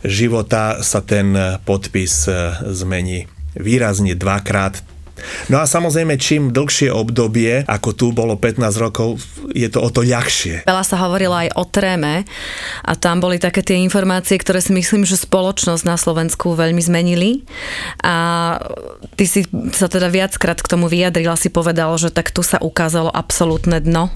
života 0.00 0.80
sa 0.80 1.04
ten 1.04 1.36
podpis 1.68 2.24
e, 2.24 2.32
zmení 2.72 3.28
výrazne 3.60 4.16
dvakrát 4.16 4.95
No 5.48 5.62
a 5.62 5.64
samozrejme, 5.64 6.20
čím 6.20 6.52
dlhšie 6.52 6.92
obdobie, 6.92 7.64
ako 7.66 7.90
tu 7.96 8.06
bolo 8.12 8.36
15 8.36 8.62
rokov, 8.82 9.20
je 9.52 9.68
to 9.70 9.80
o 9.80 9.88
to 9.88 10.04
ľahšie. 10.04 10.68
Veľa 10.68 10.84
sa 10.84 10.96
hovorilo 11.00 11.34
aj 11.34 11.54
o 11.56 11.64
tréme 11.64 12.28
a 12.84 12.92
tam 12.94 13.22
boli 13.22 13.40
také 13.40 13.64
tie 13.64 13.80
informácie, 13.80 14.36
ktoré 14.36 14.60
si 14.60 14.76
myslím, 14.76 15.08
že 15.08 15.16
spoločnosť 15.16 15.82
na 15.86 15.96
Slovensku 15.96 16.52
veľmi 16.52 16.80
zmenili. 16.82 17.46
A 18.04 18.14
ty 19.16 19.24
si 19.24 19.48
sa 19.72 19.88
teda 19.88 20.12
viackrát 20.12 20.60
k 20.60 20.70
tomu 20.70 20.86
vyjadrila, 20.90 21.38
si 21.38 21.48
povedal, 21.48 21.92
že 21.96 22.12
tak 22.12 22.30
tu 22.30 22.44
sa 22.44 22.60
ukázalo 22.60 23.08
absolútne 23.12 23.80
dno 23.80 24.12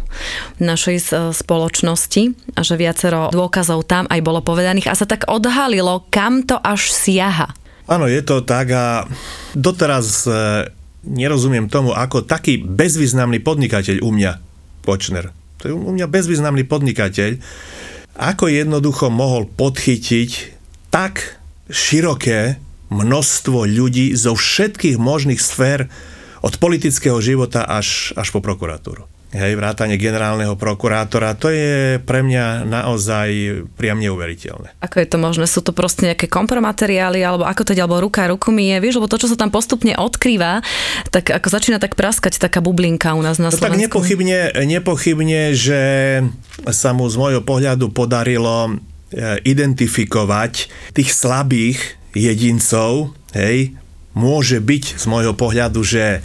našej 0.60 1.32
spoločnosti 1.36 2.22
a 2.56 2.60
že 2.60 2.74
viacero 2.76 3.32
dôkazov 3.32 3.86
tam 3.88 4.04
aj 4.10 4.20
bolo 4.20 4.44
povedaných 4.44 4.90
a 4.92 4.98
sa 4.98 5.06
tak 5.08 5.26
odhalilo, 5.30 6.04
kam 6.12 6.44
to 6.44 6.58
až 6.60 6.92
siaha. 6.92 7.52
Áno, 7.90 8.06
je 8.06 8.22
to 8.22 8.46
tak 8.46 8.70
a 8.70 9.02
doteraz 9.50 10.22
e, 10.30 10.70
nerozumiem 11.04 11.66
tomu, 11.66 11.96
ako 11.96 12.22
taký 12.24 12.60
bezvýznamný 12.60 13.40
podnikateľ 13.40 14.04
u 14.04 14.10
mňa, 14.12 14.32
Počner, 14.80 15.34
to 15.60 15.68
je 15.68 15.74
u 15.76 15.92
mňa 15.92 16.06
bezvýznamný 16.08 16.64
podnikateľ, 16.64 17.36
ako 18.16 18.48
jednoducho 18.48 19.12
mohol 19.12 19.44
podchytiť 19.48 20.30
tak 20.88 21.40
široké 21.68 22.56
množstvo 22.90 23.68
ľudí 23.68 24.16
zo 24.16 24.34
všetkých 24.34 24.96
možných 24.98 25.38
sfér 25.38 25.92
od 26.40 26.56
politického 26.56 27.20
života 27.20 27.68
až, 27.68 28.16
až 28.16 28.32
po 28.32 28.40
prokuratúru 28.40 29.09
hej, 29.30 29.54
vrátanie 29.54 29.94
generálneho 29.94 30.58
prokurátora, 30.58 31.38
to 31.38 31.54
je 31.54 32.02
pre 32.02 32.26
mňa 32.26 32.66
naozaj 32.66 33.28
priam 33.78 34.02
neuveriteľné. 34.02 34.74
Ako 34.82 34.96
je 35.02 35.06
to 35.06 35.18
možné? 35.22 35.46
Sú 35.46 35.62
to 35.62 35.70
proste 35.70 36.10
nejaké 36.10 36.26
kompromateriály, 36.26 37.22
alebo 37.22 37.46
ako 37.46 37.62
to 37.70 37.72
alebo 37.78 38.02
ruka 38.02 38.26
ruku 38.28 38.52
je, 38.52 38.76
vieš, 38.82 39.00
lebo 39.00 39.08
to, 39.08 39.16
čo 39.16 39.30
sa 39.30 39.38
tam 39.38 39.48
postupne 39.54 39.94
odkrýva, 39.96 40.60
tak 41.14 41.30
ako 41.30 41.48
začína 41.48 41.78
tak 41.78 41.94
praskať 41.94 42.36
taká 42.36 42.60
bublinka 42.60 43.14
u 43.14 43.22
nás 43.22 43.38
na 43.38 43.48
Slovensku. 43.48 43.62
No, 43.62 43.72
tak 43.72 43.78
nepochybne, 43.78 44.38
nepochybne, 44.68 45.54
že 45.56 45.80
sa 46.68 46.90
mu 46.92 47.08
z 47.08 47.16
môjho 47.16 47.42
pohľadu 47.46 47.88
podarilo 47.94 48.68
e, 48.68 48.72
identifikovať 49.48 50.68
tých 50.92 51.10
slabých 51.14 51.78
jedincov, 52.12 53.14
hej, 53.32 53.72
môže 54.12 54.58
byť 54.58 54.98
z 54.98 55.04
môjho 55.06 55.32
pohľadu, 55.32 55.80
že 55.86 56.20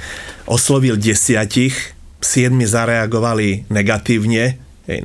oslovil 0.50 0.98
desiatich, 0.98 1.95
siedmi 2.24 2.66
zareagovali 2.66 3.70
negatívne, 3.70 4.60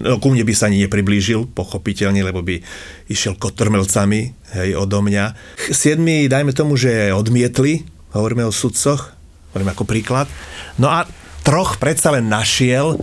no 0.04 0.20
ku 0.20 0.28
mne 0.28 0.44
by 0.44 0.52
sa 0.52 0.68
ani 0.68 0.84
nepriblížil, 0.84 1.48
pochopiteľne, 1.56 2.20
lebo 2.20 2.44
by 2.44 2.60
išiel 3.08 3.36
kotrmelcami 3.40 4.36
hej, 4.56 4.76
odo 4.76 5.00
mňa. 5.00 5.32
Siedmi, 5.72 6.28
dajme 6.28 6.52
tomu, 6.52 6.76
že 6.76 7.16
odmietli, 7.16 7.88
hovoríme 8.12 8.44
o 8.44 8.52
sudcoch, 8.52 9.16
hovoríme 9.52 9.72
ako 9.72 9.84
príklad. 9.88 10.28
No 10.76 10.92
a 10.92 11.08
troch 11.40 11.80
predsa 11.80 12.12
len 12.12 12.28
našiel, 12.28 13.00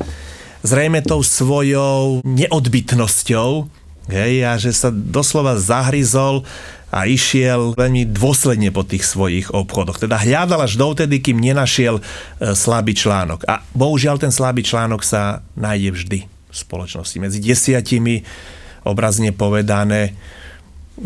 zrejme 0.62 1.02
tou 1.02 1.26
svojou 1.26 2.22
neodbytnosťou, 2.22 3.50
hej, 4.14 4.34
a 4.46 4.56
že 4.62 4.72
sa 4.72 4.94
doslova 4.94 5.58
zahryzol 5.58 6.46
a 6.88 7.04
išiel 7.04 7.76
veľmi 7.76 8.08
dôsledne 8.08 8.72
po 8.72 8.88
tých 8.88 9.04
svojich 9.04 9.52
obchodoch. 9.52 10.00
Teda 10.00 10.16
hľadal 10.16 10.64
až 10.64 10.80
dovtedy, 10.80 11.20
kým 11.20 11.36
nenašiel 11.36 12.00
e, 12.00 12.02
slabý 12.56 12.96
článok. 12.96 13.44
A 13.44 13.60
bohužiaľ 13.76 14.16
ten 14.24 14.32
slabý 14.32 14.64
článok 14.64 15.04
sa 15.04 15.44
nájde 15.60 15.90
vždy 15.92 16.20
v 16.28 16.56
spoločnosti. 16.56 17.18
Medzi 17.20 17.44
desiatimi, 17.44 18.24
obrazne 18.88 19.36
povedané, 19.36 20.16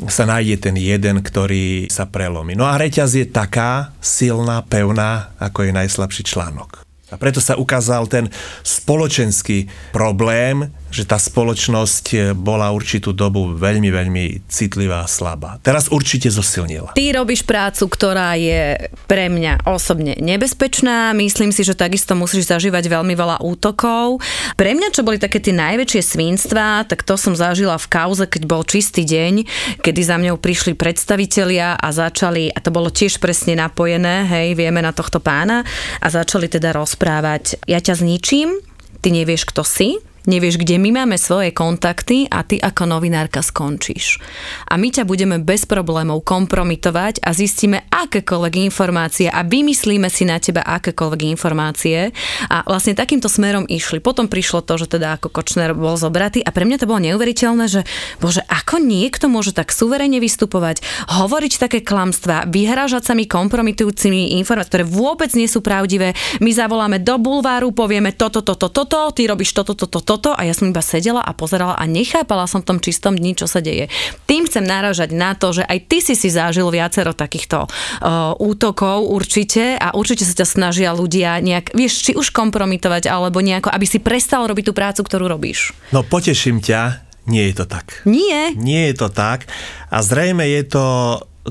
sa 0.08 0.24
nájde 0.24 0.72
ten 0.72 0.76
jeden, 0.80 1.20
ktorý 1.20 1.92
sa 1.92 2.08
prelomí. 2.08 2.56
No 2.56 2.64
a 2.64 2.80
reťaz 2.80 3.12
je 3.18 3.28
taká 3.28 3.92
silná, 4.00 4.64
pevná, 4.64 5.36
ako 5.36 5.68
je 5.68 5.72
najslabší 5.76 6.24
článok. 6.24 6.88
A 7.12 7.20
preto 7.20 7.44
sa 7.44 7.60
ukázal 7.60 8.08
ten 8.08 8.32
spoločenský 8.64 9.68
problém 9.92 10.72
že 10.92 11.08
tá 11.08 11.16
spoločnosť 11.16 12.06
e, 12.12 12.18
bola 12.36 12.70
určitú 12.76 13.16
dobu 13.16 13.56
veľmi, 13.56 13.90
veľmi 13.90 14.24
citlivá 14.52 15.04
a 15.04 15.10
slabá. 15.10 15.58
Teraz 15.64 15.88
určite 15.88 16.28
zosilnila. 16.28 16.94
Ty 16.94 17.06
robíš 17.16 17.48
prácu, 17.48 17.88
ktorá 17.88 18.36
je 18.36 18.92
pre 19.08 19.32
mňa 19.32 19.64
osobne 19.66 20.20
nebezpečná. 20.20 21.16
Myslím 21.16 21.56
si, 21.56 21.64
že 21.64 21.80
takisto 21.80 22.14
musíš 22.14 22.52
zažívať 22.52 22.92
veľmi 22.92 23.16
veľa 23.16 23.40
útokov. 23.40 24.20
Pre 24.60 24.72
mňa, 24.76 24.92
čo 24.92 25.08
boli 25.08 25.18
také 25.18 25.40
tie 25.40 25.56
najväčšie 25.56 26.02
svinstva, 26.04 26.84
tak 26.86 27.08
to 27.08 27.16
som 27.16 27.34
zažila 27.34 27.80
v 27.80 27.88
kauze, 27.88 28.28
keď 28.28 28.44
bol 28.44 28.68
čistý 28.68 29.08
deň, 29.08 29.48
kedy 29.80 30.02
za 30.04 30.20
mňou 30.20 30.36
prišli 30.38 30.76
predstavitelia 30.76 31.80
a 31.80 31.88
začali, 31.96 32.52
a 32.52 32.60
to 32.60 32.70
bolo 32.70 32.92
tiež 32.92 33.24
presne 33.24 33.56
napojené, 33.56 34.28
hej, 34.28 34.60
vieme 34.60 34.84
na 34.84 34.92
tohto 34.92 35.24
pána, 35.24 35.64
a 36.04 36.08
začali 36.12 36.52
teda 36.52 36.76
rozprávať, 36.76 37.64
ja 37.64 37.80
ťa 37.80 38.04
zničím, 38.04 38.60
ty 39.00 39.10
nevieš, 39.10 39.48
kto 39.48 39.64
si, 39.64 39.98
nevieš, 40.30 40.62
kde 40.62 40.78
my 40.78 41.02
máme 41.02 41.18
svoje 41.18 41.50
kontakty 41.56 42.30
a 42.30 42.46
ty 42.46 42.62
ako 42.62 42.86
novinárka 42.86 43.42
skončíš. 43.42 44.22
A 44.70 44.78
my 44.78 44.94
ťa 44.94 45.04
budeme 45.04 45.42
bez 45.42 45.66
problémov 45.66 46.22
kompromitovať 46.22 47.26
a 47.26 47.34
zistíme 47.34 47.90
akékoľvek 47.90 48.54
informácie 48.62 49.28
a 49.28 49.42
vymyslíme 49.42 50.08
si 50.14 50.30
na 50.30 50.38
teba 50.38 50.62
akékoľvek 50.62 51.22
informácie. 51.34 52.14
A 52.52 52.64
vlastne 52.66 52.94
takýmto 52.94 53.28
smerom 53.28 53.66
išli. 53.66 53.98
Potom 54.04 54.30
prišlo 54.30 54.62
to, 54.62 54.78
že 54.78 54.98
teda 54.98 55.18
ako 55.18 55.34
Kočner 55.34 55.74
bol 55.74 55.98
zobratý 55.98 56.46
a 56.46 56.54
pre 56.54 56.70
mňa 56.70 56.78
to 56.84 56.90
bolo 56.90 57.02
neuveriteľné, 57.02 57.66
že 57.66 57.82
bože, 58.22 58.46
ako 58.46 58.78
niekto 58.82 59.26
môže 59.28 59.56
tak 59.56 59.74
suverene 59.74 60.22
vystupovať, 60.22 60.84
hovoriť 61.10 61.54
také 61.58 61.80
klamstvá, 61.82 62.46
vyhrážať 62.46 63.10
sa 63.10 63.14
mi 63.18 63.26
kompromitujúcimi 63.26 64.38
informáciami, 64.42 64.70
ktoré 64.72 64.86
vôbec 64.86 65.32
nie 65.34 65.50
sú 65.50 65.64
pravdivé. 65.66 66.14
My 66.44 66.52
zavoláme 66.54 67.02
do 67.02 67.18
bulváru, 67.18 67.74
povieme 67.74 68.14
toto, 68.14 68.46
toto, 68.46 68.70
toto, 68.70 69.10
ty 69.16 69.26
robíš 69.26 69.56
toto, 69.56 69.74
toto, 69.74 70.00
toto 70.00 70.11
toto 70.12 70.36
a 70.36 70.44
ja 70.44 70.52
som 70.52 70.68
iba 70.68 70.84
sedela 70.84 71.24
a 71.24 71.32
pozerala 71.32 71.80
a 71.80 71.88
nechápala 71.88 72.44
som 72.52 72.60
v 72.60 72.68
tom 72.68 72.80
čistom 72.84 73.16
dni, 73.16 73.32
čo 73.40 73.48
sa 73.48 73.64
deje. 73.64 73.88
Tým 74.28 74.44
chcem 74.44 74.68
náražať 74.68 75.16
na 75.16 75.40
to, 75.40 75.56
že 75.56 75.64
aj 75.64 75.88
ty 75.88 76.04
si 76.04 76.20
si 76.20 76.28
zažil 76.28 76.68
viacero 76.68 77.16
takýchto 77.16 77.72
uh, 77.72 78.36
útokov 78.44 79.08
určite 79.08 79.80
a 79.80 79.96
určite 79.96 80.28
sa 80.28 80.36
ťa 80.36 80.48
snažia 80.52 80.92
ľudia 80.92 81.40
nejak, 81.40 81.72
vieš, 81.72 82.04
či 82.04 82.12
už 82.20 82.36
kompromitovať 82.36 83.08
alebo 83.08 83.40
nejako, 83.40 83.72
aby 83.72 83.88
si 83.88 84.04
prestal 84.04 84.52
robiť 84.52 84.68
tú 84.68 84.74
prácu, 84.76 85.00
ktorú 85.08 85.32
robíš. 85.32 85.72
No 85.96 86.04
poteším 86.04 86.60
ťa, 86.60 87.08
nie 87.32 87.48
je 87.48 87.64
to 87.64 87.66
tak. 87.72 88.04
Nie. 88.04 88.52
Nie 88.60 88.92
je 88.92 89.08
to 89.08 89.08
tak 89.08 89.48
a 89.88 90.04
zrejme 90.04 90.44
je 90.44 90.64
to 90.68 90.86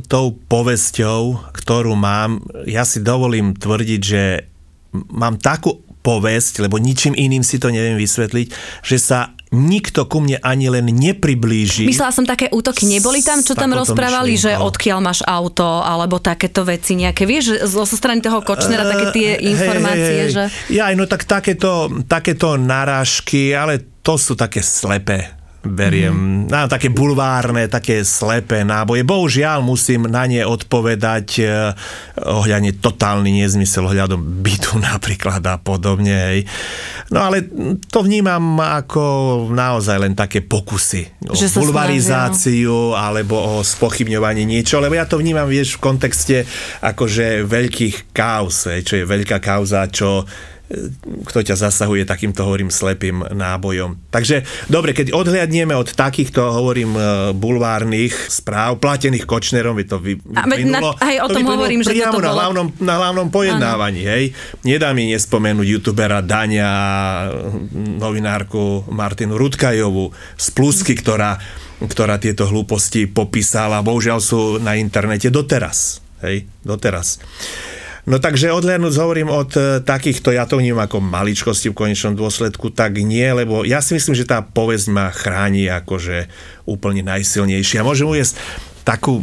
tou 0.07 0.37
povesťou, 0.37 1.51
ktorú 1.57 1.97
mám. 1.97 2.45
Ja 2.69 2.85
si 2.85 3.01
dovolím 3.01 3.57
tvrdiť, 3.57 4.01
že 4.05 4.23
mám 4.93 5.39
takú 5.39 5.83
povesť, 6.01 6.65
lebo 6.65 6.81
ničím 6.81 7.13
iným 7.13 7.45
si 7.45 7.61
to 7.61 7.69
neviem 7.69 8.01
vysvetliť, 8.01 8.47
že 8.85 8.97
sa 8.97 9.37
nikto 9.51 10.07
ku 10.07 10.23
mne 10.23 10.39
ani 10.47 10.71
len 10.71 10.87
nepriblíži. 10.95 11.91
Myslela 11.91 12.15
som 12.15 12.23
také 12.23 12.47
útoky, 12.55 12.87
neboli 12.87 13.19
tam, 13.19 13.43
čo 13.43 13.59
tam 13.59 13.75
rozprávali, 13.75 14.39
myšlienkou. 14.39 14.63
že 14.63 14.67
odkiaľ 14.71 14.99
máš 15.03 15.21
auto, 15.27 15.83
alebo 15.83 16.23
takéto 16.23 16.63
veci 16.63 16.95
nejaké, 16.95 17.27
vieš, 17.27 17.67
zo 17.67 17.83
strany 17.83 18.23
toho 18.23 18.47
Kočnera 18.47 18.87
uh, 18.87 18.91
také 18.95 19.07
tie 19.11 19.31
informácie, 19.51 20.15
hej, 20.15 20.27
hej, 20.31 20.31
že... 20.31 20.45
Ja, 20.71 20.95
no 20.95 21.11
tak 21.11 21.27
takéto, 21.27 21.91
takéto 22.07 22.55
narážky, 22.55 23.51
ale 23.51 23.83
to 24.07 24.15
sú 24.15 24.39
také 24.39 24.63
slepé 24.63 25.40
beriem. 25.61 26.13
Mm. 26.13 26.49
Na 26.49 26.65
také 26.65 26.89
bulvárne, 26.89 27.69
také 27.69 28.01
slepé 28.01 28.65
náboje. 28.65 29.05
Bohužiaľ 29.05 29.61
musím 29.61 30.09
na 30.09 30.25
ne 30.25 30.41
odpovedať 30.45 31.29
eh, 31.45 31.73
ohľadne 32.17 32.81
totálny 32.81 33.45
nezmysel 33.45 33.85
ohľadom 33.85 34.41
bytu 34.41 34.81
napríklad 34.91 35.45
a 35.45 35.61
podobne. 35.61 36.17
Hej. 36.17 36.41
No 37.13 37.21
ale 37.21 37.45
to 37.93 38.01
vnímam 38.01 38.57
ako 38.57 39.03
naozaj 39.53 40.01
len 40.01 40.17
také 40.17 40.41
pokusy 40.41 41.29
o 41.29 41.35
bulvarizáciu 41.37 42.97
snažia. 42.97 43.03
alebo 43.05 43.37
o 43.37 43.55
spochybňovanie 43.61 44.49
niečo, 44.49 44.81
lebo 44.81 44.97
ja 44.97 45.05
to 45.05 45.21
vnímam, 45.21 45.45
vieš, 45.45 45.77
v 45.77 45.85
kontexte 45.85 46.37
akože 46.81 47.45
veľkých 47.45 48.17
kauz, 48.17 48.71
čo 48.81 48.95
je 48.97 49.05
veľká 49.05 49.43
kauza, 49.43 49.85
čo 49.93 50.25
kto 51.27 51.43
ťa 51.43 51.59
zasahuje 51.59 52.07
takýmto, 52.07 52.47
hovorím, 52.47 52.71
slepým 52.71 53.27
nábojom. 53.35 53.99
Takže, 54.15 54.47
dobre, 54.71 54.95
keď 54.95 55.11
odhľadnieme 55.11 55.75
od 55.75 55.91
takýchto, 55.91 56.39
hovorím, 56.39 56.95
e, 56.95 57.03
bulvárnych 57.35 58.15
správ, 58.31 58.79
platených 58.79 59.27
Kočnerom, 59.27 59.75
by 59.75 59.85
to 59.91 59.99
vy, 59.99 60.23
vyplynulo. 60.23 60.95
Aj 61.03 61.17
o 61.27 61.29
tom 61.29 61.43
hovorím, 61.43 61.83
že 61.83 61.99
toto 61.99 62.23
na 62.23 62.31
hlavnom, 62.31 62.71
na 62.79 62.95
hlavnom 63.03 63.27
pojednávaní, 63.35 64.07
ano. 64.07 64.13
hej. 64.15 64.25
Nedá 64.63 64.95
mi 64.95 65.11
nespomenúť 65.11 65.67
youtubera 65.67 66.23
Daňa, 66.23 66.71
novinárku 67.99 68.87
Martinu 68.95 69.35
Rudkajovu 69.35 70.15
z 70.39 70.47
Plusky, 70.55 70.95
ktorá, 70.95 71.35
ktorá 71.83 72.23
tieto 72.23 72.47
hlúposti 72.47 73.11
popísala. 73.11 73.83
Bohužiaľ 73.83 74.23
sú 74.23 74.63
na 74.63 74.79
internete 74.79 75.35
doteraz. 75.35 75.99
Hej, 76.23 76.47
doteraz. 76.63 77.19
No 78.09 78.17
takže 78.17 78.49
odhľadnúť 78.49 78.95
hovorím 78.97 79.29
od 79.29 79.51
e, 79.57 79.61
takýchto, 79.85 80.33
ja 80.33 80.49
to 80.49 80.57
vnímam 80.57 80.89
ako 80.89 81.05
maličkosti 81.05 81.69
v 81.69 81.77
konečnom 81.77 82.17
dôsledku, 82.17 82.73
tak 82.73 82.97
nie, 82.97 83.29
lebo 83.29 83.67
ja 83.69 83.85
si 83.85 83.93
myslím, 83.93 84.17
že 84.17 84.29
tá 84.29 84.41
povesť 84.41 84.87
ma 84.89 85.13
chráni 85.13 85.69
akože 85.69 86.31
úplne 86.65 87.05
najsilnejšie. 87.05 87.81
A 87.81 87.87
môžem 87.87 88.09
uvieť 88.09 88.41
takú 88.89 89.21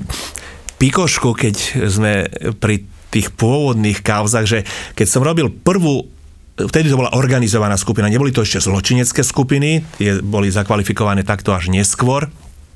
pikošku, 0.78 1.34
keď 1.34 1.56
sme 1.90 2.14
pri 2.62 2.86
tých 3.10 3.34
pôvodných 3.34 4.06
kauzach, 4.06 4.46
že 4.46 4.62
keď 4.94 5.08
som 5.10 5.26
robil 5.26 5.50
prvú 5.50 6.06
vtedy 6.58 6.90
to 6.90 6.98
bola 6.98 7.14
organizovaná 7.14 7.78
skupina, 7.78 8.10
neboli 8.10 8.34
to 8.34 8.42
ešte 8.42 8.66
zločinecké 8.66 9.22
skupiny, 9.22 9.86
tie 10.02 10.26
boli 10.26 10.50
zakvalifikované 10.50 11.22
takto 11.22 11.54
až 11.54 11.70
neskôr, 11.70 12.26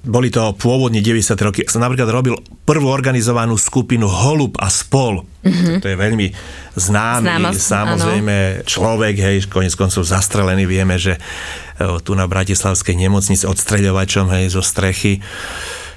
boli 0.02 0.34
to 0.34 0.58
pôvodne 0.58 0.98
90. 0.98 1.38
roky. 1.46 1.62
Som 1.70 1.86
napríklad 1.86 2.10
robil 2.10 2.34
prvú 2.66 2.90
organizovanú 2.90 3.54
skupinu 3.54 4.10
Holub 4.10 4.58
a 4.58 4.66
spol. 4.74 5.22
Mm-hmm. 5.46 5.78
To 5.78 5.88
je 5.90 5.98
veľmi 5.98 6.28
známy, 6.74 7.26
Známosť, 7.30 7.62
samozrejme, 7.62 8.36
áno. 8.36 8.66
človek, 8.66 9.16
hej, 9.22 9.38
konec 9.46 9.78
koncov 9.78 10.02
zastrelený. 10.02 10.66
Vieme, 10.66 10.98
že 10.98 11.18
e, 11.18 11.22
tu 12.02 12.18
na 12.18 12.26
Bratislavskej 12.26 12.98
nemocnici 12.98 13.46
odstreľovačom, 13.46 14.26
hej, 14.34 14.58
zo 14.58 14.66
strechy. 14.66 15.22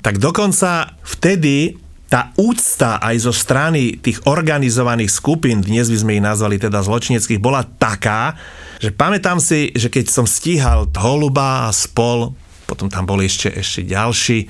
Tak 0.04 0.20
dokonca 0.20 1.00
vtedy 1.00 1.80
tá 2.12 2.30
úcta 2.36 3.00
aj 3.00 3.24
zo 3.24 3.32
strany 3.32 3.96
tých 3.98 4.20
organizovaných 4.28 5.10
skupín, 5.10 5.64
dnes 5.64 5.88
by 5.88 5.96
sme 5.98 6.14
ich 6.20 6.22
nazvali 6.22 6.60
teda 6.60 6.84
zločineckých, 6.84 7.40
bola 7.40 7.64
taká, 7.64 8.36
že 8.78 8.92
pamätám 8.92 9.40
si, 9.40 9.72
že 9.72 9.88
keď 9.88 10.12
som 10.12 10.28
stíhal 10.28 10.92
Holuba 10.92 11.66
a 11.66 11.74
spol, 11.74 12.36
potom 12.64 12.88
tam 12.88 13.04
boli 13.04 13.28
ešte, 13.28 13.52
ešte 13.52 13.84
ďalší. 13.84 14.48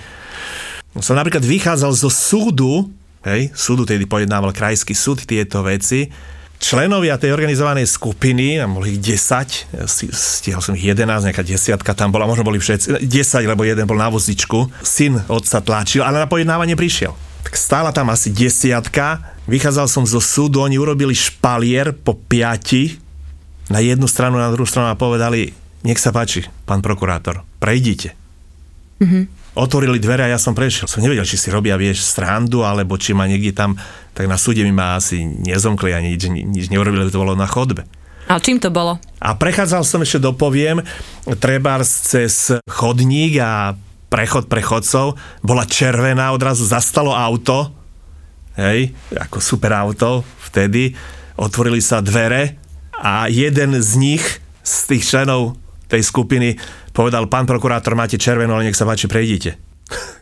Som 1.03 1.19
napríklad 1.19 1.43
vychádzal 1.43 1.93
zo 1.95 2.11
súdu, 2.11 2.87
hej, 3.27 3.51
súdu 3.55 3.83
tedy 3.83 4.07
pojednával 4.07 4.55
krajský 4.55 4.95
súd 4.95 5.27
tieto 5.27 5.63
veci, 5.67 6.07
členovia 6.63 7.19
tej 7.19 7.35
organizovanej 7.35 7.85
skupiny, 7.91 8.63
tam 8.63 8.79
boli 8.79 8.97
ich 8.97 9.03
10, 9.03 9.85
stihol 10.15 10.63
som 10.63 10.73
ich 10.79 10.87
11, 10.87 11.29
nejaká 11.29 11.43
desiatka 11.45 11.93
tam 11.93 12.15
bola, 12.15 12.31
možno 12.31 12.47
boli 12.47 12.63
všetci, 12.63 13.05
10, 13.05 13.51
lebo 13.51 13.67
jeden 13.67 13.85
bol 13.85 13.99
na 13.99 14.09
vozičku, 14.09 14.71
syn 14.81 15.19
otca 15.29 15.61
tlačil, 15.61 16.07
ale 16.07 16.23
na 16.23 16.31
pojednávanie 16.31 16.79
prišiel. 16.79 17.13
Tak 17.45 17.59
stála 17.59 17.91
tam 17.93 18.09
asi 18.09 18.33
desiatka, 18.33 19.37
vychádzal 19.45 19.91
som 19.91 20.09
zo 20.09 20.23
súdu, 20.23 20.65
oni 20.65 20.81
urobili 20.81 21.13
špalier 21.13 21.93
po 21.93 22.17
piati, 22.17 22.97
na 23.69 23.81
jednu 23.81 24.05
stranu, 24.05 24.37
na 24.37 24.53
druhú 24.53 24.69
stranu 24.69 24.93
a 24.93 24.97
povedali, 24.97 25.64
nech 25.85 26.01
sa 26.01 26.11
páči, 26.11 26.49
pán 26.65 26.81
prokurátor, 26.81 27.45
prejdite. 27.61 28.17
Mm-hmm. 28.99 29.55
Otvorili 29.55 30.03
dvere 30.03 30.27
a 30.27 30.33
ja 30.35 30.41
som 30.41 30.57
prešiel. 30.57 30.91
Som 30.91 31.05
nevedel, 31.05 31.23
či 31.23 31.39
si 31.39 31.53
robia, 31.53 31.79
vieš, 31.79 32.03
strandu, 32.03 32.67
alebo 32.67 32.99
či 32.99 33.15
ma 33.15 33.29
niekde 33.31 33.55
tam, 33.55 33.79
tak 34.17 34.27
na 34.27 34.35
súde 34.35 34.67
mi 34.67 34.75
ma 34.75 34.99
asi 34.99 35.23
nezomkli 35.23 35.95
a 35.95 36.03
nič, 36.03 36.27
nič 36.27 36.67
neurobili, 36.73 37.07
to 37.13 37.23
bolo 37.23 37.39
na 37.39 37.47
chodbe. 37.47 37.87
A 38.27 38.41
čím 38.41 38.57
to 38.57 38.73
bolo? 38.73 38.97
A 39.21 39.37
prechádzal 39.37 39.85
som 39.85 40.01
ešte, 40.01 40.19
dopoviem, 40.19 40.81
trebárs 41.39 42.09
cez 42.09 42.57
chodník 42.67 43.37
a 43.39 43.77
prechod 44.09 44.49
prechodcov, 44.49 45.21
bola 45.45 45.69
červená, 45.69 46.33
odrazu 46.33 46.65
zastalo 46.65 47.13
auto, 47.13 47.71
hej, 48.57 48.91
ako 49.13 49.39
super 49.39 49.77
auto 49.77 50.25
vtedy, 50.51 50.97
otvorili 51.37 51.83
sa 51.85 52.01
dvere 52.01 52.57
a 52.95 53.29
jeden 53.29 53.77
z 53.79 53.91
nich, 53.99 54.25
z 54.65 54.75
tých 54.89 55.05
členov 55.05 55.59
tej 55.89 56.03
skupiny 56.05 56.61
povedal, 56.93 57.27
pán 57.27 57.49
prokurátor, 57.49 57.97
máte 57.97 58.21
červenú, 58.21 58.55
ale 58.55 58.71
nech 58.71 58.79
sa 58.79 58.87
páči, 58.87 59.09
prejdite. 59.09 59.64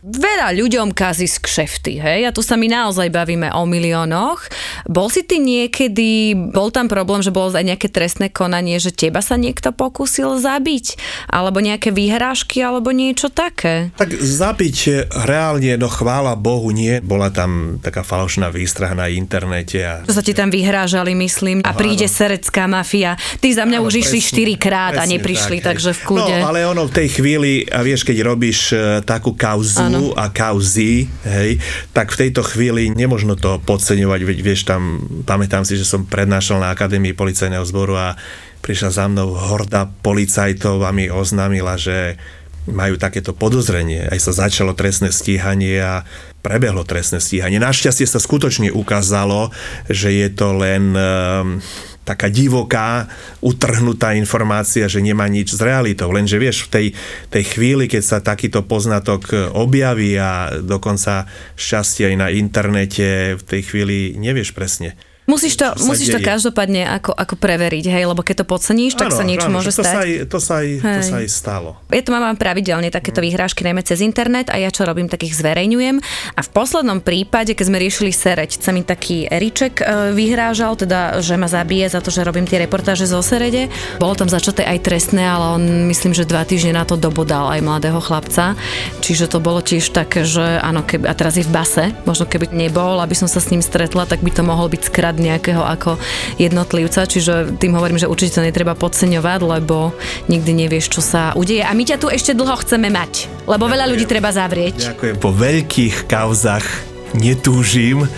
Veľa 0.03 0.51
ľuďom 0.59 0.91
kazí 0.91 1.31
z 1.31 1.39
kšefty, 1.39 1.95
hej? 1.95 2.27
A 2.27 2.35
tu 2.35 2.43
sa 2.43 2.59
my 2.59 2.67
naozaj 2.67 3.07
bavíme 3.07 3.47
o 3.55 3.63
miliónoch. 3.63 4.43
Bol 4.83 5.07
si 5.07 5.23
ty 5.23 5.39
niekedy, 5.39 6.35
bol 6.51 6.75
tam 6.75 6.91
problém, 6.91 7.23
že 7.23 7.31
bolo 7.31 7.55
aj 7.55 7.63
nejaké 7.63 7.87
trestné 7.87 8.27
konanie, 8.27 8.75
že 8.83 8.91
teba 8.91 9.23
sa 9.23 9.39
niekto 9.39 9.71
pokúsil 9.71 10.43
zabiť? 10.43 10.99
Alebo 11.31 11.63
nejaké 11.63 11.95
výhrážky, 11.95 12.59
alebo 12.59 12.91
niečo 12.91 13.31
také? 13.31 13.95
Tak 13.95 14.11
zabiť 14.11 15.07
reálne, 15.23 15.79
no 15.79 15.87
chvála 15.87 16.35
Bohu 16.35 16.75
nie. 16.75 16.99
Bola 16.99 17.31
tam 17.31 17.79
taká 17.79 18.03
falošná 18.03 18.51
výstrah 18.51 18.91
na 18.91 19.07
internete. 19.07 19.79
A... 19.87 20.03
Čo 20.03 20.19
sa 20.19 20.23
ti 20.25 20.35
tam 20.35 20.51
vyhrážali, 20.51 21.15
myslím, 21.15 21.63
a 21.63 21.71
príde 21.71 22.11
serecká 22.11 22.67
mafia. 22.67 23.15
Ty 23.39 23.47
za 23.55 23.63
mňa 23.63 23.79
Áno, 23.79 23.87
už 23.87 24.03
išli 24.03 24.19
presne, 24.19 24.31
štyrikrát 24.35 24.93
a 24.99 25.07
neprišli, 25.07 25.63
tak, 25.63 25.79
takže 25.79 25.95
v 25.95 26.01
kľude. 26.03 26.35
No, 26.43 26.51
ale 26.51 26.67
ono 26.67 26.91
v 26.91 26.93
tej 26.93 27.07
chvíli, 27.07 27.63
a 27.71 27.79
vieš, 27.79 28.03
keď 28.03 28.17
robíš 28.27 28.75
e, 28.75 28.99
takú 29.07 29.31
kauzu 29.53 29.85
Áno. 29.85 29.99
a 30.17 30.33
kauzy, 30.33 31.05
hej, 31.29 31.61
tak 31.93 32.09
v 32.09 32.25
tejto 32.25 32.41
chvíli 32.41 32.89
nemožno 32.89 33.37
to 33.37 33.61
podceňovať, 33.61 34.21
veď 34.25 34.37
vieš 34.41 34.65
tam, 34.65 35.05
pamätám 35.29 35.61
si, 35.61 35.77
že 35.77 35.85
som 35.85 36.09
prednášal 36.09 36.57
na 36.57 36.73
Akadémii 36.73 37.13
policajného 37.13 37.61
zboru 37.69 37.93
a 37.93 38.17
prišla 38.65 38.89
za 38.89 39.05
mnou 39.05 39.37
horda 39.37 39.93
policajtov 40.01 40.81
a 40.81 40.89
mi 40.89 41.13
oznámila, 41.13 41.77
že 41.77 42.17
majú 42.63 42.95
takéto 42.95 43.35
podozrenie. 43.35 44.07
Aj 44.07 44.15
sa 44.17 44.47
začalo 44.47 44.71
trestné 44.71 45.11
stíhanie 45.11 45.83
a 45.83 46.07
prebehlo 46.39 46.87
trestné 46.87 47.19
stíhanie. 47.19 47.59
Našťastie 47.59 48.07
sa 48.07 48.23
skutočne 48.23 48.71
ukázalo, 48.71 49.51
že 49.91 50.15
je 50.15 50.27
to 50.31 50.55
len 50.55 50.95
um, 50.95 51.59
taká 52.03 52.27
divoká, 52.27 53.07
utrhnutá 53.39 54.11
informácia, 54.15 54.87
že 54.91 54.99
nemá 54.99 55.27
nič 55.31 55.55
s 55.55 55.61
realitou. 55.63 56.11
Lenže 56.11 56.37
vieš, 56.39 56.67
v 56.67 56.69
tej, 56.69 56.87
tej 57.31 57.43
chvíli, 57.55 57.87
keď 57.87 58.03
sa 58.03 58.17
takýto 58.19 58.63
poznatok 58.67 59.55
objaví 59.55 60.19
a 60.19 60.59
dokonca 60.59 61.27
šťastie 61.55 62.13
aj 62.13 62.15
na 62.19 62.27
internete, 62.31 63.39
v 63.39 63.43
tej 63.43 63.61
chvíli 63.63 63.97
nevieš 64.19 64.51
presne. 64.51 64.99
Musíš 65.23 65.55
to, 65.55 65.71
musíš 65.87 66.11
to 66.11 66.19
deje. 66.19 66.27
každopádne 66.27 66.83
ako, 66.99 67.15
ako 67.15 67.35
preveriť, 67.39 67.87
hej, 67.87 68.03
lebo 68.11 68.19
keď 68.19 68.43
to 68.43 68.45
podceníš, 68.45 68.99
tak 68.99 69.15
sa 69.15 69.23
niečo 69.23 69.47
môže 69.47 69.71
že 69.71 69.79
to 69.79 69.83
stať. 69.87 69.95
Sa 69.95 70.01
aj, 70.03 70.11
to, 70.27 70.39
sa 70.43 70.53
aj, 70.59 70.67
to 70.83 71.01
sa 71.07 71.15
aj 71.23 71.27
stalo. 71.31 71.69
Ja 71.87 72.03
to 72.03 72.11
mám 72.11 72.35
pravidelne 72.35 72.91
takéto 72.91 73.23
vyhrážky, 73.23 73.63
najmä 73.63 73.87
cez 73.87 74.03
internet 74.03 74.51
a 74.51 74.59
ja 74.59 74.67
čo 74.67 74.83
robím, 74.83 75.07
takých 75.07 75.39
zverejňujem. 75.39 75.95
A 76.35 76.41
v 76.43 76.49
poslednom 76.51 76.99
prípade, 76.99 77.55
keď 77.55 77.65
sme 77.71 77.79
riešili 77.79 78.11
Sereď, 78.11 78.59
sa 78.59 78.75
mi 78.75 78.83
taký 78.83 79.31
Eriček 79.31 79.79
e, 79.79 80.11
vyhrážal, 80.11 80.75
teda, 80.75 81.23
že 81.23 81.39
ma 81.39 81.47
zabije 81.47 81.87
za 81.87 82.03
to, 82.03 82.11
že 82.11 82.27
robím 82.27 82.43
tie 82.43 82.59
reportáže 82.59 83.07
zo 83.07 83.23
Serede. 83.23 83.71
Bolo 84.03 84.19
tam 84.19 84.27
začaté 84.27 84.67
aj 84.67 84.83
trestné, 84.83 85.23
ale 85.23 85.55
on 85.55 85.63
myslím, 85.87 86.11
že 86.11 86.27
dva 86.27 86.43
týždne 86.43 86.75
na 86.75 86.83
to 86.83 86.99
dobodal 86.99 87.47
aj 87.47 87.63
mladého 87.63 88.03
chlapca. 88.03 88.59
Čiže 88.99 89.31
to 89.31 89.39
bolo 89.39 89.63
tiež 89.63 89.95
také, 89.95 90.27
že 90.27 90.59
áno, 90.59 90.83
keby, 90.83 91.07
a 91.07 91.13
teraz 91.15 91.39
je 91.39 91.47
v 91.47 91.53
base, 91.55 91.95
možno 92.03 92.27
keby 92.27 92.51
nebol, 92.51 92.99
aby 92.99 93.15
som 93.15 93.31
sa 93.31 93.39
s 93.39 93.47
ním 93.55 93.63
stretla, 93.63 94.03
tak 94.03 94.19
by 94.19 94.31
to 94.35 94.43
mohol 94.43 94.67
byť 94.67 94.81
skrad 95.13 95.21
nejakého 95.21 95.61
ako 95.61 96.01
jednotlivca, 96.41 97.05
čiže 97.05 97.53
tým 97.61 97.77
hovorím, 97.77 98.01
že 98.01 98.09
určite 98.09 98.41
to 98.41 98.47
netreba 98.49 98.73
podceňovať, 98.73 99.39
lebo 99.45 99.93
nikdy 100.25 100.65
nevieš, 100.65 100.97
čo 100.97 101.01
sa 101.05 101.37
udeje. 101.37 101.61
A 101.61 101.71
my 101.77 101.85
ťa 101.85 102.01
tu 102.01 102.09
ešte 102.09 102.33
dlho 102.33 102.57
chceme 102.65 102.89
mať, 102.89 103.29
lebo 103.45 103.69
veľa 103.69 103.85
ľudí 103.93 104.09
treba 104.09 104.33
zavrieť. 104.33 104.97
Ďakujem. 104.97 105.15
Po 105.21 105.29
veľkých 105.29 106.09
kauzach 106.09 106.65
netúžim, 107.13 108.09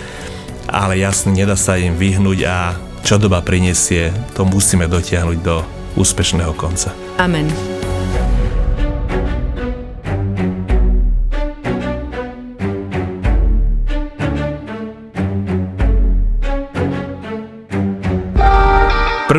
ale 0.64 0.96
jasne, 0.96 1.36
nedá 1.36 1.54
sa 1.54 1.76
im 1.76 1.92
vyhnúť 1.92 2.38
a 2.48 2.56
čo 3.04 3.20
doba 3.20 3.44
prinesie, 3.44 4.10
to 4.32 4.48
musíme 4.48 4.88
dotiahnuť 4.88 5.38
do 5.44 5.60
úspešného 6.00 6.56
konca. 6.56 6.96
Amen. 7.20 7.46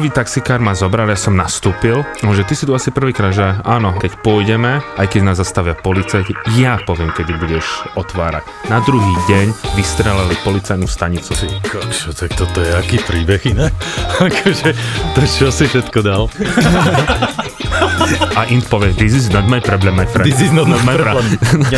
Prvý 0.08 0.24
taxikár 0.24 0.64
ma 0.64 0.72
zobral, 0.72 1.12
ja 1.12 1.20
som 1.20 1.36
nastúpil, 1.36 2.00
že 2.24 2.44
ty 2.48 2.56
si 2.56 2.64
tu 2.64 2.72
asi 2.72 2.96
prvýkrát, 2.96 3.36
že 3.36 3.44
áno, 3.68 3.92
keď 3.92 4.16
pôjdeme, 4.24 4.80
aj 4.96 5.04
keď 5.04 5.20
nás 5.28 5.36
zastavia 5.36 5.76
policajti, 5.76 6.32
ja 6.56 6.80
poviem, 6.80 7.12
kedy 7.12 7.36
budeš 7.36 7.68
otvárať. 8.00 8.48
Na 8.72 8.80
druhý 8.80 9.12
deň 9.28 9.52
vystrelali 9.76 10.40
policajnú 10.48 10.88
stanicu. 10.88 11.36
Ty 11.36 11.52
kokšo, 11.60 12.16
tak 12.16 12.40
toto 12.40 12.64
je 12.64 12.72
aký 12.72 13.04
príbeh 13.04 13.52
inak? 13.52 13.76
akože, 14.32 14.72
to 15.12 15.22
čo 15.28 15.52
si 15.52 15.68
všetko 15.68 16.00
dal? 16.00 16.32
A 18.40 18.48
Int 18.48 18.64
povie, 18.72 18.96
this 18.96 19.12
is 19.12 19.28
not 19.28 19.44
my 19.50 19.60
problem, 19.60 20.00
my 20.00 20.08
friend. 20.08 20.24
This 20.24 20.40
is 20.40 20.56
not 20.56 20.72
my 20.72 20.96
problem. 20.96 21.26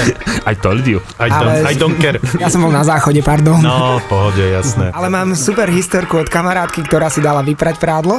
I 0.52 0.54
told 0.54 0.86
you. 0.86 1.02
I 1.18 1.34
don't, 1.34 1.50
Ale- 1.50 1.66
I 1.66 1.74
don't 1.74 1.98
care. 1.98 2.22
Ja 2.44 2.48
som 2.52 2.62
bol 2.62 2.70
na 2.70 2.86
záchode, 2.86 3.26
pardon. 3.26 3.58
No, 3.58 3.98
pohode, 4.06 4.44
jasné. 4.44 4.94
Ale 4.94 5.10
mám 5.10 5.34
super 5.34 5.66
historku 5.72 6.22
od 6.22 6.30
kamarátky, 6.30 6.86
ktorá 6.86 7.10
si 7.10 7.26
dala 7.26 7.42
vyprať 7.42 7.82
prádlo 7.82 8.19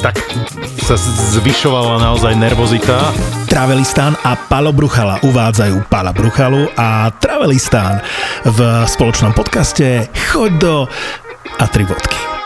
tak 0.00 0.16
sa 0.80 0.96
zvyšovala 1.38 2.00
naozaj 2.00 2.32
nervozita. 2.38 3.12
Travelistán 3.48 4.16
a 4.24 4.32
Palo 4.36 4.72
Bruchala 4.72 5.20
uvádzajú 5.20 5.88
Pala 5.92 6.14
Bruchalu 6.14 6.70
a 6.78 7.12
Travelistán 7.20 8.00
v 8.46 8.58
spoločnom 8.88 9.36
podcaste 9.36 10.08
Choď 10.32 10.52
do 10.56 10.74
a 11.58 11.64
tri 11.68 11.84
bodky. 11.84 12.41